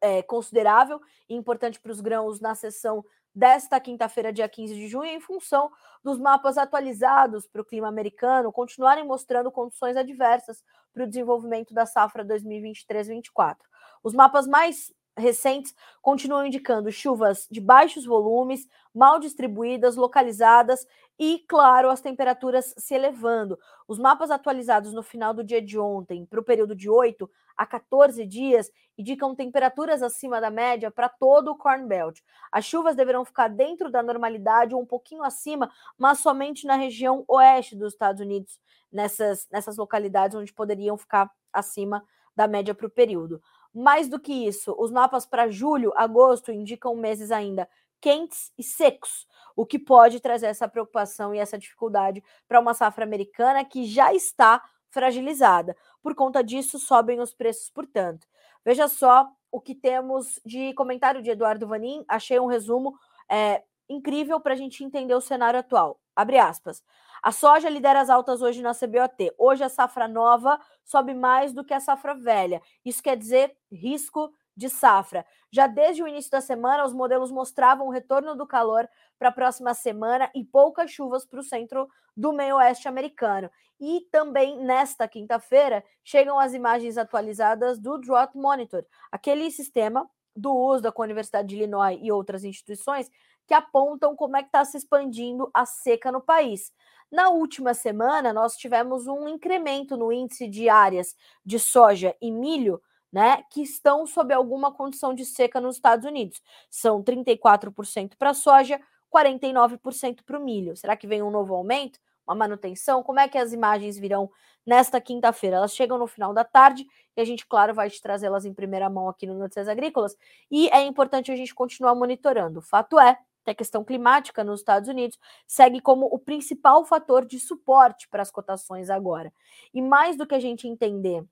é, 0.00 0.22
considerável 0.22 1.00
e 1.28 1.34
importante 1.34 1.80
para 1.80 1.90
os 1.90 2.00
grãos 2.00 2.40
na 2.40 2.54
sessão 2.54 3.04
desta 3.34 3.80
quinta-feira, 3.80 4.32
dia 4.32 4.48
15 4.48 4.74
de 4.74 4.86
junho, 4.86 5.10
em 5.10 5.20
função 5.20 5.70
dos 6.04 6.18
mapas 6.18 6.56
atualizados 6.56 7.48
para 7.48 7.62
o 7.62 7.64
clima 7.64 7.88
americano 7.88 8.52
continuarem 8.52 9.04
mostrando 9.04 9.50
condições 9.50 9.96
adversas 9.96 10.62
para 10.92 11.04
o 11.04 11.06
desenvolvimento 11.06 11.74
da 11.74 11.86
safra 11.86 12.24
2023-24. 12.24 13.56
Os 14.04 14.14
mapas 14.14 14.46
mais 14.46 14.92
recentes 15.16 15.74
continuam 16.02 16.46
indicando 16.46 16.90
chuvas 16.92 17.46
de 17.50 17.60
baixos 17.60 18.04
volumes, 18.04 18.66
mal 18.92 19.18
distribuídas, 19.18 19.96
localizadas 19.96 20.86
e, 21.18 21.38
claro, 21.48 21.90
as 21.90 22.00
temperaturas 22.00 22.74
se 22.76 22.94
elevando. 22.94 23.58
Os 23.88 23.98
mapas 23.98 24.30
atualizados 24.30 24.92
no 24.92 25.02
final 25.02 25.32
do 25.32 25.44
dia 25.44 25.62
de 25.62 25.78
ontem, 25.78 26.26
para 26.26 26.40
o 26.40 26.44
período 26.44 26.74
de 26.74 26.90
8 26.90 27.30
a 27.56 27.66
14 27.66 28.24
dias, 28.26 28.70
indicam 28.96 29.34
temperaturas 29.34 30.02
acima 30.02 30.40
da 30.40 30.50
média 30.50 30.90
para 30.90 31.08
todo 31.08 31.50
o 31.50 31.56
Corn 31.56 31.86
Belt. 31.86 32.20
As 32.50 32.64
chuvas 32.64 32.96
deverão 32.96 33.24
ficar 33.24 33.48
dentro 33.48 33.90
da 33.90 34.02
normalidade 34.02 34.74
ou 34.74 34.80
um 34.80 34.86
pouquinho 34.86 35.22
acima, 35.22 35.70
mas 35.98 36.18
somente 36.18 36.66
na 36.66 36.76
região 36.76 37.24
oeste 37.28 37.76
dos 37.76 37.92
Estados 37.92 38.20
Unidos, 38.20 38.58
nessas, 38.90 39.48
nessas 39.50 39.76
localidades 39.76 40.36
onde 40.36 40.52
poderiam 40.52 40.96
ficar 40.96 41.30
acima 41.52 42.04
da 42.36 42.46
média 42.46 42.74
para 42.74 42.86
o 42.86 42.90
período. 42.90 43.40
Mais 43.72 44.08
do 44.08 44.20
que 44.20 44.32
isso, 44.32 44.74
os 44.78 44.90
mapas 44.90 45.26
para 45.26 45.50
julho, 45.50 45.92
agosto 45.96 46.52
indicam 46.52 46.94
meses 46.96 47.30
ainda 47.30 47.68
quentes 48.04 48.52
e 48.58 48.62
secos, 48.62 49.26
o 49.56 49.64
que 49.64 49.78
pode 49.78 50.20
trazer 50.20 50.44
essa 50.44 50.68
preocupação 50.68 51.34
e 51.34 51.38
essa 51.38 51.56
dificuldade 51.56 52.22
para 52.46 52.60
uma 52.60 52.74
safra 52.74 53.02
americana 53.02 53.64
que 53.64 53.86
já 53.86 54.12
está 54.12 54.62
fragilizada. 54.94 55.76
Por 56.00 56.14
conta 56.14 56.42
disso, 56.42 56.78
sobem 56.78 57.20
os 57.20 57.34
preços, 57.34 57.68
portanto. 57.68 58.26
Veja 58.64 58.88
só 58.88 59.28
o 59.50 59.60
que 59.60 59.74
temos 59.74 60.40
de 60.46 60.72
comentário 60.74 61.20
de 61.20 61.30
Eduardo 61.30 61.66
Vanin. 61.66 62.04
Achei 62.08 62.38
um 62.38 62.46
resumo 62.46 62.96
é, 63.28 63.62
incrível 63.88 64.40
para 64.40 64.54
a 64.54 64.56
gente 64.56 64.84
entender 64.84 65.14
o 65.14 65.20
cenário 65.20 65.58
atual. 65.58 66.00
Abre 66.14 66.38
aspas. 66.38 66.82
A 67.22 67.32
soja 67.32 67.68
lidera 67.68 68.00
as 68.00 68.08
altas 68.08 68.40
hoje 68.40 68.62
na 68.62 68.72
CBOT. 68.72 69.34
Hoje 69.36 69.64
a 69.64 69.68
safra 69.68 70.06
nova 70.06 70.58
sobe 70.84 71.12
mais 71.12 71.52
do 71.52 71.64
que 71.64 71.74
a 71.74 71.80
safra 71.80 72.14
velha. 72.14 72.62
Isso 72.84 73.02
quer 73.02 73.16
dizer 73.16 73.56
risco 73.70 74.32
de 74.56 74.68
safra. 74.68 75.26
Já 75.50 75.66
desde 75.66 76.02
o 76.02 76.08
início 76.08 76.30
da 76.30 76.40
semana, 76.40 76.84
os 76.84 76.92
modelos 76.92 77.30
mostravam 77.30 77.88
o 77.88 77.90
retorno 77.90 78.36
do 78.36 78.46
calor 78.46 78.88
para 79.18 79.28
a 79.28 79.32
próxima 79.32 79.74
semana 79.74 80.30
e 80.34 80.44
poucas 80.44 80.90
chuvas 80.90 81.24
para 81.24 81.40
o 81.40 81.44
centro 81.44 81.88
do 82.16 82.32
meio-oeste 82.32 82.88
americano. 82.88 83.50
E 83.80 84.06
também 84.10 84.58
nesta 84.58 85.08
quinta-feira 85.08 85.84
chegam 86.02 86.38
as 86.38 86.54
imagens 86.54 86.96
atualizadas 86.96 87.78
do 87.78 87.98
Drought 87.98 88.36
Monitor, 88.36 88.84
aquele 89.10 89.50
sistema 89.50 90.08
do 90.36 90.52
USDA 90.54 90.90
com 90.90 91.02
a 91.02 91.04
Universidade 91.04 91.48
de 91.48 91.56
Illinois 91.56 91.98
e 92.02 92.10
outras 92.10 92.44
instituições 92.44 93.10
que 93.46 93.54
apontam 93.54 94.16
como 94.16 94.36
é 94.36 94.42
que 94.42 94.48
está 94.48 94.64
se 94.64 94.76
expandindo 94.76 95.50
a 95.52 95.66
seca 95.66 96.10
no 96.10 96.20
país. 96.20 96.72
Na 97.10 97.28
última 97.28 97.74
semana, 97.74 98.32
nós 98.32 98.56
tivemos 98.56 99.06
um 99.06 99.28
incremento 99.28 99.96
no 99.96 100.12
índice 100.12 100.48
de 100.48 100.68
áreas 100.68 101.14
de 101.44 101.58
soja 101.58 102.16
e 102.20 102.32
milho, 102.32 102.82
né, 103.12 103.44
que 103.50 103.62
estão 103.62 104.06
sob 104.06 104.34
alguma 104.34 104.72
condição 104.72 105.14
de 105.14 105.24
seca 105.24 105.60
nos 105.60 105.76
Estados 105.76 106.04
Unidos. 106.04 106.42
São 106.68 107.02
34% 107.02 108.16
para 108.18 108.34
soja, 108.34 108.80
49% 109.14 110.22
para 110.24 110.38
o 110.38 110.42
milho. 110.42 110.76
Será 110.76 110.96
que 110.96 111.06
vem 111.06 111.22
um 111.22 111.30
novo 111.30 111.54
aumento? 111.54 112.00
Uma 112.26 112.34
manutenção? 112.34 113.02
Como 113.02 113.20
é 113.20 113.28
que 113.28 113.38
as 113.38 113.52
imagens 113.52 113.98
virão 113.98 114.30
nesta 114.66 115.00
quinta-feira? 115.00 115.56
Elas 115.56 115.74
chegam 115.74 115.98
no 115.98 116.06
final 116.06 116.32
da 116.32 116.42
tarde 116.42 116.86
e 117.16 117.20
a 117.20 117.24
gente, 117.24 117.46
claro, 117.46 117.74
vai 117.74 117.88
te 117.90 118.00
trazê-las 118.00 118.44
em 118.44 118.52
primeira 118.52 118.88
mão 118.90 119.08
aqui 119.08 119.26
no 119.26 119.34
Notícias 119.34 119.68
Agrícolas. 119.68 120.16
E 120.50 120.68
é 120.70 120.82
importante 120.82 121.30
a 121.30 121.36
gente 121.36 121.54
continuar 121.54 121.94
monitorando. 121.94 122.58
O 122.58 122.62
fato 122.62 122.98
é 122.98 123.18
que 123.44 123.50
a 123.50 123.54
questão 123.54 123.84
climática 123.84 124.42
nos 124.42 124.60
Estados 124.60 124.88
Unidos 124.88 125.18
segue 125.46 125.80
como 125.80 126.06
o 126.06 126.18
principal 126.18 126.84
fator 126.84 127.26
de 127.26 127.38
suporte 127.38 128.08
para 128.08 128.22
as 128.22 128.30
cotações 128.30 128.88
agora. 128.88 129.32
E 129.72 129.82
mais 129.82 130.16
do 130.16 130.26
que 130.26 130.34
a 130.34 130.40
gente 130.40 130.66
entender 130.66 131.22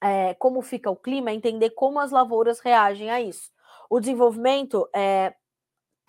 é, 0.00 0.34
como 0.34 0.62
fica 0.62 0.90
o 0.90 0.96
clima, 0.96 1.30
é 1.30 1.34
entender 1.34 1.70
como 1.70 2.00
as 2.00 2.10
lavouras 2.10 2.60
reagem 2.60 3.10
a 3.10 3.20
isso. 3.20 3.50
O 3.88 4.00
desenvolvimento 4.00 4.88
é, 4.94 5.34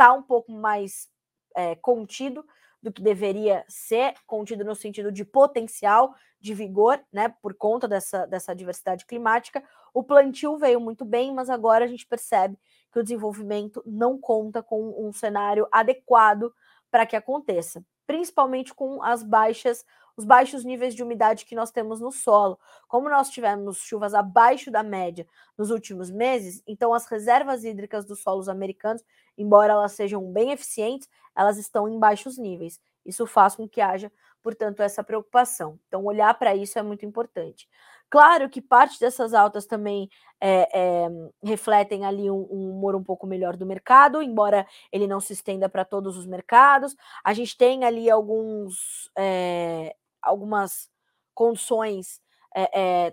tá 0.03 0.11
um 0.11 0.21
pouco 0.21 0.51
mais 0.51 1.07
é, 1.55 1.75
contido 1.75 2.45
do 2.81 2.91
que 2.91 3.01
deveria 3.01 3.63
ser, 3.69 4.13
contido 4.27 4.65
no 4.65 4.75
sentido 4.75 5.09
de 5.13 5.23
potencial, 5.23 6.13
de 6.41 6.53
vigor, 6.53 6.99
né, 7.09 7.33
por 7.41 7.53
conta 7.53 7.87
dessa, 7.87 8.27
dessa 8.27 8.53
diversidade 8.53 9.05
climática. 9.05 9.63
O 9.93 10.03
plantio 10.03 10.57
veio 10.57 10.81
muito 10.81 11.05
bem, 11.05 11.33
mas 11.33 11.49
agora 11.49 11.85
a 11.85 11.87
gente 11.87 12.05
percebe 12.05 12.59
que 12.91 12.99
o 12.99 13.03
desenvolvimento 13.03 13.81
não 13.85 14.19
conta 14.19 14.61
com 14.61 14.93
um 15.07 15.13
cenário 15.13 15.65
adequado 15.71 16.53
para 16.91 17.05
que 17.05 17.15
aconteça, 17.15 17.81
principalmente 18.05 18.73
com 18.73 19.01
as 19.01 19.23
baixas, 19.23 19.85
os 20.17 20.25
baixos 20.25 20.65
níveis 20.65 20.93
de 20.93 21.01
umidade 21.01 21.45
que 21.45 21.55
nós 21.55 21.71
temos 21.71 22.01
no 22.01 22.11
solo. 22.11 22.59
Como 22.89 23.09
nós 23.09 23.29
tivemos 23.29 23.77
chuvas 23.77 24.13
abaixo 24.13 24.69
da 24.69 24.83
média 24.83 25.25
nos 25.57 25.71
últimos 25.71 26.11
meses, 26.11 26.61
então 26.67 26.93
as 26.93 27.05
reservas 27.05 27.63
hídricas 27.63 28.03
dos 28.05 28.21
solos 28.21 28.49
americanos, 28.49 29.01
embora 29.37 29.73
elas 29.73 29.93
sejam 29.93 30.31
bem 30.31 30.51
eficientes, 30.51 31.09
elas 31.35 31.57
estão 31.57 31.87
em 31.87 31.99
baixos 31.99 32.37
níveis. 32.37 32.79
Isso 33.05 33.25
faz 33.25 33.55
com 33.55 33.67
que 33.67 33.81
haja, 33.81 34.11
portanto, 34.41 34.81
essa 34.81 35.03
preocupação. 35.03 35.79
Então, 35.87 36.05
olhar 36.05 36.33
para 36.37 36.55
isso 36.55 36.79
é 36.79 36.81
muito 36.81 37.05
importante. 37.05 37.67
Claro 38.09 38.47
que 38.47 38.61
parte 38.61 38.99
dessas 38.99 39.33
altas 39.33 39.65
também 39.65 40.07
é, 40.39 40.69
é, 40.71 41.07
refletem 41.43 42.05
ali 42.05 42.29
um, 42.29 42.47
um, 42.49 42.69
humor 42.71 42.95
um 42.95 43.03
pouco 43.03 43.25
melhor 43.25 43.57
do 43.57 43.65
mercado, 43.65 44.21
embora 44.21 44.67
ele 44.91 45.07
não 45.07 45.19
se 45.19 45.33
estenda 45.33 45.67
para 45.67 45.83
todos 45.83 46.15
os 46.15 46.27
mercados. 46.27 46.95
A 47.23 47.33
gente 47.33 47.57
tem 47.57 47.83
ali 47.83 48.09
alguns, 48.09 49.09
é, 49.17 49.95
algumas 50.21 50.89
condições 51.33 52.21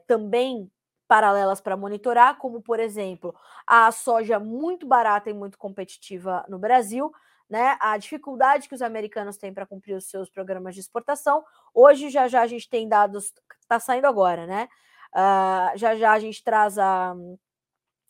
também 0.07 0.71
paralelas 1.11 1.61
para 1.61 1.77
monitorar, 1.77 2.39
como 2.39 2.63
por 2.63 2.79
exemplo 2.79 3.35
a 3.67 3.91
soja 3.91 4.39
muito 4.39 4.87
barata 4.87 5.29
e 5.29 5.35
muito 5.35 5.59
competitiva 5.59 6.45
no 6.49 6.57
Brasil, 6.57 7.13
né, 7.49 7.77
a 7.81 7.99
dificuldade 7.99 8.69
que 8.69 8.77
os 8.77 8.81
americanos 8.81 9.37
têm 9.37 9.53
para 9.53 9.67
cumprir 9.67 9.95
os 9.97 10.09
seus 10.09 10.31
programas 10.31 10.73
de 10.73 10.81
exportação. 10.83 11.45
Hoje 11.75 12.11
já 12.11 12.29
já 12.29 12.43
a 12.43 12.47
gente 12.47 12.71
tem 12.71 12.89
dados, 12.89 13.33
está 13.61 13.81
saindo 13.81 14.07
agora, 14.07 14.47
né? 14.47 14.69
Uh, 15.13 15.77
já 15.77 15.97
já 15.97 16.13
a 16.13 16.21
gente 16.21 16.45
traz 16.45 16.79
a, 16.79 17.13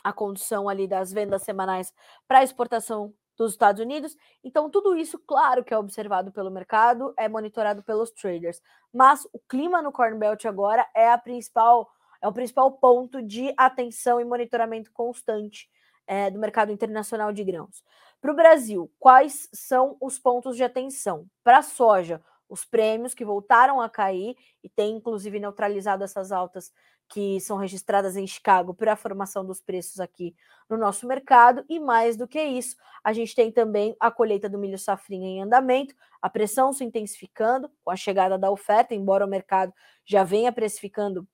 a 0.04 0.12
condição 0.12 0.68
ali 0.68 0.86
das 0.86 1.10
vendas 1.10 1.42
semanais 1.42 1.94
para 2.28 2.42
exportação 2.42 3.14
dos 3.34 3.52
Estados 3.52 3.80
Unidos. 3.80 4.14
Então, 4.44 4.68
tudo 4.68 4.94
isso, 4.94 5.18
claro 5.20 5.64
que 5.64 5.72
é 5.72 5.78
observado 5.78 6.30
pelo 6.30 6.50
mercado, 6.50 7.14
é 7.16 7.26
monitorado 7.30 7.82
pelos 7.82 8.10
traders. 8.10 8.60
Mas 8.92 9.26
o 9.32 9.38
clima 9.48 9.80
no 9.80 9.90
Corn 9.90 10.18
Belt 10.18 10.44
agora 10.44 10.86
é 10.94 11.10
a 11.10 11.16
principal, 11.16 11.88
é 12.20 12.28
o 12.28 12.32
principal 12.32 12.70
ponto 12.72 13.22
de 13.22 13.52
atenção 13.56 14.20
e 14.20 14.24
monitoramento 14.24 14.90
constante 14.92 15.68
é, 16.06 16.30
do 16.30 16.38
mercado 16.38 16.72
internacional 16.72 17.32
de 17.32 17.44
grãos. 17.44 17.82
Para 18.20 18.32
o 18.32 18.36
Brasil, 18.36 18.92
quais 18.98 19.48
são 19.52 19.96
os 20.00 20.18
pontos 20.18 20.56
de 20.56 20.62
atenção? 20.62 21.26
Para 21.42 21.58
a 21.58 21.62
soja, 21.62 22.22
os 22.48 22.64
prêmios 22.64 23.14
que 23.14 23.24
voltaram 23.24 23.80
a 23.80 23.88
cair 23.88 24.36
e 24.62 24.68
tem 24.68 24.96
inclusive 24.96 25.38
neutralizado 25.38 26.02
essas 26.02 26.32
altas 26.32 26.72
que 27.08 27.40
são 27.40 27.56
registradas 27.56 28.16
em 28.16 28.26
Chicago 28.26 28.72
para 28.72 28.92
a 28.92 28.96
formação 28.96 29.44
dos 29.44 29.60
preços 29.60 29.98
aqui 29.98 30.34
no 30.68 30.76
nosso 30.76 31.06
mercado. 31.06 31.64
E 31.68 31.80
mais 31.80 32.16
do 32.16 32.26
que 32.26 32.40
isso, 32.40 32.76
a 33.02 33.12
gente 33.12 33.34
tem 33.34 33.50
também 33.50 33.96
a 33.98 34.10
colheita 34.10 34.48
do 34.48 34.58
milho 34.58 34.78
safrinha 34.78 35.28
em 35.28 35.42
andamento, 35.42 35.94
a 36.22 36.30
pressão 36.30 36.72
se 36.72 36.84
intensificando 36.84 37.70
com 37.82 37.90
a 37.90 37.96
chegada 37.96 38.38
da 38.38 38.50
oferta, 38.50 38.94
embora 38.94 39.26
o 39.26 39.28
mercado 39.28 39.72
já 40.04 40.22
venha 40.22 40.52
precificando 40.52 41.26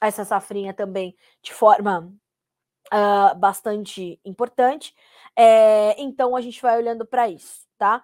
essa 0.00 0.24
safrinha 0.24 0.72
também 0.72 1.16
de 1.42 1.52
forma 1.52 2.12
uh, 2.92 3.38
bastante 3.38 4.20
importante. 4.24 4.94
É, 5.36 6.00
então 6.00 6.34
a 6.34 6.40
gente 6.40 6.60
vai 6.60 6.76
olhando 6.76 7.06
para 7.06 7.28
isso, 7.28 7.66
tá? 7.76 8.02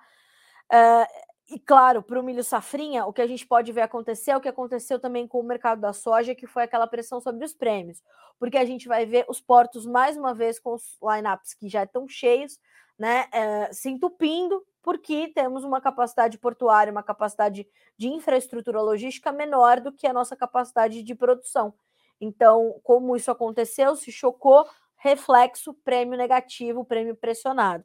Uh, 0.73 1.35
e 1.55 1.59
claro, 1.59 2.03
para 2.03 2.19
o 2.19 2.23
milho 2.23 2.43
safrinha, 2.43 3.05
o 3.07 3.13
que 3.13 3.21
a 3.21 3.27
gente 3.27 3.47
pode 3.47 3.71
ver 3.71 3.83
acontecer 3.83 4.31
é 4.31 4.37
o 4.37 4.41
que 4.41 4.49
aconteceu 4.49 4.99
também 4.99 5.27
com 5.27 5.41
o 5.41 5.45
mercado 5.45 5.81
da 5.81 5.93
soja, 5.93 6.35
que 6.35 6.47
foi 6.47 6.63
aquela 6.63 6.87
pressão 6.87 7.21
sobre 7.21 7.45
os 7.45 7.53
prêmios. 7.53 8.03
Porque 8.39 8.57
a 8.57 8.65
gente 8.65 8.89
vai 8.89 9.05
ver 9.05 9.27
os 9.29 9.41
portos, 9.41 9.85
mais 9.85 10.17
uma 10.17 10.35
vez, 10.35 10.59
com 10.59 10.75
os 10.75 10.97
lineups 11.03 11.55
que 11.55 11.69
já 11.69 11.85
estão 11.85 12.09
cheios, 12.09 12.59
né, 12.99 13.27
é, 13.33 13.73
se 13.73 13.91
entupindo, 13.91 14.65
porque 14.85 15.33
temos 15.35 15.65
uma 15.65 15.81
capacidade 15.81 16.37
portuária, 16.37 16.91
uma 16.91 17.03
capacidade 17.03 17.67
de 17.97 18.07
infraestrutura 18.07 18.83
logística 18.83 19.33
menor 19.33 19.81
do 19.81 19.91
que 19.91 20.07
a 20.07 20.13
nossa 20.13 20.37
capacidade 20.37 21.03
de 21.03 21.15
produção. 21.15 21.73
Então, 22.21 22.79
como 22.83 23.17
isso 23.17 23.31
aconteceu, 23.31 23.97
se 23.97 24.13
chocou, 24.13 24.69
reflexo, 24.97 25.73
prêmio 25.73 26.19
negativo, 26.19 26.85
prêmio 26.85 27.17
pressionado 27.17 27.83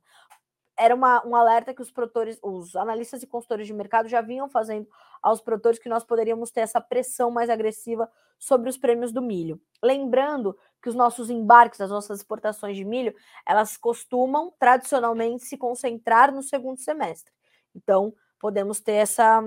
era 0.79 0.95
uma, 0.95 1.25
um 1.27 1.35
alerta 1.35 1.73
que 1.73 1.81
os 1.81 1.91
produtores, 1.91 2.39
os 2.41 2.73
analistas 2.73 3.21
e 3.21 3.27
consultores 3.27 3.67
de 3.67 3.73
mercado 3.73 4.07
já 4.07 4.21
vinham 4.21 4.49
fazendo 4.49 4.87
aos 5.21 5.41
produtores 5.41 5.77
que 5.77 5.89
nós 5.89 6.05
poderíamos 6.05 6.51
ter 6.51 6.61
essa 6.61 6.79
pressão 6.79 7.29
mais 7.29 7.49
agressiva 7.49 8.09
sobre 8.39 8.69
os 8.69 8.77
prêmios 8.77 9.11
do 9.11 9.21
milho. 9.21 9.61
Lembrando 9.83 10.57
que 10.82 10.89
os 10.89 10.95
nossos 10.95 11.30
embarques, 11.30 11.82
as 11.82 11.89
nossas 11.89 12.19
exportações 12.19 12.77
de 12.77 12.86
milho, 12.86 13.13
elas 13.45 13.77
costumam 13.77 14.53
tradicionalmente 14.59 15.43
se 15.45 15.57
concentrar 15.57 16.34
no 16.34 16.41
segundo 16.41 16.80
semestre. 16.80 17.34
Então, 17.75 18.13
podemos 18.39 18.80
ter 18.80 18.93
essa, 18.93 19.41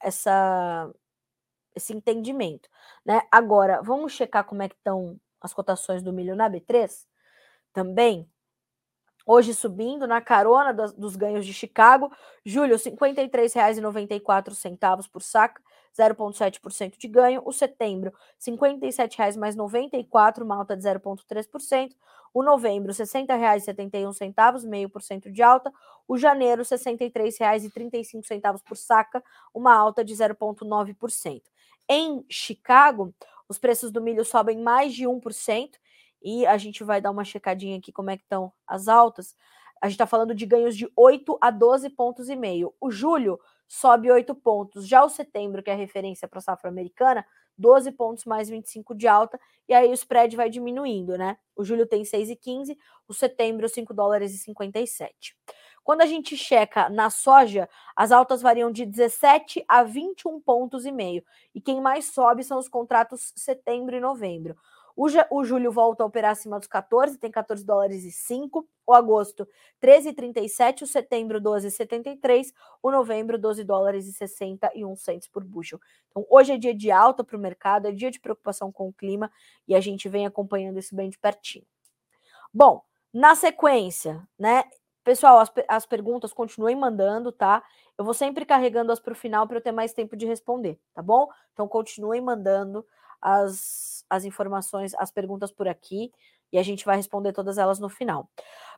essa 0.00 0.92
esse 1.74 1.92
entendimento, 1.92 2.68
né? 3.04 3.22
Agora, 3.30 3.82
vamos 3.82 4.12
checar 4.12 4.44
como 4.44 4.62
é 4.62 4.68
que 4.68 4.74
estão 4.74 5.20
as 5.40 5.52
cotações 5.52 6.02
do 6.02 6.12
milho 6.12 6.34
na 6.34 6.48
B3 6.48 7.04
também. 7.72 8.28
Hoje 9.28 9.52
subindo 9.52 10.06
na 10.06 10.20
carona 10.20 10.72
dos, 10.72 10.92
dos 10.92 11.16
ganhos 11.16 11.44
de 11.44 11.52
Chicago. 11.52 12.12
Julho, 12.44 12.76
R$ 12.76 12.82
53,94 12.82 15.10
por 15.10 15.20
saca, 15.20 15.60
0,7% 15.98 16.96
de 16.96 17.08
ganho. 17.08 17.42
O 17.44 17.52
setembro, 17.52 18.10
R$ 18.10 18.16
57,94, 18.52 19.36
mais 19.36 19.56
94, 19.56 20.44
uma 20.44 20.56
alta 20.56 20.76
de 20.76 20.84
0,3%. 20.84 21.90
O 22.32 22.40
novembro, 22.40 22.92
R$ 22.92 22.98
60,71, 22.98 24.64
meio 24.68 24.88
por 24.88 25.02
cento 25.02 25.28
de 25.28 25.42
alta. 25.42 25.72
O 26.06 26.16
janeiro, 26.16 26.62
R$ 26.62 26.68
63,35 26.68 28.62
por 28.62 28.76
saca, 28.76 29.20
uma 29.52 29.74
alta 29.74 30.04
de 30.04 30.14
0,9%. 30.14 31.42
Em 31.88 32.24
Chicago, 32.28 33.12
os 33.48 33.58
preços 33.58 33.90
do 33.90 34.00
milho 34.00 34.24
sobem 34.24 34.60
mais 34.60 34.94
de 34.94 35.04
1%, 35.04 35.70
e 36.26 36.44
a 36.44 36.58
gente 36.58 36.82
vai 36.82 37.00
dar 37.00 37.12
uma 37.12 37.22
checadinha 37.22 37.78
aqui 37.78 37.92
como 37.92 38.10
é 38.10 38.16
que 38.16 38.24
estão 38.24 38.52
as 38.66 38.88
altas. 38.88 39.36
A 39.80 39.86
gente 39.86 39.94
está 39.94 40.08
falando 40.08 40.34
de 40.34 40.44
ganhos 40.44 40.76
de 40.76 40.90
8 40.96 41.38
a 41.40 41.52
12 41.52 41.88
pontos 41.90 42.28
e 42.28 42.34
meio. 42.34 42.74
O 42.80 42.90
julho 42.90 43.38
sobe 43.68 44.10
8 44.10 44.34
pontos. 44.34 44.88
Já 44.88 45.04
o 45.04 45.08
setembro, 45.08 45.62
que 45.62 45.70
é 45.70 45.74
a 45.74 45.76
referência 45.76 46.26
para 46.26 46.40
a 46.40 46.42
safra 46.42 46.68
americana, 46.68 47.24
12 47.56 47.92
pontos 47.92 48.24
mais 48.24 48.48
25 48.48 48.92
de 48.92 49.06
alta, 49.06 49.38
e 49.68 49.72
aí 49.72 49.88
o 49.88 49.92
spread 49.92 50.34
vai 50.34 50.50
diminuindo, 50.50 51.16
né? 51.16 51.38
O 51.54 51.62
julho 51.62 51.86
tem 51.86 52.02
6,15, 52.02 52.76
o 53.06 53.14
setembro 53.14 53.68
5 53.68 53.94
dólares 53.94 54.34
e 54.34 54.38
57. 54.38 55.36
Quando 55.84 56.00
a 56.00 56.06
gente 56.06 56.36
checa 56.36 56.88
na 56.88 57.08
soja, 57.08 57.68
as 57.94 58.10
altas 58.10 58.42
variam 58.42 58.72
de 58.72 58.84
17 58.84 59.64
a 59.68 59.84
21 59.84 60.40
pontos 60.40 60.84
e 60.84 60.90
meio. 60.90 61.24
E 61.54 61.60
quem 61.60 61.80
mais 61.80 62.06
sobe 62.06 62.42
são 62.42 62.58
os 62.58 62.68
contratos 62.68 63.32
setembro 63.36 63.94
e 63.94 64.00
novembro. 64.00 64.56
O, 64.96 65.06
o 65.30 65.44
julho 65.44 65.70
volta 65.70 66.02
a 66.02 66.06
operar 66.06 66.30
acima 66.32 66.58
dos 66.58 66.66
14, 66.66 67.18
tem 67.18 67.30
14 67.30 67.64
dólares 67.64 68.02
e 68.04 68.10
5. 68.10 68.66
O 68.86 68.94
agosto, 68.94 69.46
13,37. 69.82 70.82
O 70.82 70.86
setembro, 70.86 71.38
12,73. 71.38 72.52
O 72.82 72.90
novembro, 72.90 73.38
12 73.38 73.62
dólares 73.62 74.06
e 74.06 74.12
61 74.14 74.96
centos 74.96 75.28
por 75.28 75.44
bushel. 75.44 75.78
Então, 76.08 76.26
hoje 76.30 76.52
é 76.52 76.56
dia 76.56 76.74
de 76.74 76.90
alta 76.90 77.22
para 77.22 77.36
o 77.36 77.40
mercado, 77.40 77.86
é 77.86 77.92
dia 77.92 78.10
de 78.10 78.18
preocupação 78.18 78.72
com 78.72 78.88
o 78.88 78.92
clima 78.92 79.30
e 79.68 79.74
a 79.74 79.80
gente 79.80 80.08
vem 80.08 80.24
acompanhando 80.24 80.78
isso 80.78 80.96
bem 80.96 81.10
de 81.10 81.18
pertinho. 81.18 81.66
Bom, 82.52 82.82
na 83.12 83.34
sequência, 83.34 84.26
né? 84.38 84.64
Pessoal, 85.04 85.38
as, 85.38 85.52
as 85.68 85.86
perguntas 85.86 86.32
continuem 86.32 86.74
mandando, 86.74 87.30
tá? 87.30 87.62
Eu 87.96 88.04
vou 88.04 88.14
sempre 88.14 88.44
carregando 88.44 88.90
as 88.90 88.98
para 88.98 89.12
o 89.12 89.16
final 89.16 89.46
para 89.46 89.58
eu 89.58 89.62
ter 89.62 89.72
mais 89.72 89.92
tempo 89.92 90.16
de 90.16 90.26
responder, 90.26 90.80
tá 90.92 91.00
bom? 91.00 91.28
Então, 91.52 91.68
continuem 91.68 92.20
mandando 92.20 92.84
as, 93.20 93.95
as 94.08 94.24
informações, 94.24 94.94
as 94.94 95.10
perguntas 95.10 95.52
por 95.52 95.68
aqui 95.68 96.12
e 96.52 96.58
a 96.58 96.62
gente 96.62 96.84
vai 96.84 96.96
responder 96.96 97.32
todas 97.32 97.58
elas 97.58 97.78
no 97.78 97.88
final. 97.88 98.30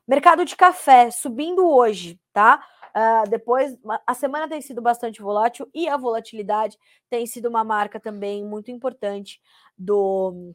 Mercado 0.07 0.43
de 0.43 0.55
café 0.55 1.11
subindo 1.11 1.67
hoje, 1.67 2.19
tá? 2.33 2.63
Uh, 2.89 3.29
depois, 3.29 3.77
a 4.05 4.13
semana 4.13 4.49
tem 4.49 4.61
sido 4.61 4.81
bastante 4.81 5.21
volátil 5.21 5.69
e 5.73 5.87
a 5.87 5.95
volatilidade 5.95 6.77
tem 7.09 7.25
sido 7.27 7.47
uma 7.47 7.63
marca 7.63 7.99
também 7.99 8.43
muito 8.43 8.71
importante 8.71 9.39
do, 9.77 10.51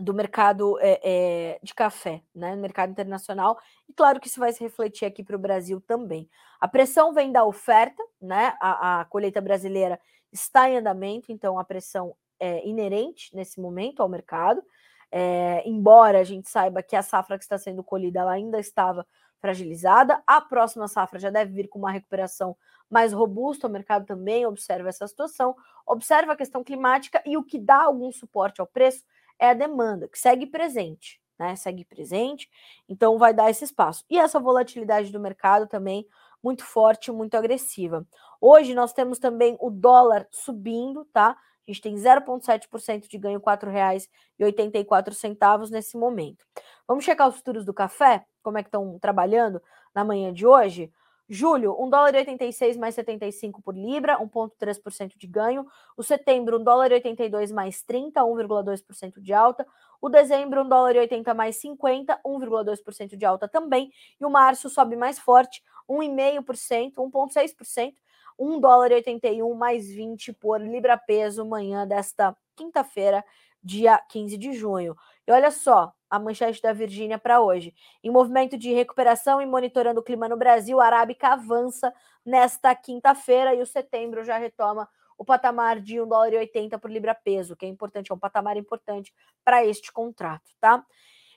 do 0.00 0.14
mercado 0.14 0.78
é, 0.80 1.00
é, 1.02 1.58
de 1.62 1.74
café, 1.74 2.22
né? 2.34 2.54
No 2.54 2.62
mercado 2.62 2.90
internacional. 2.90 3.58
E 3.88 3.92
claro 3.92 4.20
que 4.20 4.28
isso 4.28 4.38
vai 4.38 4.52
se 4.52 4.62
refletir 4.62 5.06
aqui 5.06 5.24
para 5.24 5.36
o 5.36 5.40
Brasil 5.40 5.80
também. 5.80 6.28
A 6.60 6.68
pressão 6.68 7.12
vem 7.12 7.32
da 7.32 7.44
oferta, 7.44 8.02
né? 8.20 8.56
A, 8.60 9.00
a 9.00 9.04
colheita 9.06 9.40
brasileira 9.40 10.00
está 10.32 10.70
em 10.70 10.76
andamento, 10.76 11.32
então 11.32 11.58
a 11.58 11.64
pressão 11.64 12.14
é, 12.38 12.66
inerente 12.66 13.34
nesse 13.34 13.60
momento 13.60 14.02
ao 14.02 14.08
mercado. 14.08 14.62
É, 15.10 15.62
embora 15.66 16.20
a 16.20 16.24
gente 16.24 16.48
saiba 16.48 16.82
que 16.82 16.94
a 16.94 17.02
safra 17.02 17.38
que 17.38 17.44
está 17.44 17.56
sendo 17.56 17.82
colhida 17.82 18.20
ela 18.20 18.32
ainda 18.32 18.58
estava 18.58 19.06
fragilizada, 19.40 20.22
a 20.26 20.40
próxima 20.40 20.88
safra 20.88 21.18
já 21.18 21.30
deve 21.30 21.52
vir 21.52 21.68
com 21.68 21.78
uma 21.78 21.92
recuperação 21.92 22.56
mais 22.90 23.12
robusta. 23.12 23.66
O 23.66 23.70
mercado 23.70 24.04
também 24.04 24.44
observa 24.46 24.88
essa 24.88 25.06
situação, 25.06 25.54
observa 25.86 26.32
a 26.32 26.36
questão 26.36 26.62
climática 26.64 27.22
e 27.24 27.36
o 27.36 27.44
que 27.44 27.58
dá 27.58 27.84
algum 27.84 28.10
suporte 28.12 28.60
ao 28.60 28.66
preço 28.66 29.04
é 29.38 29.50
a 29.50 29.54
demanda, 29.54 30.08
que 30.08 30.18
segue 30.18 30.46
presente, 30.46 31.20
né? 31.38 31.54
Segue 31.54 31.84
presente, 31.84 32.50
então 32.88 33.18
vai 33.18 33.32
dar 33.32 33.48
esse 33.48 33.64
espaço. 33.64 34.04
E 34.10 34.18
essa 34.18 34.40
volatilidade 34.40 35.12
do 35.12 35.20
mercado 35.20 35.68
também 35.68 36.06
muito 36.42 36.64
forte, 36.64 37.12
muito 37.12 37.36
agressiva. 37.36 38.06
Hoje 38.40 38.74
nós 38.74 38.92
temos 38.92 39.18
também 39.18 39.56
o 39.60 39.70
dólar 39.70 40.26
subindo, 40.30 41.04
tá? 41.12 41.36
A 41.68 41.70
gente 41.70 41.82
tem 41.82 41.94
0,7% 41.94 43.06
de 43.06 43.18
ganho, 43.18 43.38
R$ 43.38 43.44
4,84 43.44 45.70
nesse 45.70 45.98
momento. 45.98 46.42
Vamos 46.86 47.04
checar 47.04 47.28
os 47.28 47.36
futuros 47.36 47.66
do 47.66 47.74
café, 47.74 48.24
como 48.42 48.56
é 48.56 48.62
que 48.62 48.68
estão 48.68 48.98
trabalhando 48.98 49.60
na 49.94 50.02
manhã 50.02 50.32
de 50.32 50.46
hoje? 50.46 50.90
Julho, 51.28 51.76
1 51.78 51.90
dólar 51.90 52.14
e 52.14 52.18
86 52.20 52.78
mais 52.78 52.94
75 52.94 53.60
por 53.60 53.76
libra, 53.76 54.18
1,3% 54.18 55.12
de 55.18 55.26
ganho. 55.26 55.66
O 55.94 56.02
setembro, 56.02 56.58
1 56.58 56.64
dólar 56.64 56.90
e 56.90 56.94
82 56.94 57.52
mais 57.52 57.82
30, 57.82 58.24
1,2% 58.24 59.20
de 59.20 59.34
alta. 59.34 59.66
O 60.00 60.08
dezembro, 60.08 60.62
1 60.62 60.68
dólar 60.70 60.96
e 60.96 61.00
80 61.00 61.34
mais 61.34 61.56
50, 61.56 62.18
1,2% 62.24 63.14
de 63.14 63.26
alta 63.26 63.46
também. 63.46 63.92
E 64.18 64.24
o 64.24 64.30
março 64.30 64.70
sobe 64.70 64.96
mais 64.96 65.18
forte, 65.18 65.62
1,5%, 65.86 66.94
1,6%. 66.94 67.92
1 68.38 68.60
dólar 68.60 68.92
e 68.92 68.94
81 68.94 69.54
mais 69.54 69.88
20 69.88 70.32
por 70.32 70.60
libra 70.60 70.96
peso 70.96 71.44
manhã 71.44 71.86
desta 71.86 72.36
quinta-feira, 72.56 73.24
dia 73.62 73.98
15 74.08 74.36
de 74.36 74.52
junho. 74.52 74.96
E 75.26 75.32
olha 75.32 75.50
só 75.50 75.92
a 76.08 76.18
manchete 76.18 76.62
da 76.62 76.72
Virgínia 76.72 77.18
para 77.18 77.40
hoje. 77.40 77.74
Em 78.02 78.10
movimento 78.10 78.56
de 78.56 78.72
recuperação 78.72 79.42
e 79.42 79.46
monitorando 79.46 80.00
o 80.00 80.02
clima 80.02 80.28
no 80.28 80.36
Brasil, 80.36 80.80
a 80.80 80.86
Arábica 80.86 81.28
avança 81.28 81.92
nesta 82.24 82.74
quinta-feira 82.74 83.54
e 83.54 83.60
o 83.60 83.66
setembro 83.66 84.24
já 84.24 84.38
retoma 84.38 84.88
o 85.18 85.24
patamar 85.24 85.80
de 85.80 86.00
1 86.00 86.06
dólar 86.06 86.32
e 86.32 86.36
80 86.36 86.78
por 86.78 86.90
libra 86.90 87.14
peso, 87.14 87.56
que 87.56 87.66
é 87.66 87.68
importante, 87.68 88.12
é 88.12 88.14
um 88.14 88.18
patamar 88.18 88.56
importante 88.56 89.12
para 89.44 89.64
este 89.66 89.92
contrato, 89.92 90.50
tá? 90.60 90.84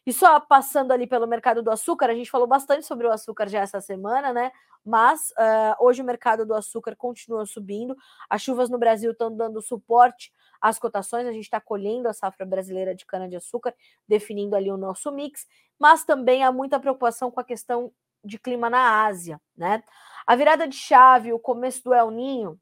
E 0.06 0.12
só 0.12 0.40
passando 0.40 0.92
ali 0.92 1.06
pelo 1.06 1.28
mercado 1.28 1.62
do 1.62 1.70
açúcar, 1.70 2.10
a 2.10 2.16
gente 2.16 2.32
falou 2.32 2.48
bastante 2.48 2.86
sobre 2.86 3.06
o 3.06 3.12
açúcar 3.12 3.48
já 3.48 3.60
essa 3.60 3.80
semana, 3.80 4.34
né? 4.34 4.52
Mas 4.84 5.30
uh, 5.32 5.86
hoje 5.86 6.02
o 6.02 6.06
mercado 6.06 6.46
do 6.46 6.56
açúcar 6.56 6.96
continua 6.96 7.46
subindo. 7.46 7.96
As 8.30 8.42
chuvas 8.42 8.70
no 8.70 8.80
Brasil 8.80 9.12
estão 9.12 9.36
dando 9.36 9.62
suporte 9.62 10.34
às 10.60 10.80
cotações. 10.80 11.28
A 11.28 11.32
gente 11.32 11.44
está 11.44 11.62
colhendo 11.62 12.08
a 12.08 12.14
safra 12.14 12.46
brasileira 12.46 12.96
de 12.96 13.06
cana-de-açúcar, 13.06 13.76
definindo 14.08 14.56
ali 14.56 14.72
o 14.72 14.78
nosso 14.78 15.12
mix, 15.12 15.48
mas 15.78 16.04
também 16.04 16.44
há 16.44 16.52
muita 16.52 16.80
preocupação 16.80 17.30
com 17.30 17.40
a 17.40 17.44
questão 17.44 17.92
de 18.24 18.40
clima 18.40 18.70
na 18.70 19.06
Ásia, 19.06 19.40
né? 19.56 19.84
A 20.26 20.36
virada 20.36 20.68
de 20.68 20.76
chave, 20.76 21.34
o 21.34 21.40
começo 21.40 21.84
do 21.84 21.94
El 21.94 22.12
Ninho, 22.12 22.60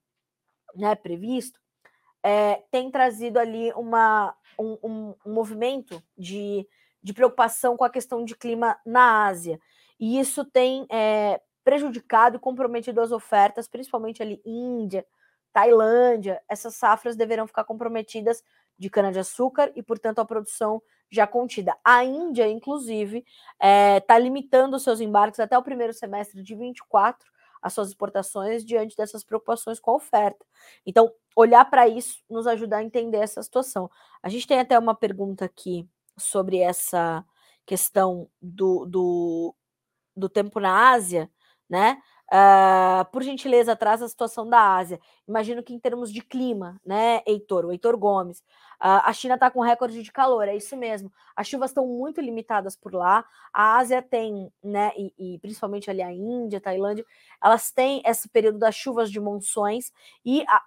né, 0.75 0.95
previsto, 0.95 1.59
é, 2.23 2.63
tem 2.71 2.89
trazido 2.91 3.39
ali 3.39 3.71
uma, 3.73 4.35
um, 4.57 4.77
um, 4.83 5.15
um 5.25 5.33
movimento 5.33 6.01
de 6.17 6.67
de 7.01 7.13
preocupação 7.13 7.77
com 7.77 7.83
a 7.83 7.89
questão 7.89 8.23
de 8.23 8.35
clima 8.35 8.77
na 8.85 9.25
Ásia. 9.25 9.59
E 9.99 10.19
isso 10.19 10.45
tem 10.45 10.85
é, 10.89 11.41
prejudicado 11.63 12.37
e 12.37 12.39
comprometido 12.39 13.01
as 13.01 13.11
ofertas, 13.11 13.67
principalmente 13.67 14.21
ali 14.21 14.41
Índia, 14.45 15.05
Tailândia. 15.51 16.41
Essas 16.47 16.75
safras 16.75 17.15
deverão 17.15 17.47
ficar 17.47 17.63
comprometidas 17.63 18.43
de 18.77 18.89
cana-de-açúcar 18.89 19.71
e, 19.75 19.83
portanto, 19.83 20.19
a 20.19 20.25
produção 20.25 20.81
já 21.11 21.27
contida. 21.27 21.75
A 21.83 22.03
Índia, 22.03 22.47
inclusive, 22.47 23.19
está 23.19 23.67
é, 23.67 23.99
tá 23.99 24.17
limitando 24.17 24.79
seus 24.79 25.01
embarques 25.01 25.39
até 25.39 25.57
o 25.57 25.63
primeiro 25.63 25.93
semestre 25.93 26.41
de 26.41 26.55
24, 26.55 27.29
as 27.61 27.73
suas 27.73 27.89
exportações, 27.89 28.63
diante 28.63 28.95
dessas 28.95 29.23
preocupações 29.23 29.79
com 29.79 29.91
a 29.91 29.95
oferta. 29.95 30.45
Então, 30.85 31.11
olhar 31.35 31.65
para 31.69 31.87
isso 31.87 32.23
nos 32.29 32.47
ajuda 32.47 32.77
a 32.77 32.83
entender 32.83 33.17
essa 33.17 33.43
situação. 33.43 33.89
A 34.23 34.29
gente 34.29 34.47
tem 34.47 34.59
até 34.59 34.79
uma 34.79 34.95
pergunta 34.95 35.43
aqui 35.43 35.87
sobre 36.19 36.59
essa 36.59 37.25
questão 37.65 38.29
do, 38.41 38.85
do, 38.85 39.55
do 40.15 40.29
tempo 40.29 40.59
na 40.59 40.91
Ásia, 40.91 41.29
né? 41.69 42.01
Uh, 42.31 43.03
por 43.11 43.23
gentileza, 43.23 43.75
traz 43.75 44.03
a 44.03 44.07
situação 44.07 44.47
da 44.47 44.75
Ásia. 44.75 44.99
Imagino 45.27 45.63
que 45.63 45.73
em 45.73 45.79
termos 45.79 46.13
de 46.13 46.21
clima, 46.21 46.79
né, 46.85 47.23
Heitor, 47.25 47.65
o 47.65 47.71
Heitor 47.71 47.97
Gomes, 47.97 48.39
uh, 48.39 49.01
a 49.03 49.11
China 49.13 49.33
está 49.33 49.49
com 49.49 49.61
recorde 49.61 50.03
de 50.03 50.11
calor, 50.11 50.47
é 50.47 50.55
isso 50.55 50.77
mesmo. 50.77 51.11
As 51.35 51.47
chuvas 51.47 51.71
estão 51.71 51.87
muito 51.87 52.21
limitadas 52.21 52.75
por 52.75 52.93
lá. 52.93 53.25
A 53.51 53.77
Ásia 53.77 53.99
tem, 54.03 54.51
né, 54.63 54.91
e, 54.95 55.13
e 55.17 55.39
principalmente 55.39 55.89
ali 55.89 56.03
a 56.03 56.11
Índia, 56.11 56.61
Tailândia, 56.61 57.03
elas 57.43 57.71
têm 57.71 58.03
esse 58.05 58.29
período 58.29 58.59
das 58.59 58.75
chuvas 58.75 59.11
de 59.11 59.19
monções 59.19 59.91
e 60.23 60.43
a, 60.47 60.61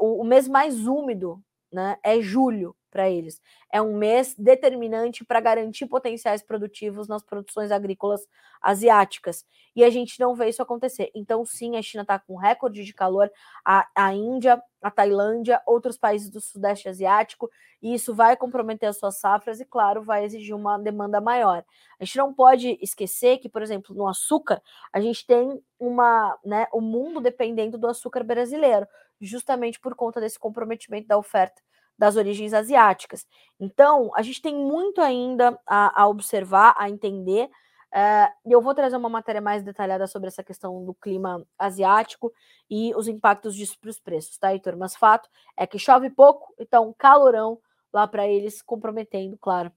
o, 0.00 0.22
o 0.22 0.24
mês 0.24 0.48
mais 0.48 0.86
úmido, 0.86 1.42
né, 1.70 1.98
é 2.02 2.22
julho 2.22 2.74
para 2.96 3.10
eles. 3.10 3.42
É 3.70 3.82
um 3.82 3.94
mês 3.94 4.34
determinante 4.38 5.22
para 5.22 5.38
garantir 5.38 5.84
potenciais 5.84 6.42
produtivos 6.42 7.06
nas 7.06 7.22
produções 7.22 7.70
agrícolas 7.70 8.26
asiáticas. 8.62 9.44
E 9.74 9.84
a 9.84 9.90
gente 9.90 10.18
não 10.18 10.34
vê 10.34 10.48
isso 10.48 10.62
acontecer. 10.62 11.10
Então, 11.14 11.44
sim, 11.44 11.76
a 11.76 11.82
China 11.82 12.00
está 12.00 12.18
com 12.18 12.36
recorde 12.36 12.82
de 12.82 12.94
calor, 12.94 13.30
a, 13.62 13.86
a 13.94 14.14
Índia, 14.14 14.62
a 14.80 14.90
Tailândia, 14.90 15.60
outros 15.66 15.98
países 15.98 16.30
do 16.30 16.40
Sudeste 16.40 16.88
Asiático, 16.88 17.50
e 17.82 17.92
isso 17.92 18.14
vai 18.14 18.34
comprometer 18.34 18.88
as 18.88 18.96
suas 18.96 19.20
safras 19.20 19.60
e, 19.60 19.66
claro, 19.66 20.02
vai 20.02 20.24
exigir 20.24 20.56
uma 20.56 20.78
demanda 20.78 21.20
maior. 21.20 21.62
A 22.00 22.04
gente 22.04 22.16
não 22.16 22.32
pode 22.32 22.78
esquecer 22.80 23.36
que, 23.36 23.48
por 23.48 23.60
exemplo, 23.60 23.94
no 23.94 24.08
açúcar, 24.08 24.62
a 24.90 25.00
gente 25.00 25.26
tem 25.26 25.62
uma, 25.78 26.38
né, 26.42 26.66
o 26.72 26.80
mundo 26.80 27.20
dependendo 27.20 27.76
do 27.76 27.88
açúcar 27.88 28.24
brasileiro, 28.24 28.86
justamente 29.20 29.78
por 29.78 29.94
conta 29.94 30.18
desse 30.18 30.38
comprometimento 30.38 31.06
da 31.06 31.18
oferta 31.18 31.60
das 31.98 32.16
origens 32.16 32.52
asiáticas. 32.52 33.26
Então, 33.58 34.10
a 34.14 34.22
gente 34.22 34.42
tem 34.42 34.54
muito 34.54 35.00
ainda 35.00 35.58
a, 35.66 36.02
a 36.02 36.08
observar, 36.08 36.74
a 36.78 36.88
entender. 36.90 37.50
Eh, 37.92 38.32
e 38.46 38.52
eu 38.52 38.60
vou 38.60 38.74
trazer 38.74 38.96
uma 38.96 39.08
matéria 39.08 39.40
mais 39.40 39.62
detalhada 39.62 40.06
sobre 40.06 40.28
essa 40.28 40.42
questão 40.44 40.84
do 40.84 40.92
clima 40.94 41.46
asiático 41.58 42.32
e 42.68 42.94
os 42.94 43.08
impactos 43.08 43.54
disso 43.54 43.78
para 43.80 43.90
os 43.90 43.98
preços, 44.00 44.36
tá, 44.38 44.52
Heitor? 44.52 44.76
Mas 44.76 44.96
fato 44.96 45.28
é 45.56 45.66
que 45.66 45.78
chove 45.78 46.10
pouco, 46.10 46.54
então 46.58 46.94
calorão 46.98 47.58
lá 47.92 48.06
para 48.06 48.26
eles, 48.26 48.60
comprometendo, 48.60 49.38
claro, 49.38 49.72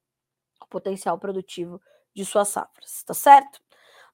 o 0.61 0.67
potencial 0.67 1.17
produtivo 1.17 1.81
de 2.13 2.25
suas 2.25 2.49
safras, 2.49 3.03
tá 3.03 3.13
certo? 3.13 3.61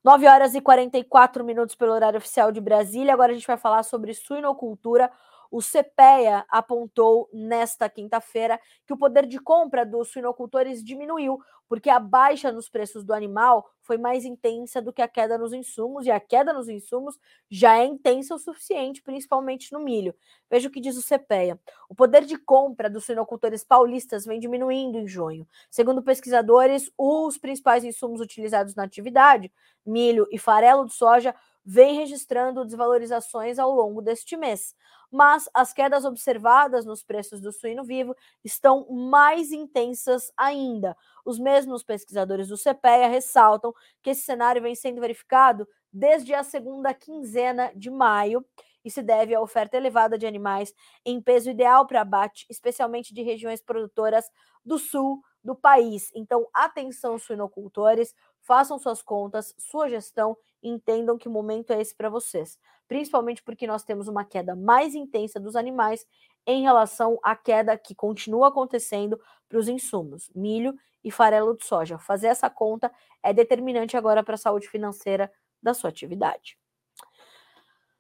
9 0.06 0.28
horas 0.28 0.54
e 0.54 0.62
44 0.62 1.44
minutos 1.44 1.74
pelo 1.74 1.92
horário 1.92 2.20
oficial 2.20 2.52
de 2.52 2.62
Brasília. 2.62 3.12
Agora 3.12 3.32
a 3.32 3.36
gente 3.36 3.48
vai 3.48 3.58
falar 3.58 3.82
sobre 3.82 4.14
suinocultura. 4.14 5.12
O 5.52 5.62
CPEA 5.62 6.46
apontou 6.50 7.30
nesta 7.34 7.90
quinta-feira 7.90 8.60
que 8.86 8.94
o 8.94 8.98
poder 8.98 9.26
de 9.26 9.40
compra 9.40 9.86
dos 9.86 10.12
suinocultores 10.12 10.84
diminuiu, 10.84 11.40
porque 11.68 11.90
a 11.90 12.00
baixa 12.00 12.52
nos 12.52 12.70
preços 12.70 13.04
do 13.04 13.14
animal 13.14 13.68
foi 13.82 13.98
mais 13.98 14.26
intensa 14.26 14.82
do 14.82 14.94
que 14.94 15.02
a 15.02 15.08
queda 15.08 15.38
nos 15.38 15.54
insumos, 15.54 16.06
e 16.06 16.12
a 16.12 16.20
queda 16.20 16.54
nos 16.54 16.70
insumos 16.70 17.18
já 17.50 17.78
é 17.78 17.86
intensa 17.86 18.36
o 18.36 18.40
suficiente, 18.40 19.02
principalmente 19.02 19.72
no 19.72 19.80
milho. 19.80 20.14
Veja 20.50 20.68
o 20.68 20.72
que 20.72 20.82
diz 20.82 20.98
o 20.98 21.04
CPEA. 21.04 21.60
O 21.90 21.96
poder 21.96 22.26
de 22.26 22.38
compra 22.38 22.90
dos 22.90 23.06
suinocultores 23.06 23.64
paulistas 23.64 24.26
vem 24.26 24.40
diminuindo 24.40 24.98
em 24.98 25.08
junho. 25.08 25.48
Segundo 25.70 26.04
pesquisadores, 26.04 26.92
os 26.98 27.38
principais 27.38 27.84
insumos 27.84 28.22
utilizados 28.22 28.76
na 28.76 28.84
atividade, 28.84 29.52
milho 29.86 30.28
e 30.32 30.38
farelo 30.38 30.86
de 30.86 30.94
soja, 30.94 31.36
vêm 31.66 31.96
registrando 31.98 32.64
desvalorizações 32.66 33.58
ao 33.60 33.72
longo 33.72 34.02
deste 34.02 34.38
mês 34.38 34.76
mas 35.12 35.50
as 35.54 35.72
quedas 35.72 36.04
observadas 36.04 36.86
nos 36.86 37.02
preços 37.02 37.40
do 37.40 37.52
suíno 37.52 37.86
vivo 37.86 38.14
estão 38.44 38.86
mais 38.90 39.52
intensas 39.52 40.30
ainda. 40.36 40.96
Os 41.26 41.40
mesmos 41.40 41.84
pesquisadores 41.84 42.50
do 42.50 42.58
CPEA 42.58 43.08
ressaltam 43.08 43.74
que 44.04 44.10
esse 44.10 44.24
cenário 44.24 44.62
vem 44.62 44.76
sendo 44.76 45.00
verificado 45.00 45.66
desde 45.92 46.34
a 46.34 46.44
segunda 46.44 46.94
quinzena 46.94 47.72
de 47.76 47.90
maio 47.90 48.46
e 48.84 48.92
se 48.92 49.02
deve 49.02 49.34
à 49.34 49.42
oferta 49.42 49.78
elevada 49.78 50.18
de 50.18 50.28
animais 50.28 50.74
em 51.06 51.22
peso 51.22 51.50
ideal 51.50 51.88
para 51.88 52.02
abate, 52.02 52.46
especialmente 52.50 53.14
de 53.14 53.24
regiões 53.24 53.62
produtoras 53.62 54.30
do 54.64 54.78
sul 54.78 55.22
do 55.42 55.56
país. 55.56 56.12
Então, 56.14 56.46
atenção, 56.54 57.18
suinocultores, 57.18 58.14
façam 58.46 58.80
suas 58.80 59.02
contas, 59.02 59.54
sua 59.58 59.90
gestão 59.90 60.38
entendam 60.62 61.18
que 61.18 61.30
momento 61.30 61.72
é 61.72 61.82
esse 61.82 61.96
para 61.96 62.10
vocês 62.10 62.58
principalmente 62.88 63.44
porque 63.44 63.68
nós 63.68 63.84
temos 63.84 64.08
uma 64.08 64.24
queda 64.24 64.56
mais 64.56 64.96
intensa 64.96 65.40
dos 65.40 65.56
animais 65.56 66.06
em 66.46 66.62
relação 66.62 67.20
à 67.24 67.36
queda 67.36 67.78
que 67.78 67.96
continua 67.96 68.50
acontecendo 68.50 69.20
para 69.50 69.58
os 69.58 69.68
insumos, 69.68 70.30
milho 70.36 70.76
e 71.04 71.12
farelo 71.12 71.56
de 71.56 71.66
soja. 71.66 71.98
Fazer 71.98 72.28
essa 72.28 72.50
conta 72.50 72.92
é 73.24 73.34
determinante 73.34 73.98
agora 73.98 74.24
para 74.24 74.36
a 74.36 74.38
saúde 74.38 74.68
financeira 74.68 75.32
da 75.62 75.74
sua 75.74 75.90
atividade. 75.90 76.58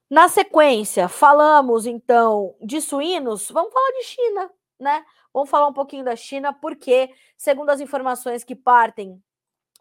Na 0.09 0.27
sequência, 0.27 1.07
falamos 1.07 1.87
então 1.87 2.55
de 2.61 2.79
suínos, 2.79 3.49
vamos 3.49 3.73
falar 3.73 3.91
de 3.91 4.03
China, 4.03 4.51
né? 4.79 5.03
Vamos 5.33 5.49
falar 5.49 5.67
um 5.67 5.73
pouquinho 5.73 6.05
da 6.05 6.15
China, 6.15 6.53
porque, 6.53 7.11
segundo 7.35 7.69
as 7.71 7.81
informações 7.81 8.43
que 8.43 8.55
partem 8.55 9.21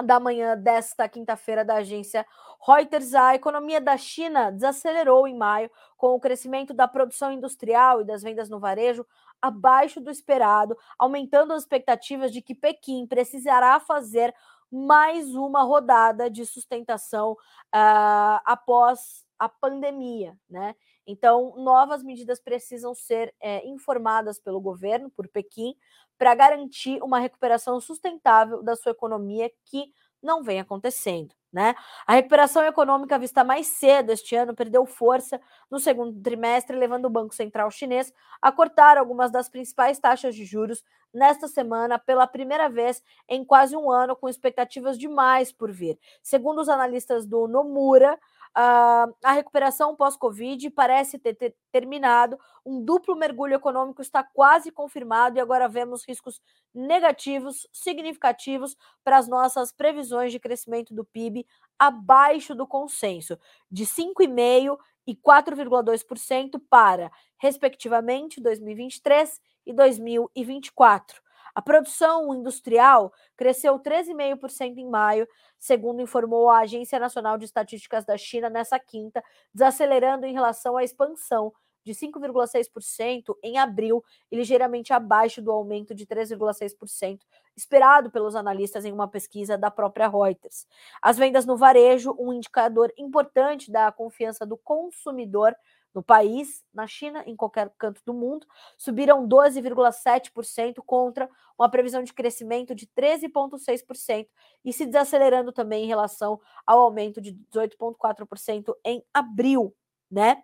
da 0.03 0.18
manhã 0.18 0.57
desta 0.57 1.09
quinta-feira 1.09 1.64
da 1.64 1.76
agência 1.76 2.26
Reuters, 2.66 3.14
a 3.14 3.34
economia 3.34 3.80
da 3.80 3.97
China 3.97 4.51
desacelerou 4.51 5.28
em 5.28 5.36
maio, 5.36 5.70
com 5.97 6.09
o 6.14 6.20
crescimento 6.20 6.72
da 6.72 6.88
produção 6.88 7.30
industrial 7.30 8.01
e 8.01 8.05
das 8.05 8.22
vendas 8.22 8.49
no 8.49 8.59
varejo 8.59 9.07
abaixo 9.40 10.01
do 10.01 10.11
esperado, 10.11 10.76
aumentando 10.99 11.53
as 11.53 11.62
expectativas 11.62 12.32
de 12.32 12.40
que 12.40 12.55
Pequim 12.55 13.07
precisará 13.07 13.78
fazer 13.78 14.34
mais 14.70 15.34
uma 15.34 15.62
rodada 15.62 16.30
de 16.30 16.45
sustentação 16.47 17.32
uh, 17.32 18.40
após 18.45 19.24
a 19.38 19.49
pandemia, 19.49 20.36
né? 20.49 20.74
Então, 21.07 21.55
novas 21.57 22.03
medidas 22.03 22.41
precisam 22.41 22.95
ser 22.95 23.35
é, 23.41 23.67
informadas 23.67 24.39
pelo 24.39 24.61
governo, 24.61 25.11
por 25.11 25.29
Pequim, 25.29 25.75
para 26.17 26.35
garantir 26.35 27.03
uma 27.03 27.19
recuperação 27.19 27.81
sustentável 27.81 28.63
da 28.63 28.77
sua 28.77 28.93
economia 28.93 29.51
que 29.67 29.93
não 30.23 30.43
vem 30.43 30.59
acontecendo. 30.59 31.35
Né? 31.53 31.73
A 32.05 32.15
recuperação 32.15 32.65
econômica 32.65 33.17
vista 33.17 33.45
mais 33.45 33.69
cedo 33.69 34.11
este 34.11 34.35
ano 34.35 34.57
perdeu 34.57 34.85
força 34.85 35.41
no 35.71 35.79
segundo 35.79 36.21
trimestre, 36.21 36.77
levando 36.77 37.05
o 37.05 37.11
Banco 37.11 37.33
Central 37.33 37.71
chinês 37.71 38.13
a 38.43 38.51
cortar 38.51 38.99
algumas 38.99 39.31
das 39.31 39.49
principais 39.49 40.01
taxas 40.01 40.35
de 40.35 40.45
juros 40.45 40.83
nesta 41.13 41.47
semana 41.47 41.97
pela 41.97 42.27
primeira 42.27 42.69
vez 42.69 43.01
em 43.29 43.45
quase 43.45 43.77
um 43.77 43.89
ano, 43.89 44.17
com 44.17 44.29
expectativas 44.29 44.99
de 44.99 45.07
mais 45.07 45.53
por 45.53 45.71
vir. 45.71 45.97
Segundo 46.21 46.61
os 46.61 46.69
analistas 46.69 47.25
do 47.25 47.47
Nomura, 47.47 48.19
Uh, 48.57 49.11
a 49.25 49.33
recuperação 49.33 49.97
pós-Covid 49.97 50.71
parece 50.71 51.19
ter, 51.19 51.35
ter, 51.35 51.57
terminado, 51.73 52.39
um 52.65 52.85
duplo 52.85 53.17
mergulho 53.17 53.55
econômico 53.55 54.01
está 54.01 54.23
quase 54.23 54.71
confirmado 54.71 55.37
e 55.37 55.41
agora 55.41 55.69
vemos 55.69 56.07
riscos 56.07 56.41
negativos 56.73 57.67
significativos 57.73 58.77
para 59.03 59.19
as 59.19 59.27
nossas 59.27 59.73
previsões 59.73 60.31
de 60.31 60.39
crescimento 60.39 60.95
do 60.95 61.05
PIB 61.05 61.45
abaixo 61.77 62.55
do 62.55 62.65
consenso, 62.65 63.37
de 63.69 63.85
5,5% 63.85 64.79
e 65.05 65.17
4,2% 65.17 66.63
para, 66.71 67.11
respectivamente, 67.39 68.41
2023 68.41 69.41
e 69.67 69.73
2024. 69.73 71.24
A 71.55 71.63
produção 71.63 72.35
industrial 72.35 73.13
cresceu 73.37 73.79
13,5% 73.79 74.77
em 74.79 74.89
maio, 74.89 75.29
segundo 75.59 76.03
informou 76.03 76.51
a 76.51 76.61
Agência 76.61 76.99
Nacional 76.99 77.39
de 77.39 77.45
Estatísticas 77.45 78.05
da 78.05 78.17
China 78.17 78.51
nessa 78.51 78.79
quinta, 78.79 79.23
desacelerando 79.53 80.27
em 80.27 80.33
relação 80.33 80.77
à 80.77 80.83
expansão 80.83 81.53
de 81.85 81.93
5,6% 81.93 83.37
em 83.43 83.59
abril 83.59 84.03
e 84.33 84.37
ligeiramente 84.37 84.93
abaixo 84.93 85.43
do 85.43 85.53
aumento 85.53 85.95
de 85.95 86.07
3,6% 86.07 87.21
esperado 87.57 88.11
pelos 88.11 88.35
analistas 88.35 88.85
em 88.85 88.93
uma 88.93 89.07
pesquisa 89.07 89.57
da 89.57 89.71
própria 89.71 90.09
Reuters. 90.09 90.67
As 91.01 91.19
vendas 91.19 91.45
no 91.45 91.57
varejo, 91.57 92.17
um 92.19 92.33
indicador 92.33 92.93
importante 92.97 93.71
da 93.71 93.93
confiança 93.93 94.47
do 94.47 94.57
consumidor, 94.57 95.55
no 95.95 96.03
país, 96.03 96.64
na 96.74 96.86
China, 96.86 97.22
em 97.26 97.36
qualquer 97.36 97.72
canto 97.78 98.03
do 98.05 98.12
mundo, 98.12 98.47
subiram 98.76 99.28
12,7% 99.28 100.82
contra 100.84 101.30
uma 101.57 101.70
previsão 101.70 102.03
de 102.03 102.12
crescimento 102.12 102.74
de 102.74 102.86
13,6% 102.88 104.26
e 104.64 104.72
se 104.72 104.84
desacelerando 104.86 105.53
também 105.53 105.84
em 105.84 105.88
relação 105.88 106.40
ao 106.66 106.80
aumento 106.80 107.20
de 107.20 107.32
18,4% 107.53 108.74
em 108.84 109.05
abril, 109.14 109.74
né? 110.11 110.42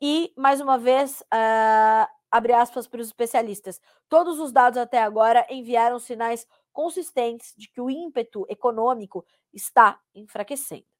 E, 0.00 0.32
mais 0.36 0.60
uma 0.60 0.78
vez, 0.78 1.20
uh, 1.22 2.06
abre 2.30 2.52
aspas 2.52 2.86
para 2.86 3.00
os 3.00 3.08
especialistas, 3.08 3.80
todos 4.08 4.38
os 4.38 4.52
dados 4.52 4.78
até 4.78 5.02
agora 5.02 5.46
enviaram 5.50 5.98
sinais 5.98 6.46
consistentes 6.72 7.52
de 7.56 7.68
que 7.68 7.80
o 7.80 7.90
ímpeto 7.90 8.46
econômico 8.48 9.24
está 9.52 10.00
enfraquecendo. 10.14 10.91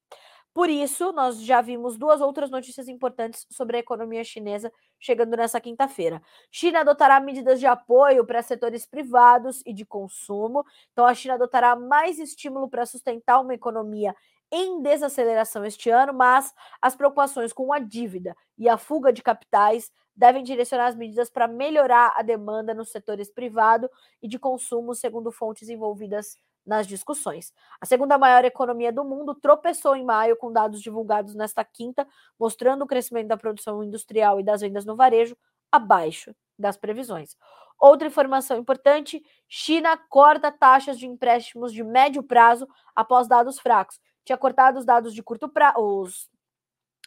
Por 0.53 0.69
isso, 0.69 1.11
nós 1.13 1.41
já 1.41 1.61
vimos 1.61 1.97
duas 1.97 2.21
outras 2.21 2.51
notícias 2.51 2.87
importantes 2.87 3.45
sobre 3.49 3.77
a 3.77 3.79
economia 3.79 4.23
chinesa 4.23 4.71
chegando 4.99 5.35
nessa 5.35 5.59
quinta-feira. 5.59 6.21
China 6.51 6.81
adotará 6.81 7.19
medidas 7.19 7.59
de 7.59 7.65
apoio 7.65 8.23
para 8.25 8.41
setores 8.43 8.85
privados 8.85 9.61
e 9.65 9.73
de 9.73 9.83
consumo. 9.83 10.63
Então, 10.91 11.05
a 11.05 11.13
China 11.15 11.33
adotará 11.35 11.75
mais 11.75 12.19
estímulo 12.19 12.69
para 12.69 12.85
sustentar 12.85 13.41
uma 13.41 13.53
economia 13.55 14.15
em 14.51 14.79
desaceleração 14.83 15.65
este 15.65 15.89
ano, 15.89 16.13
mas 16.13 16.53
as 16.79 16.95
preocupações 16.95 17.51
com 17.51 17.73
a 17.73 17.79
dívida 17.79 18.35
e 18.55 18.69
a 18.69 18.77
fuga 18.77 19.11
de 19.11 19.23
capitais 19.23 19.91
devem 20.15 20.43
direcionar 20.43 20.85
as 20.85 20.95
medidas 20.95 21.31
para 21.31 21.47
melhorar 21.47 22.13
a 22.15 22.21
demanda 22.21 22.75
nos 22.75 22.91
setores 22.91 23.31
privado 23.31 23.89
e 24.21 24.27
de 24.27 24.37
consumo, 24.37 24.93
segundo 24.93 25.31
fontes 25.31 25.67
envolvidas 25.69 26.37
nas 26.65 26.87
discussões. 26.87 27.53
A 27.79 27.85
segunda 27.85 28.17
maior 28.17 28.45
economia 28.45 28.91
do 28.91 29.03
mundo 29.03 29.35
tropeçou 29.35 29.95
em 29.95 30.03
maio 30.03 30.35
com 30.37 30.51
dados 30.51 30.81
divulgados 30.81 31.35
nesta 31.35 31.63
quinta, 31.63 32.07
mostrando 32.39 32.83
o 32.83 32.87
crescimento 32.87 33.27
da 33.27 33.37
produção 33.37 33.83
industrial 33.83 34.39
e 34.39 34.43
das 34.43 34.61
vendas 34.61 34.85
no 34.85 34.95
varejo 34.95 35.37
abaixo 35.71 36.35
das 36.57 36.77
previsões. 36.77 37.35
Outra 37.79 38.07
informação 38.07 38.57
importante: 38.57 39.21
China 39.47 39.97
corta 40.09 40.51
taxas 40.51 40.97
de 40.97 41.07
empréstimos 41.07 41.73
de 41.73 41.83
médio 41.83 42.23
prazo 42.23 42.67
após 42.95 43.27
dados 43.27 43.59
fracos. 43.59 43.99
Tinha 44.23 44.37
cortado 44.37 44.79
os 44.79 44.85
dados 44.85 45.13
de 45.13 45.21
curto 45.21 45.49
prazo, 45.49 46.29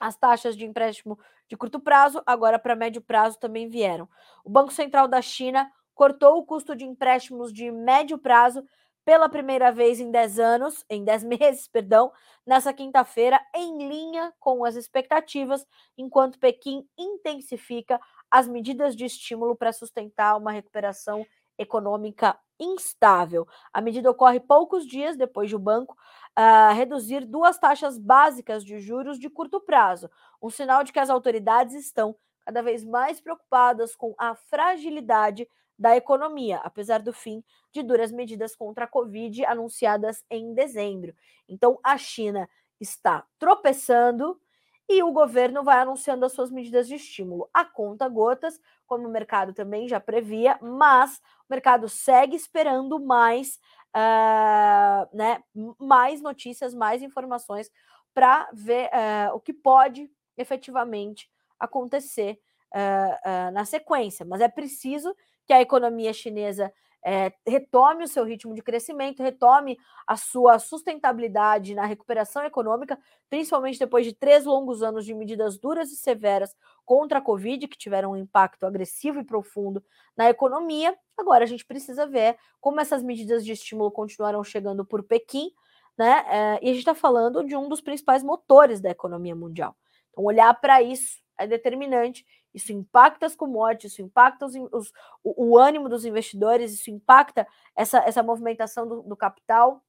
as 0.01 0.17
taxas 0.17 0.57
de 0.57 0.67
empréstimo 0.67 1.19
de 1.49 1.57
curto 1.57 1.81
prazo, 1.81 2.23
agora 2.27 2.59
para 2.59 2.75
médio 2.75 3.01
prazo 3.01 3.39
também 3.39 3.69
vieram. 3.69 4.09
O 4.45 4.51
Banco 4.51 4.73
Central 4.73 5.09
da 5.09 5.23
China 5.23 5.71
cortou 5.95 6.37
o 6.37 6.45
custo 6.45 6.77
de 6.77 6.85
empréstimos 6.85 7.53
de 7.53 7.71
médio 7.71 8.19
prazo 8.19 8.63
pela 9.07 9.29
primeira 9.29 9.71
vez 9.71 10.01
em 10.01 10.11
10 10.11 10.41
anos, 10.41 10.85
em 10.91 11.05
10 11.05 11.23
meses, 11.39 11.69
perdão, 11.69 12.13
nessa 12.45 12.73
quinta-feira, 12.75 13.41
em 13.55 13.89
linha 13.89 14.35
com 14.41 14.65
as 14.65 14.75
expectativas, 14.75 15.65
enquanto 15.97 16.41
Pequim 16.41 16.85
intensifica 16.99 18.01
as 18.29 18.49
medidas 18.49 18.97
de 18.97 19.05
estímulo 19.05 19.55
para 19.55 19.73
sustentar 19.73 20.37
uma 20.37 20.51
recuperação 20.51 21.25
econômica 21.57 22.37
instável. 22.59 23.47
A 23.73 23.81
medida 23.81 24.11
ocorre 24.11 24.41
poucos 24.41 24.85
dias 24.85 25.17
depois 25.17 25.49
de 25.49 25.55
o 25.55 25.61
banco 25.61 25.97
uh, 26.37 26.75
reduzir 26.75 27.25
duas 27.25 27.59
taxas 27.59 27.97
básicas 27.99 28.65
de 28.65 28.81
juros 28.81 29.21
de 29.21 29.31
curto 29.31 29.61
prazo, 29.61 30.11
um 30.43 30.51
sinal 30.51 30.83
de 30.83 30.93
que 30.93 30.99
as 30.99 31.11
autoridades 31.11 31.75
estão 31.75 32.17
cada 32.45 32.61
vez 32.61 32.85
mais 32.85 33.21
preocupadas 33.21 33.95
com 33.95 34.15
a 34.19 34.35
fragilidade 34.35 35.49
da 35.79 35.97
economia, 35.97 36.59
apesar 36.59 37.01
do 37.01 37.13
fim 37.13 37.45
de 37.73 37.83
duras 37.83 38.11
medidas 38.11 38.57
contra 38.57 38.85
a 38.85 38.89
Covid 38.89 39.45
anunciadas 39.45 40.25
em 40.31 40.55
dezembro. 40.55 41.15
Então, 41.49 41.79
a 41.83 41.99
China 41.99 42.49
está 42.81 43.25
tropeçando 43.39 44.41
e 44.89 45.03
o 45.03 45.13
governo 45.13 45.65
vai 45.65 45.79
anunciando 45.79 46.25
as 46.25 46.33
suas 46.33 46.51
medidas 46.51 46.87
de 46.87 46.95
estímulo 46.95 47.49
a 47.53 47.65
conta 47.65 48.09
gotas, 48.09 48.61
como 48.87 49.09
o 49.09 49.11
mercado 49.11 49.53
também 49.53 49.89
já 49.89 49.99
previa, 49.99 50.59
mas 50.63 51.17
o 51.17 51.51
mercado 51.51 51.89
segue 51.89 52.37
esperando 52.37 53.01
mais, 53.01 53.59
uh, 53.95 55.17
né, 55.17 55.43
mais 55.79 56.21
notícias, 56.21 56.73
mais 56.73 57.03
informações 57.03 57.71
para 58.15 58.49
ver 58.53 58.87
uh, 58.87 59.35
o 59.35 59.41
que 59.41 59.53
pode 59.53 60.11
efetivamente 60.37 61.29
acontecer 61.59 62.41
uh, 62.73 63.51
na 63.53 63.65
sequência. 63.65 64.25
Mas 64.25 64.41
é 64.41 64.49
preciso 64.49 65.15
que 65.47 65.53
a 65.53 65.61
economia 65.61 66.13
chinesa 66.13 66.73
é, 67.09 67.33
retome 67.47 68.03
o 68.03 68.09
seu 68.09 68.25
ritmo 68.25 68.53
de 68.53 68.61
crescimento, 68.61 69.23
retome 69.23 69.79
a 70.05 70.17
sua 70.17 70.59
sustentabilidade 70.59 71.73
na 71.73 71.87
recuperação 71.87 72.43
econômica, 72.45 72.99
principalmente 73.31 73.79
depois 73.79 74.05
de 74.05 74.13
três 74.13 74.45
longos 74.45 74.83
anos 74.83 75.05
de 75.05 75.15
medidas 75.15 75.57
duras 75.57 75.93
e 75.93 75.97
severas 75.97 76.53
contra 76.85 77.19
a 77.19 77.23
Covid, 77.23 77.69
que 77.69 77.79
tiveram 77.79 78.11
um 78.11 78.17
impacto 78.17 78.67
agressivo 78.67 79.21
e 79.21 79.25
profundo 79.25 79.85
na 80.17 80.29
economia. 80.29 80.99
Agora 81.17 81.45
a 81.45 81.47
gente 81.47 81.65
precisa 81.65 82.09
ver 82.09 82.37
como 82.61 82.81
essas 82.81 83.05
medidas 83.05 83.45
de 83.45 83.53
estímulo 83.53 83.93
continuarão 83.93 84.43
chegando 84.43 84.85
por 84.85 85.05
Pequim, 85.05 85.53
né? 85.97 86.25
É, 86.29 86.59
e 86.61 86.71
a 86.71 86.73
gente 86.73 86.79
está 86.79 86.95
falando 86.95 87.45
de 87.45 87.55
um 87.57 87.69
dos 87.69 87.81
principais 87.81 88.25
motores 88.25 88.81
da 88.81 88.91
economia 88.91 89.37
mundial. 89.37 89.77
Então, 90.11 90.25
olhar 90.25 90.53
para 90.61 90.83
isso 90.83 91.21
é 91.39 91.47
determinante 91.47 92.27
isso 92.55 92.73
impacta 92.73 93.27
as 93.27 93.37
commodities, 93.37 93.93
isso 93.93 94.03
impacta 94.03 94.47
os, 94.47 94.55
os, 94.73 94.93
o, 95.23 95.51
o, 95.51 95.59
ânimo 95.59 95.89
dos 95.89 96.05
investidores, 96.05 96.73
isso 96.73 96.91
impacta 96.91 97.47
essa, 97.75 97.99
essa 97.99 98.23
movimentação 98.23 98.87
do, 98.89 99.03
do, 99.03 99.17
capital. 99.17 99.83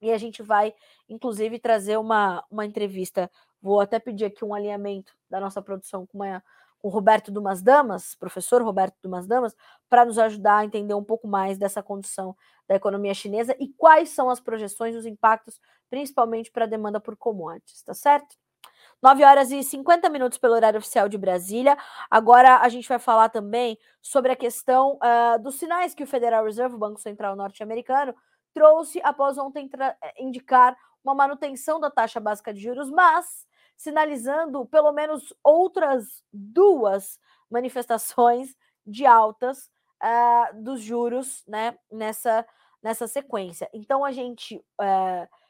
E 0.00 0.10
a 0.10 0.18
gente 0.18 0.42
vai, 0.42 0.74
inclusive, 1.08 1.58
trazer 1.58 1.96
uma, 1.96 2.44
uma 2.50 2.66
entrevista. 2.66 3.30
Vou 3.60 3.80
até 3.80 3.98
pedir 3.98 4.26
aqui 4.26 4.44
um 4.44 4.52
alinhamento 4.52 5.14
da 5.30 5.40
nossa 5.40 5.62
produção 5.62 6.04
com, 6.04 6.18
uma, 6.18 6.44
com 6.78 6.88
o 6.88 6.90
Roberto 6.90 7.30
Dumas 7.30 7.62
Damas, 7.62 8.14
professor 8.14 8.60
Roberto 8.62 8.96
Dumas 9.00 9.26
Damas, 9.26 9.56
para 9.88 10.04
nos 10.04 10.18
ajudar 10.18 10.58
a 10.58 10.64
entender 10.64 10.94
um 10.94 11.04
pouco 11.04 11.28
mais 11.28 11.56
dessa 11.56 11.82
condição 11.82 12.36
da 12.68 12.74
economia 12.74 13.14
chinesa 13.14 13.56
e 13.58 13.68
quais 13.68 14.10
são 14.10 14.28
as 14.28 14.40
projeções, 14.40 14.96
os 14.96 15.06
impactos, 15.06 15.60
principalmente 15.88 16.50
para 16.50 16.64
a 16.64 16.68
demanda 16.68 17.00
por 17.00 17.16
commodities, 17.16 17.82
tá 17.82 17.94
certo? 17.94 18.36
9 19.02 19.24
horas 19.24 19.50
e 19.50 19.64
50 19.64 20.08
minutos 20.08 20.38
pelo 20.38 20.54
horário 20.54 20.78
oficial 20.78 21.08
de 21.08 21.18
Brasília. 21.18 21.76
Agora 22.08 22.58
a 22.58 22.68
gente 22.68 22.88
vai 22.88 23.00
falar 23.00 23.28
também 23.28 23.76
sobre 24.00 24.30
a 24.30 24.36
questão 24.36 24.96
uh, 24.96 25.42
dos 25.42 25.56
sinais 25.56 25.92
que 25.92 26.04
o 26.04 26.06
Federal 26.06 26.44
Reserve, 26.44 26.76
o 26.76 26.78
Banco 26.78 27.00
Central 27.00 27.34
norte-americano, 27.34 28.14
trouxe 28.54 29.00
após 29.02 29.38
ontem 29.38 29.68
eh, 29.76 30.22
indicar 30.22 30.76
uma 31.02 31.14
manutenção 31.14 31.80
da 31.80 31.90
taxa 31.90 32.20
básica 32.20 32.54
de 32.54 32.60
juros, 32.60 32.90
mas 32.90 33.46
sinalizando 33.76 34.64
pelo 34.66 34.92
menos 34.92 35.34
outras 35.42 36.22
duas 36.32 37.18
manifestações 37.50 38.54
de 38.86 39.04
altas 39.04 39.68
uh, 40.00 40.62
dos 40.62 40.80
juros 40.80 41.42
né, 41.48 41.76
nessa, 41.90 42.46
nessa 42.80 43.08
sequência. 43.08 43.68
Então 43.72 44.04
a 44.04 44.12
gente. 44.12 44.58
Uh, 44.80 45.41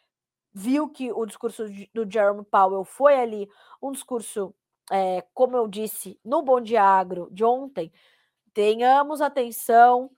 viu 0.53 0.89
que 0.89 1.13
o 1.13 1.25
discurso 1.27 1.65
do 1.95 2.11
Jerome 2.11 2.45
Powell 2.45 2.85
foi 2.85 3.15
ali 3.15 3.49
um 3.81 3.93
discurso, 3.93 4.55
é, 4.91 5.25
como 5.33 5.57
eu 5.57 5.67
disse, 5.67 6.19
no 6.25 6.43
Bom 6.43 6.61
Dia 6.61 6.83
Agro 6.83 7.29
de 7.31 7.45
ontem, 7.45 7.93
tenhamos 8.53 9.21
atenção, 9.21 10.11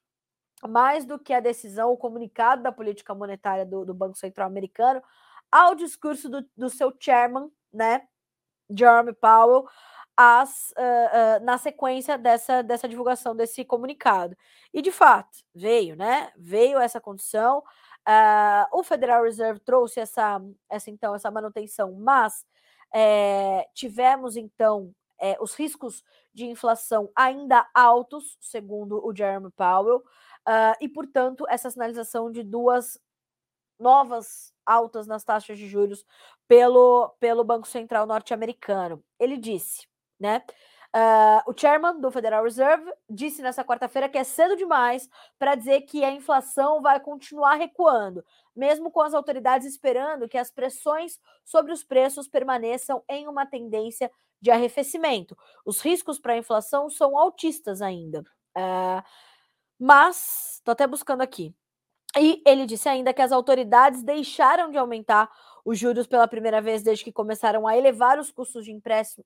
mais 0.67 1.05
do 1.05 1.19
que 1.19 1.33
a 1.33 1.41
decisão, 1.41 1.93
o 1.93 1.97
comunicado 1.97 2.63
da 2.63 2.73
política 2.73 3.15
monetária 3.15 3.67
do, 3.67 3.85
do 3.85 3.95
Banco 3.95 4.17
Central 4.17 4.47
Americano, 4.47 5.03
ao 5.53 5.75
discurso 5.75 6.29
do, 6.29 6.45
do 6.57 6.69
seu 6.69 6.93
chairman, 6.99 7.51
né, 7.73 8.09
Jerome 8.71 9.13
Powell, 9.13 9.67
as, 10.17 10.73
uh, 10.79 11.41
uh, 11.41 11.45
na 11.45 11.59
sequência 11.59 12.17
dessa, 12.17 12.63
dessa 12.63 12.89
divulgação 12.89 13.35
desse 13.35 13.65
comunicado. 13.65 14.37
E 14.73 14.81
de 14.81 14.93
fato, 14.93 15.39
veio, 15.55 15.97
né? 15.97 16.33
Veio 16.37 16.79
essa 16.79 17.01
condição. 17.01 17.63
Uh, 18.07 18.79
o 18.79 18.83
Federal 18.83 19.23
Reserve 19.25 19.61
trouxe 19.61 20.01
essa, 20.01 20.41
essa 20.69 20.91
então 20.91 21.15
essa 21.15 21.31
manutenção, 21.31 21.93
mas 21.93 22.45
é, 22.95 23.67
tivemos 23.75 24.37
então 24.37 24.95
é, 25.19 25.37
os 25.41 25.55
riscos 25.55 26.05
de 26.33 26.47
inflação 26.47 27.11
ainda 27.17 27.67
altos, 27.75 28.37
segundo 28.41 29.05
o 29.05 29.15
Jeremy 29.15 29.51
Powell, 29.53 29.99
uh, 29.99 30.77
e 30.81 30.89
portanto 30.89 31.47
essa 31.49 31.71
sinalização 31.71 32.31
de 32.31 32.43
duas 32.43 33.01
novas 33.79 34.53
altas 34.65 35.07
nas 35.07 35.25
taxas 35.25 35.59
de 35.59 35.67
juros 35.67 36.05
pelo, 36.47 37.09
pelo 37.19 37.43
Banco 37.43 37.67
Central 37.67 38.07
norte-americano. 38.07 39.03
Ele 39.19 39.37
disse, 39.37 39.89
né? 40.19 40.43
Uh, 40.95 41.51
o 41.51 41.59
chairman 41.59 41.99
do 41.99 42.09
Federal 42.09 42.45
Reserve 42.45 42.89
disse 43.11 43.43
nessa 43.43 43.65
quarta-feira 43.65 44.09
que 44.09 44.17
é 44.17 44.23
cedo 44.23 44.57
demais 44.57 45.11
para 45.37 45.57
dizer 45.57 45.81
que 45.81 46.05
a 46.05 46.13
inflação 46.13 46.81
vai 46.81 47.01
continuar 47.01 47.57
recuando, 47.57 48.25
mesmo 48.55 48.93
com 48.93 49.01
as 49.01 49.13
autoridades 49.13 49.67
esperando 49.67 50.29
que 50.29 50.39
as 50.39 50.53
pressões 50.53 51.19
sobre 51.45 51.73
os 51.73 51.83
preços 51.83 52.29
permaneçam 52.29 53.03
em 53.09 53.27
uma 53.27 53.45
tendência 53.45 54.09
de 54.41 54.53
arrefecimento. 54.53 55.37
Os 55.65 55.81
riscos 55.81 56.21
para 56.21 56.35
a 56.35 56.39
inflação 56.39 56.89
são 56.89 57.19
altistas 57.19 57.83
ainda. 57.83 58.21
Uh, 58.57 59.03
mas, 59.77 60.59
estou 60.59 60.71
até 60.71 60.87
buscando 60.87 61.23
aqui. 61.23 61.53
E 62.17 62.41
ele 62.47 62.67
disse 62.67 62.89
ainda 62.89 63.13
que 63.13 63.23
as 63.23 63.33
autoridades 63.33 64.03
deixaram 64.05 64.71
de 64.71 64.79
aumentar 64.79 65.29
os 65.65 65.79
juros 65.79 66.07
pela 66.07 66.29
primeira 66.29 66.61
vez 66.61 66.83
desde 66.83 67.05
que 67.05 67.13
começaram 67.13 67.67
a 67.67 67.77
elevar 67.77 68.19
os 68.19 68.31
custos 68.31 68.65
de 68.65 68.79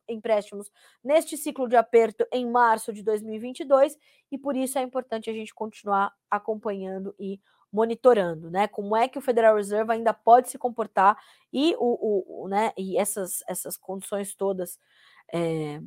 empréstimos 0.08 0.70
neste 1.02 1.36
ciclo 1.36 1.68
de 1.68 1.76
aperto 1.76 2.26
em 2.32 2.48
março 2.48 2.92
de 2.92 3.02
2022, 3.02 3.98
e 4.30 4.38
por 4.38 4.56
isso 4.56 4.78
é 4.78 4.82
importante 4.82 5.28
a 5.28 5.32
gente 5.32 5.52
continuar 5.52 6.12
acompanhando 6.30 7.14
e 7.18 7.40
monitorando, 7.72 8.50
né? 8.50 8.66
Como 8.68 8.96
é 8.96 9.08
que 9.08 9.18
o 9.18 9.22
Federal 9.22 9.56
Reserve 9.56 9.92
ainda 9.92 10.14
pode 10.14 10.48
se 10.48 10.56
comportar 10.56 11.18
e, 11.52 11.74
o, 11.78 12.44
o 12.44 12.48
né, 12.48 12.72
e 12.78 12.96
essas, 12.96 13.42
essas 13.46 13.76
condições 13.76 14.34
todas 14.34 14.78
é, 15.32 15.80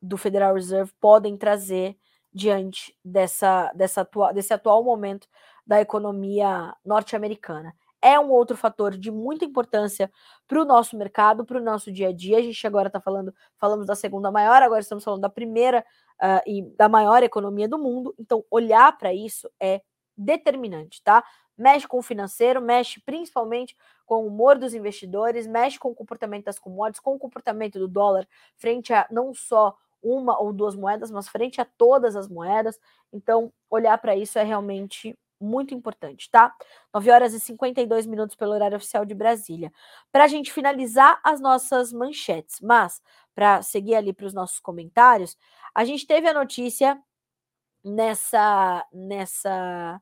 do 0.00 0.16
Federal 0.16 0.54
Reserve 0.54 0.92
podem 0.98 1.36
trazer 1.36 1.98
diante 2.32 2.96
dessa, 3.04 3.72
dessa 3.74 4.02
atua, 4.02 4.32
desse 4.32 4.54
atual 4.54 4.82
momento 4.82 5.28
da 5.66 5.80
economia 5.80 6.74
norte-americana 6.84 7.74
é 8.02 8.18
um 8.18 8.30
outro 8.30 8.56
fator 8.56 8.96
de 8.96 9.10
muita 9.10 9.44
importância 9.44 10.10
para 10.48 10.60
o 10.60 10.64
nosso 10.64 10.96
mercado, 10.96 11.44
para 11.44 11.58
o 11.58 11.62
nosso 11.62 11.92
dia 11.92 12.08
a 12.08 12.12
dia. 12.12 12.38
A 12.38 12.42
gente 12.42 12.66
agora 12.66 12.88
está 12.88 13.00
falando, 13.00 13.34
falamos 13.58 13.86
da 13.86 13.94
segunda 13.94 14.30
maior, 14.30 14.62
agora 14.62 14.80
estamos 14.80 15.04
falando 15.04 15.20
da 15.20 15.28
primeira 15.28 15.84
uh, 16.20 16.40
e 16.46 16.62
da 16.76 16.88
maior 16.88 17.22
economia 17.22 17.68
do 17.68 17.78
mundo. 17.78 18.14
Então, 18.18 18.44
olhar 18.50 18.96
para 18.96 19.12
isso 19.12 19.50
é 19.60 19.82
determinante, 20.16 21.02
tá? 21.02 21.24
Mexe 21.56 21.86
com 21.86 21.98
o 21.98 22.02
financeiro, 22.02 22.60
mexe 22.60 23.00
principalmente 23.00 23.76
com 24.06 24.24
o 24.24 24.26
humor 24.26 24.58
dos 24.58 24.74
investidores, 24.74 25.46
mexe 25.46 25.78
com 25.78 25.90
o 25.90 25.94
comportamento 25.94 26.46
das 26.46 26.58
commodities, 26.58 27.00
com 27.00 27.14
o 27.14 27.18
comportamento 27.18 27.78
do 27.78 27.86
dólar 27.86 28.26
frente 28.56 28.92
a 28.92 29.06
não 29.10 29.34
só 29.34 29.76
uma 30.02 30.40
ou 30.40 30.52
duas 30.52 30.74
moedas, 30.74 31.10
mas 31.10 31.28
frente 31.28 31.60
a 31.60 31.64
todas 31.64 32.16
as 32.16 32.28
moedas. 32.28 32.78
Então, 33.12 33.52
olhar 33.68 33.96
para 33.98 34.16
isso 34.16 34.38
é 34.38 34.42
realmente 34.42 35.16
muito 35.40 35.74
importante, 35.74 36.30
tá? 36.30 36.54
9 36.92 37.10
horas 37.10 37.32
e 37.34 37.40
52 37.40 38.06
minutos 38.06 38.36
pelo 38.36 38.52
horário 38.52 38.76
oficial 38.76 39.04
de 39.04 39.14
Brasília. 39.14 39.72
Para 40.12 40.24
a 40.24 40.28
gente 40.28 40.52
finalizar 40.52 41.20
as 41.24 41.40
nossas 41.40 41.92
manchetes, 41.92 42.60
mas 42.60 43.00
para 43.34 43.62
seguir 43.62 43.94
ali 43.94 44.12
para 44.12 44.26
os 44.26 44.34
nossos 44.34 44.60
comentários, 44.60 45.36
a 45.74 45.84
gente 45.84 46.06
teve 46.06 46.28
a 46.28 46.34
notícia 46.34 47.00
nessa 47.82 48.86
nessa 48.92 50.00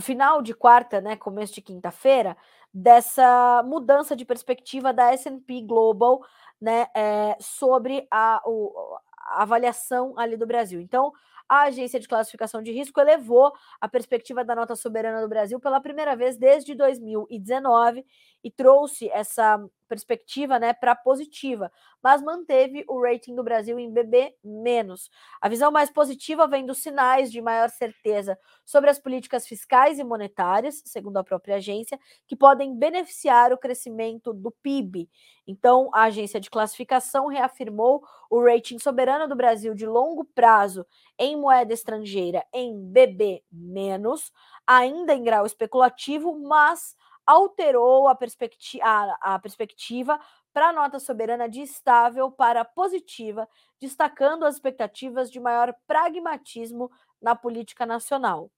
final 0.00 0.40
de 0.42 0.54
quarta, 0.54 1.00
né, 1.00 1.16
começo 1.16 1.54
de 1.54 1.60
quinta-feira, 1.60 2.36
dessa 2.72 3.62
mudança 3.64 4.16
de 4.16 4.24
perspectiva 4.24 4.92
da 4.92 5.12
S&P 5.12 5.60
Global, 5.60 6.24
né, 6.60 6.86
é, 6.94 7.36
sobre 7.38 8.06
a, 8.10 8.40
o, 8.46 8.96
a 9.18 9.42
avaliação 9.42 10.14
ali 10.16 10.36
do 10.36 10.46
Brasil. 10.46 10.80
Então, 10.80 11.12
a 11.52 11.64
agência 11.64 12.00
de 12.00 12.08
classificação 12.08 12.62
de 12.62 12.72
risco 12.72 12.98
elevou 12.98 13.52
a 13.78 13.86
perspectiva 13.86 14.42
da 14.42 14.54
nota 14.54 14.74
soberana 14.74 15.20
do 15.20 15.28
Brasil 15.28 15.60
pela 15.60 15.82
primeira 15.82 16.16
vez 16.16 16.38
desde 16.38 16.74
2019 16.74 18.06
e 18.42 18.50
trouxe 18.50 19.10
essa 19.10 19.62
perspectiva 19.92 20.58
né, 20.58 20.72
para 20.72 20.96
positiva, 20.96 21.70
mas 22.02 22.22
manteve 22.22 22.82
o 22.88 23.02
rating 23.02 23.34
do 23.34 23.44
Brasil 23.44 23.78
em 23.78 23.92
BB 23.92 24.34
menos. 24.42 25.10
A 25.38 25.50
visão 25.50 25.70
mais 25.70 25.90
positiva 25.90 26.48
vem 26.48 26.64
dos 26.64 26.78
sinais 26.78 27.30
de 27.30 27.42
maior 27.42 27.68
certeza 27.68 28.38
sobre 28.64 28.88
as 28.88 28.98
políticas 28.98 29.46
fiscais 29.46 29.98
e 29.98 30.04
monetárias, 30.04 30.82
segundo 30.86 31.18
a 31.18 31.24
própria 31.24 31.56
agência, 31.56 32.00
que 32.26 32.34
podem 32.34 32.74
beneficiar 32.74 33.52
o 33.52 33.58
crescimento 33.58 34.32
do 34.32 34.50
PIB. 34.50 35.10
Então, 35.46 35.90
a 35.92 36.04
agência 36.04 36.40
de 36.40 36.48
classificação 36.48 37.26
reafirmou 37.26 38.02
o 38.30 38.42
rating 38.42 38.78
soberano 38.78 39.28
do 39.28 39.36
Brasil 39.36 39.74
de 39.74 39.84
longo 39.84 40.24
prazo 40.24 40.86
em 41.18 41.36
moeda 41.36 41.74
estrangeira 41.74 42.42
em 42.50 42.74
BB 42.90 43.44
menos, 43.52 44.32
ainda 44.66 45.14
em 45.14 45.22
grau 45.22 45.44
especulativo, 45.44 46.38
mas 46.40 46.96
alterou 47.26 48.08
a, 48.08 48.14
perspecti 48.14 48.80
a, 48.82 49.16
a 49.20 49.38
perspectiva 49.38 50.20
para 50.52 50.68
a 50.68 50.72
nota 50.72 50.98
soberana 50.98 51.48
de 51.48 51.62
estável 51.62 52.30
para 52.30 52.64
positiva, 52.64 53.48
destacando 53.80 54.44
as 54.44 54.56
expectativas 54.56 55.30
de 55.30 55.40
maior 55.40 55.74
pragmatismo 55.86 56.90
na 57.20 57.34
política 57.34 57.86
nacional. 57.86 58.50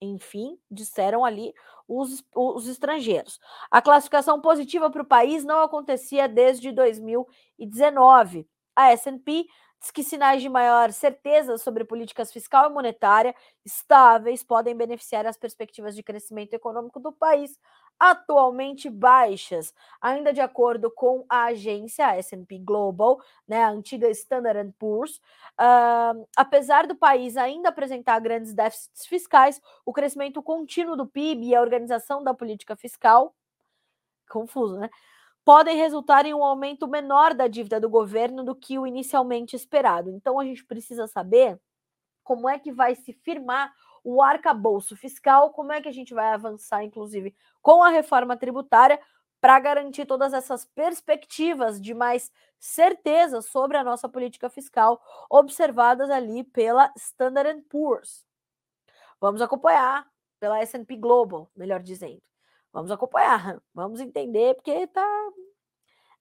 Enfim, 0.00 0.58
disseram 0.70 1.24
ali 1.24 1.54
os, 1.88 2.22
os 2.34 2.68
estrangeiros. 2.68 3.40
A 3.70 3.80
classificação 3.80 4.40
positiva 4.40 4.90
para 4.90 5.02
o 5.02 5.06
país 5.06 5.44
não 5.44 5.60
acontecia 5.60 6.28
desde 6.28 6.70
2019. 6.70 8.46
A 8.74 8.92
S&P 8.92 9.46
diz 9.80 9.90
que 9.90 10.02
sinais 10.02 10.42
de 10.42 10.48
maior 10.48 10.92
certeza 10.92 11.58
sobre 11.58 11.84
políticas 11.84 12.32
fiscal 12.32 12.70
e 12.70 12.72
monetária 12.72 13.34
estáveis 13.64 14.42
podem 14.42 14.76
beneficiar 14.76 15.26
as 15.26 15.36
perspectivas 15.36 15.94
de 15.94 16.02
crescimento 16.02 16.54
econômico 16.54 16.98
do 16.98 17.12
país, 17.12 17.58
atualmente 17.98 18.90
baixas. 18.90 19.74
Ainda 20.00 20.32
de 20.32 20.40
acordo 20.40 20.90
com 20.90 21.24
a 21.28 21.46
agência 21.46 22.16
S&P 22.16 22.58
Global, 22.58 23.20
né, 23.46 23.64
a 23.64 23.70
antiga 23.70 24.08
Standard 24.10 24.72
Poor's, 24.78 25.16
uh, 25.60 26.26
apesar 26.36 26.86
do 26.86 26.94
país 26.94 27.36
ainda 27.36 27.68
apresentar 27.68 28.18
grandes 28.20 28.54
déficits 28.54 29.06
fiscais, 29.06 29.60
o 29.84 29.92
crescimento 29.92 30.42
contínuo 30.42 30.96
do 30.96 31.06
PIB 31.06 31.48
e 31.48 31.54
a 31.54 31.60
organização 31.60 32.22
da 32.22 32.34
política 32.34 32.76
fiscal, 32.76 33.34
confuso, 34.28 34.78
né? 34.78 34.90
Podem 35.46 35.76
resultar 35.76 36.26
em 36.26 36.34
um 36.34 36.42
aumento 36.42 36.88
menor 36.88 37.32
da 37.32 37.46
dívida 37.46 37.78
do 37.78 37.88
governo 37.88 38.42
do 38.42 38.52
que 38.52 38.80
o 38.80 38.84
inicialmente 38.84 39.54
esperado. 39.54 40.10
Então, 40.10 40.40
a 40.40 40.44
gente 40.44 40.64
precisa 40.64 41.06
saber 41.06 41.56
como 42.24 42.48
é 42.48 42.58
que 42.58 42.72
vai 42.72 42.96
se 42.96 43.12
firmar 43.12 43.72
o 44.02 44.20
arcabouço 44.20 44.96
fiscal, 44.96 45.50
como 45.52 45.70
é 45.70 45.80
que 45.80 45.88
a 45.88 45.92
gente 45.92 46.12
vai 46.12 46.34
avançar, 46.34 46.82
inclusive, 46.82 47.32
com 47.62 47.80
a 47.80 47.90
reforma 47.90 48.36
tributária, 48.36 49.00
para 49.40 49.60
garantir 49.60 50.04
todas 50.04 50.32
essas 50.32 50.64
perspectivas 50.64 51.80
de 51.80 51.94
mais 51.94 52.32
certeza 52.58 53.40
sobre 53.40 53.76
a 53.76 53.84
nossa 53.84 54.08
política 54.08 54.50
fiscal, 54.50 55.00
observadas 55.30 56.10
ali 56.10 56.42
pela 56.42 56.92
Standard 56.96 57.62
Poor's. 57.70 58.26
Vamos 59.20 59.40
acompanhar 59.40 60.08
pela 60.40 60.58
S&P 60.58 60.96
Global, 60.96 61.48
melhor 61.54 61.80
dizendo. 61.80 62.20
Vamos 62.76 62.90
acompanhar, 62.90 63.58
vamos 63.72 64.00
entender, 64.00 64.54
porque 64.54 64.86
tá 64.88 65.02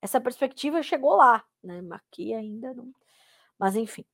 essa 0.02 0.22
perspectiva 0.22 0.82
chegou 0.82 1.18
lá, 1.18 1.44
né? 1.62 1.84
Aqui 1.92 2.34
ainda 2.34 2.74
não. 2.74 2.94
Mas 3.60 3.76
enfim. 3.76 4.06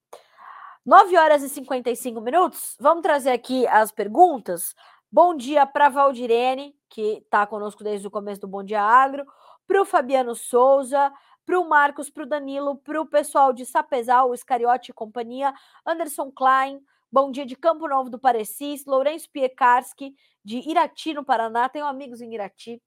9 0.83 1.15
horas 1.19 1.43
e 1.43 1.49
55 1.49 2.19
minutos. 2.19 2.75
Vamos 2.79 3.03
trazer 3.03 3.29
aqui 3.29 3.67
as 3.67 3.91
perguntas. 3.91 4.73
Bom 5.11 5.35
dia 5.35 5.67
para 5.67 5.87
Valdirene, 5.89 6.75
que 6.89 7.19
está 7.19 7.45
conosco 7.45 7.83
desde 7.83 8.07
o 8.07 8.11
começo 8.11 8.41
do 8.41 8.47
Bom 8.47 8.63
Dia 8.63 8.81
Agro, 8.81 9.23
para 9.67 9.79
o 9.79 9.85
Fabiano 9.85 10.33
Souza, 10.33 11.13
para 11.45 11.59
o 11.59 11.69
Marcos, 11.69 12.09
para 12.09 12.23
o 12.23 12.27
Danilo, 12.27 12.75
para 12.75 12.99
o 12.99 13.05
pessoal 13.05 13.53
de 13.53 13.67
Sapezal, 13.67 14.33
Iscariote 14.33 14.89
e 14.89 14.95
companhia, 14.95 15.53
Anderson 15.85 16.31
Klein, 16.31 16.81
bom 17.11 17.29
dia 17.29 17.45
de 17.45 17.55
Campo 17.55 17.87
Novo 17.87 18.09
do 18.09 18.17
Parecis, 18.17 18.85
Lourenço 18.85 19.29
Piekarski, 19.29 20.15
de 20.43 20.57
Irati, 20.69 21.13
no 21.13 21.25
Paraná. 21.25 21.67
Tenho 21.67 21.85
amigos 21.85 22.21
em 22.21 22.33
Irati, 22.33 22.81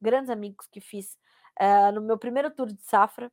grandes 0.00 0.30
amigos 0.30 0.66
que 0.68 0.80
fiz 0.80 1.18
uh, 1.60 1.92
no 1.92 2.00
meu 2.00 2.16
primeiro 2.16 2.50
tour 2.50 2.68
de 2.68 2.82
safra. 2.82 3.30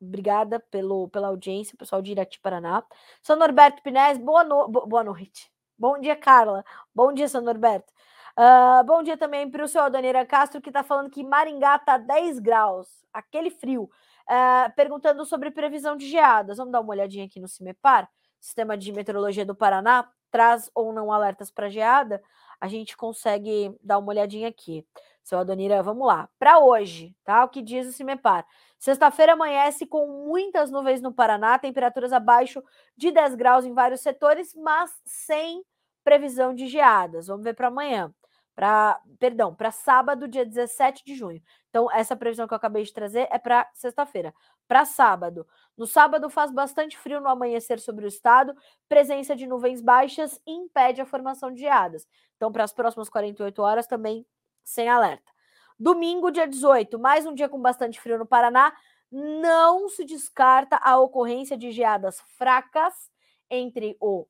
Obrigada 0.00 0.58
pelo, 0.70 1.08
pela 1.08 1.28
audiência, 1.28 1.76
pessoal 1.76 2.00
de 2.00 2.12
Irati, 2.12 2.40
Paraná. 2.40 2.82
São 3.22 3.36
Norberto 3.36 3.82
Pinés, 3.82 4.18
boa, 4.18 4.42
no, 4.42 4.68
boa 4.68 5.04
noite. 5.04 5.50
Bom 5.78 6.00
dia, 6.00 6.16
Carla. 6.16 6.64
Bom 6.94 7.12
dia, 7.12 7.28
São 7.28 7.42
Norberto. 7.42 7.92
Uh, 8.38 8.84
bom 8.84 9.02
dia 9.02 9.16
também 9.16 9.48
para 9.48 9.64
o 9.64 9.68
seu 9.68 9.82
Aldaneira 9.82 10.24
Castro, 10.26 10.60
que 10.60 10.70
está 10.70 10.82
falando 10.82 11.10
que 11.10 11.22
Maringá 11.22 11.76
está 11.76 11.98
10 11.98 12.40
graus, 12.40 12.88
aquele 13.12 13.50
frio. 13.50 13.90
Uh, 14.28 14.72
perguntando 14.74 15.24
sobre 15.24 15.50
previsão 15.50 15.96
de 15.96 16.08
geadas. 16.08 16.56
Vamos 16.56 16.72
dar 16.72 16.80
uma 16.80 16.90
olhadinha 16.90 17.26
aqui 17.26 17.38
no 17.38 17.46
CIMEPAR, 17.46 18.08
Sistema 18.44 18.76
de 18.76 18.92
Meteorologia 18.92 19.42
do 19.42 19.54
Paraná, 19.54 20.06
traz 20.30 20.70
ou 20.74 20.92
não 20.92 21.10
alertas 21.10 21.50
para 21.50 21.70
geada. 21.70 22.22
A 22.60 22.68
gente 22.68 22.94
consegue 22.94 23.74
dar 23.82 23.96
uma 23.96 24.10
olhadinha 24.10 24.48
aqui. 24.48 24.86
Seu 25.22 25.38
Adonira, 25.38 25.82
vamos 25.82 26.06
lá. 26.06 26.28
Para 26.38 26.58
hoje, 26.58 27.16
tá? 27.24 27.42
O 27.42 27.48
que 27.48 27.62
diz 27.62 27.86
o 27.86 27.92
CIMEPAR? 27.92 28.46
Sexta-feira 28.78 29.32
amanhece 29.32 29.86
com 29.86 30.26
muitas 30.26 30.70
nuvens 30.70 31.00
no 31.00 31.10
Paraná, 31.10 31.58
temperaturas 31.58 32.12
abaixo 32.12 32.62
de 32.94 33.10
10 33.10 33.34
graus 33.34 33.64
em 33.64 33.72
vários 33.72 34.02
setores, 34.02 34.54
mas 34.54 34.92
sem 35.06 35.64
previsão 36.04 36.54
de 36.54 36.66
geadas. 36.66 37.28
Vamos 37.28 37.44
ver 37.44 37.54
para 37.54 37.68
amanhã. 37.68 38.12
Para, 38.54 39.00
perdão, 39.18 39.54
para 39.54 39.70
sábado, 39.70 40.28
dia 40.28 40.44
17 40.44 41.04
de 41.04 41.14
junho. 41.14 41.42
Então, 41.70 41.90
essa 41.90 42.14
previsão 42.14 42.46
que 42.46 42.54
eu 42.54 42.56
acabei 42.56 42.84
de 42.84 42.92
trazer 42.92 43.26
é 43.30 43.38
para 43.38 43.68
sexta-feira. 43.74 44.32
Para 44.68 44.84
sábado. 44.84 45.46
No 45.76 45.86
sábado 45.86 46.30
faz 46.30 46.52
bastante 46.52 46.96
frio 46.96 47.20
no 47.20 47.28
amanhecer 47.28 47.80
sobre 47.80 48.04
o 48.04 48.08
estado, 48.08 48.54
presença 48.88 49.34
de 49.34 49.46
nuvens 49.46 49.82
baixas 49.82 50.40
impede 50.46 51.00
a 51.00 51.06
formação 51.06 51.52
de 51.52 51.62
geadas. 51.62 52.06
Então, 52.36 52.52
para 52.52 52.62
as 52.62 52.72
próximas 52.72 53.08
48 53.08 53.60
horas 53.60 53.86
também 53.86 54.24
sem 54.62 54.88
alerta. 54.88 55.32
Domingo, 55.78 56.30
dia 56.30 56.46
18, 56.46 56.98
mais 56.98 57.26
um 57.26 57.34
dia 57.34 57.48
com 57.48 57.60
bastante 57.60 58.00
frio 58.00 58.18
no 58.18 58.26
Paraná. 58.26 58.72
Não 59.10 59.88
se 59.88 60.04
descarta 60.04 60.76
a 60.82 60.98
ocorrência 60.98 61.56
de 61.56 61.72
geadas 61.72 62.20
fracas 62.38 63.10
entre 63.50 63.96
o 64.00 64.26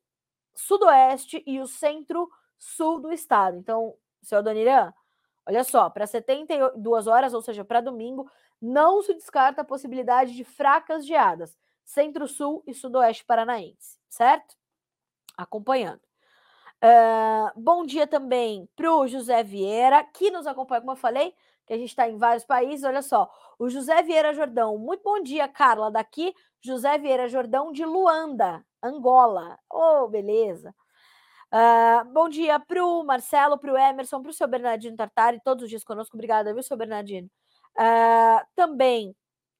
sudoeste 0.55 1.43
e 1.47 1.61
o 1.61 1.67
centro-sul 1.67 3.01
do 3.01 3.13
estado. 3.13 3.59
Então, 3.59 3.95
seu 4.25 4.39
Adoniran, 4.39 4.93
olha 5.47 5.65
só, 5.65 5.91
para 5.91 6.07
72 6.07 7.07
horas, 7.07 7.35
ou 7.35 7.43
seja, 7.43 7.65
para 7.65 7.81
domingo, 7.81 8.31
não 8.61 9.03
se 9.03 9.15
descarta 9.15 9.63
a 9.63 9.65
possibilidade 9.65 10.35
de 10.35 10.45
fracas 10.45 11.07
geadas, 11.07 11.57
centro-sul 11.85 12.63
e 12.67 12.75
sudoeste 12.75 13.25
paranaense, 13.25 13.99
certo? 14.09 14.57
Acompanhando. 15.37 16.01
Uh, 16.83 17.61
bom 17.61 17.85
dia 17.87 18.07
também 18.07 18.69
para 18.77 18.95
o 18.95 19.07
José 19.07 19.43
Vieira, 19.43 20.05
que 20.05 20.31
nos 20.31 20.47
acompanha, 20.47 20.81
como 20.81 20.93
eu 20.93 20.97
falei, 20.97 21.35
que 21.67 21.73
a 21.73 21.79
gente 21.79 21.89
está 21.89 22.09
em 22.09 22.17
vários 22.17 22.45
países. 22.45 22.85
Olha 22.85 23.03
só, 23.03 23.31
o 23.59 23.69
José 23.69 24.03
Vieira 24.03 24.35
Jordão. 24.35 24.77
Muito 24.77 25.03
bom 25.03 25.23
dia, 25.23 25.49
Carla. 25.49 25.91
Daqui, 25.91 26.35
José 26.61 26.99
Vieira 26.99 27.29
Jordão, 27.29 27.73
de 27.73 27.85
Luanda, 27.85 28.65
Angola. 28.83 29.59
Oh, 29.71 30.09
beleza. 30.09 30.75
Uh, 31.55 32.05
bom 32.13 32.29
dia 32.29 32.59
para 32.59 32.85
o 32.85 33.05
Marcelo, 33.05 33.57
para 33.57 33.73
o 33.73 33.79
Emerson, 33.79 34.21
para 34.21 34.31
o 34.31 34.35
seu 34.35 34.49
Bernardino 34.49 34.97
Tartari, 34.97 35.41
todos 35.45 35.63
os 35.63 35.71
dias 35.71 35.85
conosco. 35.85 36.17
Obrigada, 36.17 36.53
viu, 36.53 36.65
seu 36.65 36.77
Bernardino? 36.77 37.31
Uh, 37.79 38.45
também 38.57 39.15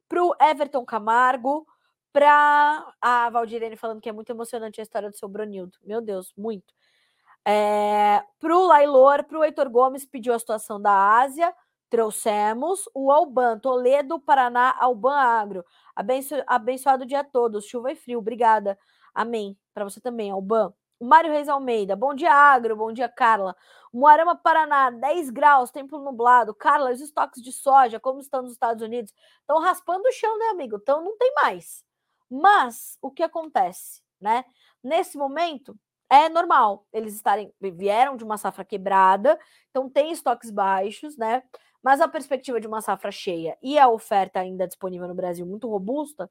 para 0.09 0.25
o 0.25 0.35
Everton 0.41 0.85
Camargo, 0.85 1.65
para 2.13 2.93
a 3.01 3.31
Valdirene 3.31 3.77
falando 3.77 4.01
que 4.01 4.09
é 4.09 4.13
muito 4.13 4.29
emocionante 4.31 4.81
a 4.81 4.83
história 4.83 5.09
do 5.09 5.17
seu 5.17 5.29
Bronildo. 5.29 5.79
Meu 5.85 6.01
Deus, 6.01 6.33
muito. 6.37 6.75
É, 7.45 8.25
para 8.41 8.57
o 8.57 8.67
Lailor, 8.67 9.23
para 9.23 9.39
o 9.39 9.45
Heitor 9.45 9.71
Gomes, 9.71 10.05
pediu 10.05 10.35
a 10.35 10.39
situação 10.39 10.83
da 10.83 11.21
Ásia. 11.21 11.55
Trouxemos 11.89 12.89
o 12.93 13.13
Alban, 13.13 13.61
Toledo, 13.61 14.19
Paraná, 14.19 14.75
Alban 14.81 15.15
Agro. 15.15 15.65
Abenço, 15.95 16.35
abençoado 16.49 17.07
dia 17.07 17.23
todos, 17.23 17.67
chuva 17.67 17.93
e 17.93 17.95
frio. 17.95 18.19
Obrigada. 18.19 18.77
Amém. 19.15 19.57
Para 19.73 19.85
você 19.85 20.01
também, 20.01 20.33
Alban. 20.33 20.75
Mário 21.01 21.31
Reis 21.31 21.49
Almeida, 21.49 21.97
bom 21.97 22.15
dia, 22.15 22.33
Agro, 22.33 22.77
bom 22.77 22.93
dia, 22.93 23.09
Carla. 23.09 23.55
Moarama, 23.93 24.37
Paraná, 24.37 24.91
10 24.91 25.31
graus, 25.31 25.71
tempo 25.71 25.99
nublado. 25.99 26.55
Carla, 26.55 26.91
os 26.93 27.01
estoques 27.01 27.43
de 27.43 27.53
soja, 27.53 28.01
como 28.01 28.21
estão 28.21 28.43
nos 28.43 28.53
Estados 28.53 28.83
Unidos? 28.83 29.13
Estão 29.41 29.61
raspando 29.61 30.07
o 30.09 30.13
chão, 30.13 30.39
né, 30.39 30.47
amigo? 30.47 30.77
Então 30.81 31.03
não 31.03 31.17
tem 31.17 31.33
mais. 31.43 31.85
Mas 32.31 32.97
o 33.03 33.11
que 33.11 33.23
acontece, 33.23 34.03
né? 34.21 34.45
Nesse 34.83 35.17
momento, 35.19 35.79
é 36.11 36.29
normal 36.29 36.87
eles 36.93 37.15
estarem 37.15 37.53
vieram 37.61 38.17
de 38.17 38.25
uma 38.25 38.39
safra 38.39 38.65
quebrada, 38.65 39.39
então 39.71 39.89
tem 39.91 40.13
estoques 40.13 40.51
baixos, 40.51 41.17
né? 41.17 41.43
Mas 41.83 42.01
a 42.01 42.09
perspectiva 42.09 42.61
de 42.61 42.67
uma 42.67 42.81
safra 42.81 43.11
cheia 43.11 43.59
e 43.63 43.79
a 43.79 43.89
oferta 43.89 44.41
ainda 44.41 44.67
disponível 44.67 45.07
no 45.07 45.15
Brasil 45.15 45.45
muito 45.45 45.69
robusta, 45.69 46.31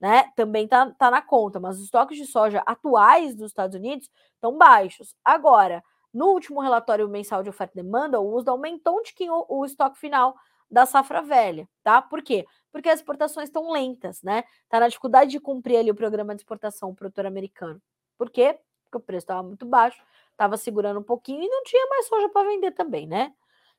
né? 0.00 0.30
Também 0.36 0.66
tá, 0.68 0.90
tá 0.92 1.10
na 1.10 1.22
conta, 1.22 1.60
mas 1.60 1.76
os 1.78 1.84
estoques 1.84 2.16
de 2.18 2.26
soja 2.26 2.62
atuais 2.66 3.34
dos 3.34 3.50
Estados 3.50 3.76
Unidos 3.76 4.10
estão 4.34 4.56
baixos. 4.56 5.14
Agora, 5.24 5.82
no 6.12 6.26
último 6.26 6.60
relatório 6.60 7.08
mensal 7.08 7.42
de 7.42 7.50
oferta 7.50 7.78
e 7.78 7.82
demanda, 7.82 8.20
o 8.20 8.34
USDA 8.34 8.52
aumentou 8.52 8.98
um 8.98 9.02
tiquinho 9.02 9.34
o, 9.48 9.60
o 9.60 9.64
estoque 9.64 9.98
final 9.98 10.34
da 10.70 10.86
safra 10.86 11.22
velha, 11.22 11.68
tá? 11.82 12.02
Por 12.02 12.22
quê? 12.22 12.44
Porque 12.72 12.88
as 12.88 13.00
exportações 13.00 13.48
estão 13.48 13.70
lentas, 13.70 14.22
né? 14.22 14.44
Tá 14.68 14.80
na 14.80 14.88
dificuldade 14.88 15.30
de 15.30 15.40
cumprir 15.40 15.76
ali 15.78 15.90
o 15.90 15.94
programa 15.94 16.34
de 16.34 16.40
exportação 16.40 16.94
produtor 16.94 17.26
americano. 17.26 17.80
Por 18.18 18.30
quê? 18.30 18.58
porque 18.94 18.96
o 18.96 19.00
preço 19.00 19.24
estava 19.24 19.42
muito 19.42 19.66
baixo, 19.66 20.00
estava 20.30 20.56
segurando 20.56 21.00
um 21.00 21.02
pouquinho 21.02 21.42
e 21.42 21.48
não 21.48 21.62
tinha 21.64 21.86
mais 21.88 22.06
soja 22.06 22.28
para 22.28 22.48
vender 22.48 22.72
também, 22.72 23.06
né? 23.06 23.32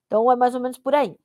Então 0.05 0.31
é 0.31 0.35
mais 0.35 0.53
ou 0.55 0.61
menos 0.61 0.77
por 0.77 0.93
aí. 0.93 1.17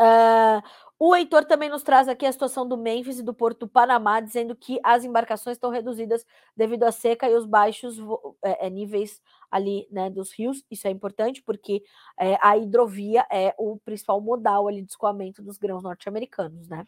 Uh, 0.00 0.62
o 0.98 1.14
Heitor 1.14 1.44
também 1.44 1.68
nos 1.68 1.82
traz 1.82 2.08
aqui 2.08 2.24
a 2.24 2.32
situação 2.32 2.66
do 2.66 2.76
Memphis 2.76 3.18
e 3.18 3.22
do 3.22 3.34
Porto 3.34 3.60
do 3.60 3.68
Panamá, 3.68 4.20
dizendo 4.20 4.54
que 4.54 4.78
as 4.82 5.04
embarcações 5.04 5.56
estão 5.56 5.70
reduzidas 5.70 6.24
devido 6.56 6.84
à 6.84 6.92
seca 6.92 7.28
e 7.28 7.34
os 7.34 7.44
baixos 7.44 7.98
é, 8.42 8.66
é, 8.66 8.70
níveis 8.70 9.20
ali 9.50 9.86
né, 9.90 10.08
dos 10.08 10.32
rios. 10.32 10.64
Isso 10.70 10.86
é 10.86 10.90
importante 10.90 11.42
porque 11.42 11.82
é, 12.18 12.38
a 12.40 12.56
hidrovia 12.56 13.26
é 13.30 13.54
o 13.58 13.76
principal 13.84 14.20
modal 14.20 14.68
ali 14.68 14.82
de 14.82 14.90
escoamento 14.90 15.42
dos 15.42 15.58
grãos 15.58 15.82
norte-americanos, 15.82 16.68
né? 16.68 16.84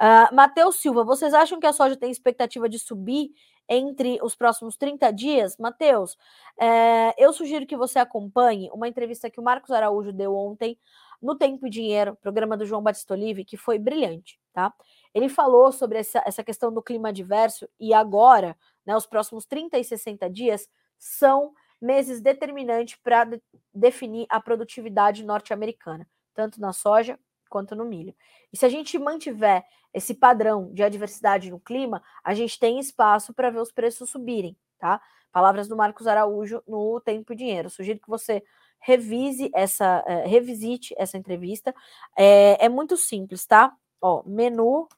Uh, 0.00 0.34
Matheus 0.34 0.76
Silva, 0.76 1.04
vocês 1.04 1.34
acham 1.34 1.60
que 1.60 1.66
a 1.66 1.74
soja 1.74 1.94
tem 1.94 2.10
expectativa 2.10 2.70
de 2.70 2.78
subir 2.78 3.32
entre 3.68 4.18
os 4.22 4.34
próximos 4.34 4.76
30 4.76 5.12
dias? 5.12 5.56
Matheus, 5.58 6.16
é, 6.58 7.14
eu 7.22 7.32
sugiro 7.34 7.66
que 7.66 7.76
você 7.76 7.98
acompanhe 7.98 8.70
uma 8.72 8.88
entrevista 8.88 9.28
que 9.28 9.38
o 9.38 9.42
Marcos 9.42 9.70
Araújo 9.70 10.10
deu 10.10 10.34
ontem 10.34 10.78
no 11.20 11.36
Tempo 11.36 11.66
e 11.66 11.70
Dinheiro, 11.70 12.16
programa 12.16 12.56
do 12.56 12.64
João 12.64 12.82
Batista 12.82 13.14
Olive, 13.14 13.44
que 13.44 13.56
foi 13.56 13.78
brilhante, 13.78 14.40
tá? 14.52 14.72
Ele 15.14 15.28
falou 15.28 15.70
sobre 15.72 15.98
essa, 15.98 16.22
essa 16.26 16.42
questão 16.42 16.72
do 16.72 16.82
clima 16.82 17.08
adverso 17.08 17.68
e 17.78 17.92
agora, 17.92 18.56
né, 18.86 18.96
os 18.96 19.06
próximos 19.06 19.44
30 19.44 19.78
e 19.78 19.84
60 19.84 20.30
dias 20.30 20.68
são 20.98 21.52
meses 21.80 22.20
determinantes 22.20 22.98
para 23.02 23.24
de, 23.24 23.42
definir 23.72 24.26
a 24.28 24.40
produtividade 24.40 25.24
norte-americana, 25.24 26.06
tanto 26.34 26.60
na 26.60 26.72
soja 26.72 27.18
quanto 27.48 27.74
no 27.74 27.84
milho. 27.84 28.14
E 28.52 28.56
se 28.56 28.64
a 28.64 28.68
gente 28.68 28.98
mantiver 28.98 29.64
esse 29.92 30.14
padrão 30.14 30.72
de 30.72 30.82
adversidade 30.82 31.50
no 31.50 31.58
clima, 31.58 32.02
a 32.22 32.32
gente 32.32 32.58
tem 32.58 32.78
espaço 32.78 33.34
para 33.34 33.50
ver 33.50 33.60
os 33.60 33.72
preços 33.72 34.10
subirem, 34.10 34.56
tá? 34.78 35.00
Palavras 35.32 35.68
do 35.68 35.76
Marcos 35.76 36.06
Araújo 36.06 36.62
no 36.66 37.00
Tempo 37.00 37.32
e 37.32 37.36
Dinheiro. 37.36 37.70
Sugiro 37.70 38.00
que 38.00 38.08
você 38.08 38.42
revise 38.80 39.50
essa, 39.54 40.04
uh, 40.06 40.28
revisite 40.28 40.94
essa 40.98 41.16
entrevista. 41.16 41.74
É, 42.16 42.64
é 42.64 42.68
muito 42.68 42.96
simples, 42.96 43.46
tá? 43.46 43.74
Ó, 44.00 44.22
menu, 44.24 44.88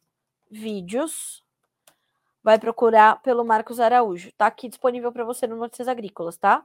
vídeos, 0.51 1.45
vai 2.43 2.59
procurar 2.59 3.21
pelo 3.23 3.45
Marcos 3.45 3.81
Araújo. 3.81 4.33
Tá 4.33 4.47
aqui 4.47 4.69
disponível 4.69 5.13
para 5.13 5.25
você 5.25 5.47
no 5.47 5.57
Notícias 5.57 5.89
Agrícolas, 5.89 6.37
tá? 6.37 6.65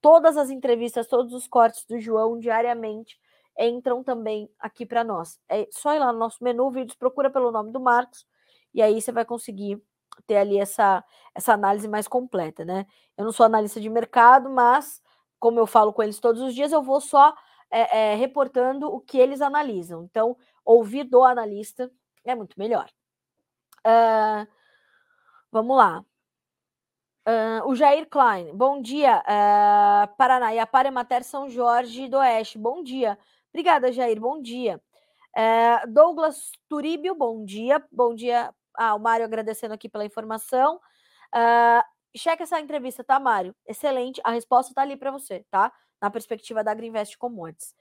Todas 0.00 0.36
as 0.36 0.50
entrevistas, 0.50 1.06
todos 1.06 1.32
os 1.32 1.46
cortes 1.48 1.84
do 1.84 1.98
João 1.98 2.38
diariamente 2.38 3.18
entram 3.58 4.04
também 4.04 4.48
aqui 4.58 4.86
para 4.86 5.02
nós. 5.02 5.40
É 5.48 5.66
só 5.70 5.94
ir 5.94 5.98
lá 5.98 6.12
no 6.12 6.18
nosso 6.18 6.42
menu, 6.42 6.70
vídeos, 6.70 6.96
procura 6.96 7.28
pelo 7.30 7.50
nome 7.50 7.72
do 7.72 7.80
Marcos, 7.80 8.26
e 8.72 8.80
aí 8.80 9.00
você 9.00 9.10
vai 9.10 9.24
conseguir 9.24 9.82
ter 10.26 10.36
ali 10.36 10.58
essa, 10.58 11.04
essa 11.34 11.52
análise 11.52 11.88
mais 11.88 12.06
completa, 12.06 12.64
né? 12.64 12.86
Eu 13.16 13.24
não 13.24 13.32
sou 13.32 13.44
analista 13.46 13.80
de 13.80 13.88
mercado, 13.88 14.48
mas 14.50 15.02
como 15.38 15.58
eu 15.58 15.66
falo 15.66 15.92
com 15.92 16.02
eles 16.02 16.18
todos 16.18 16.42
os 16.42 16.54
dias, 16.54 16.72
eu 16.72 16.82
vou 16.82 17.00
só 17.00 17.34
é, 17.70 18.12
é, 18.12 18.14
reportando 18.14 18.92
o 18.92 19.00
que 19.00 19.18
eles 19.18 19.40
analisam. 19.40 20.04
Então, 20.04 20.36
ouvir 20.64 21.04
do 21.04 21.22
analista 21.24 21.90
é 22.24 22.34
muito 22.34 22.58
melhor. 22.58 22.88
Uh, 23.86 24.46
vamos 25.50 25.76
lá. 25.76 26.04
Uh, 27.26 27.68
o 27.68 27.74
Jair 27.74 28.08
Klein, 28.08 28.56
bom 28.56 28.80
dia, 28.80 29.22
uh, 29.22 30.16
Paraná, 30.16 30.54
e 30.54 30.58
a 30.58 30.66
Paremater 30.66 31.22
São 31.22 31.46
Jorge 31.46 32.08
do 32.08 32.16
Oeste, 32.16 32.56
bom 32.56 32.82
dia. 32.82 33.18
Obrigada, 33.50 33.92
Jair, 33.92 34.18
bom 34.18 34.40
dia. 34.40 34.80
Uh, 35.36 35.92
Douglas 35.92 36.50
Turíbio, 36.68 37.14
bom 37.14 37.44
dia. 37.44 37.84
Bom 37.92 38.14
dia. 38.14 38.52
Ah, 38.74 38.94
o 38.94 38.98
Mário 38.98 39.24
agradecendo 39.24 39.74
aqui 39.74 39.88
pela 39.88 40.04
informação. 40.04 40.80
Uh, 41.34 41.82
checa 42.16 42.42
essa 42.42 42.60
entrevista, 42.60 43.04
tá, 43.04 43.18
Mário? 43.18 43.54
Excelente. 43.66 44.20
A 44.24 44.30
resposta 44.30 44.74
tá 44.74 44.82
ali 44.82 44.96
para 44.96 45.10
você, 45.10 45.44
tá? 45.50 45.72
Na 46.00 46.10
perspectiva 46.10 46.62
da 46.62 46.70
Agriinvest 46.70 47.16
Commodities. 47.16 47.74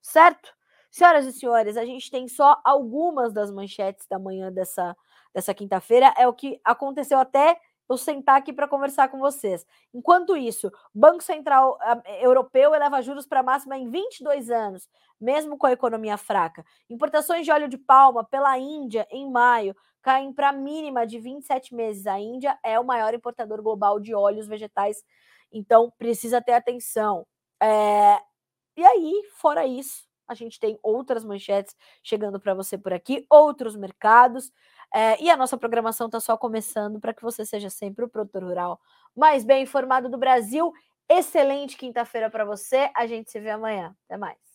Certo? 0.01 0.57
Senhoras 0.91 1.25
e 1.25 1.33
senhores, 1.33 1.77
a 1.77 1.85
gente 1.85 2.09
tem 2.09 2.27
só 2.27 2.59
algumas 2.63 3.31
das 3.31 3.51
manchetes 3.51 4.07
da 4.07 4.17
manhã 4.17 4.51
dessa, 4.51 4.95
dessa 5.33 5.53
quinta-feira. 5.53 6.13
É 6.17 6.27
o 6.27 6.33
que 6.33 6.59
aconteceu 6.63 7.19
até 7.19 7.59
eu 7.89 7.97
sentar 7.97 8.37
aqui 8.37 8.53
para 8.53 8.67
conversar 8.67 9.09
com 9.09 9.17
vocês. 9.17 9.65
Enquanto 9.93 10.37
isso, 10.37 10.71
Banco 10.93 11.23
Central 11.23 11.77
Europeu 12.21 12.75
eleva 12.75 13.01
juros 13.01 13.25
para 13.25 13.41
máxima 13.41 13.77
em 13.77 13.89
22 13.89 14.51
anos, 14.51 14.87
mesmo 15.19 15.57
com 15.57 15.65
a 15.65 15.71
economia 15.71 16.15
fraca. 16.15 16.63
Importações 16.87 17.45
de 17.45 17.51
óleo 17.51 17.67
de 17.67 17.77
palma 17.77 18.23
pela 18.23 18.57
Índia 18.59 19.07
em 19.09 19.29
maio 19.29 19.75
caem 20.03 20.31
para 20.31 20.51
mínima 20.51 21.05
de 21.05 21.19
27 21.19 21.73
meses. 21.73 22.05
A 22.05 22.19
Índia 22.19 22.57
é 22.63 22.79
o 22.79 22.85
maior 22.85 23.13
importador 23.13 23.61
global 23.61 23.99
de 23.99 24.13
óleos 24.13 24.47
vegetais, 24.47 25.03
então 25.51 25.91
precisa 25.97 26.41
ter 26.41 26.53
atenção. 26.53 27.25
É... 27.61 28.19
E 28.77 28.85
aí, 28.85 29.23
fora 29.35 29.65
isso, 29.65 30.08
a 30.29 30.33
gente 30.35 30.59
tem 30.59 30.79
outras 30.83 31.23
manchetes 31.25 31.75
chegando 32.03 32.39
para 32.39 32.53
você 32.53 32.77
por 32.77 32.93
aqui, 32.93 33.25
outros 33.29 33.75
mercados. 33.75 34.51
É, 34.93 35.21
e 35.21 35.29
a 35.29 35.37
nossa 35.37 35.57
programação 35.57 36.07
está 36.07 36.19
só 36.19 36.37
começando 36.37 36.99
para 36.99 37.13
que 37.13 37.21
você 37.21 37.45
seja 37.45 37.69
sempre 37.69 38.05
o 38.05 38.09
produtor 38.09 38.43
rural 38.43 38.79
mais 39.15 39.43
bem 39.43 39.63
informado 39.63 40.09
do 40.09 40.17
Brasil. 40.17 40.71
Excelente 41.09 41.77
quinta-feira 41.77 42.29
para 42.29 42.45
você. 42.45 42.89
A 42.95 43.05
gente 43.07 43.31
se 43.31 43.39
vê 43.39 43.49
amanhã. 43.49 43.95
Até 44.05 44.17
mais. 44.17 44.48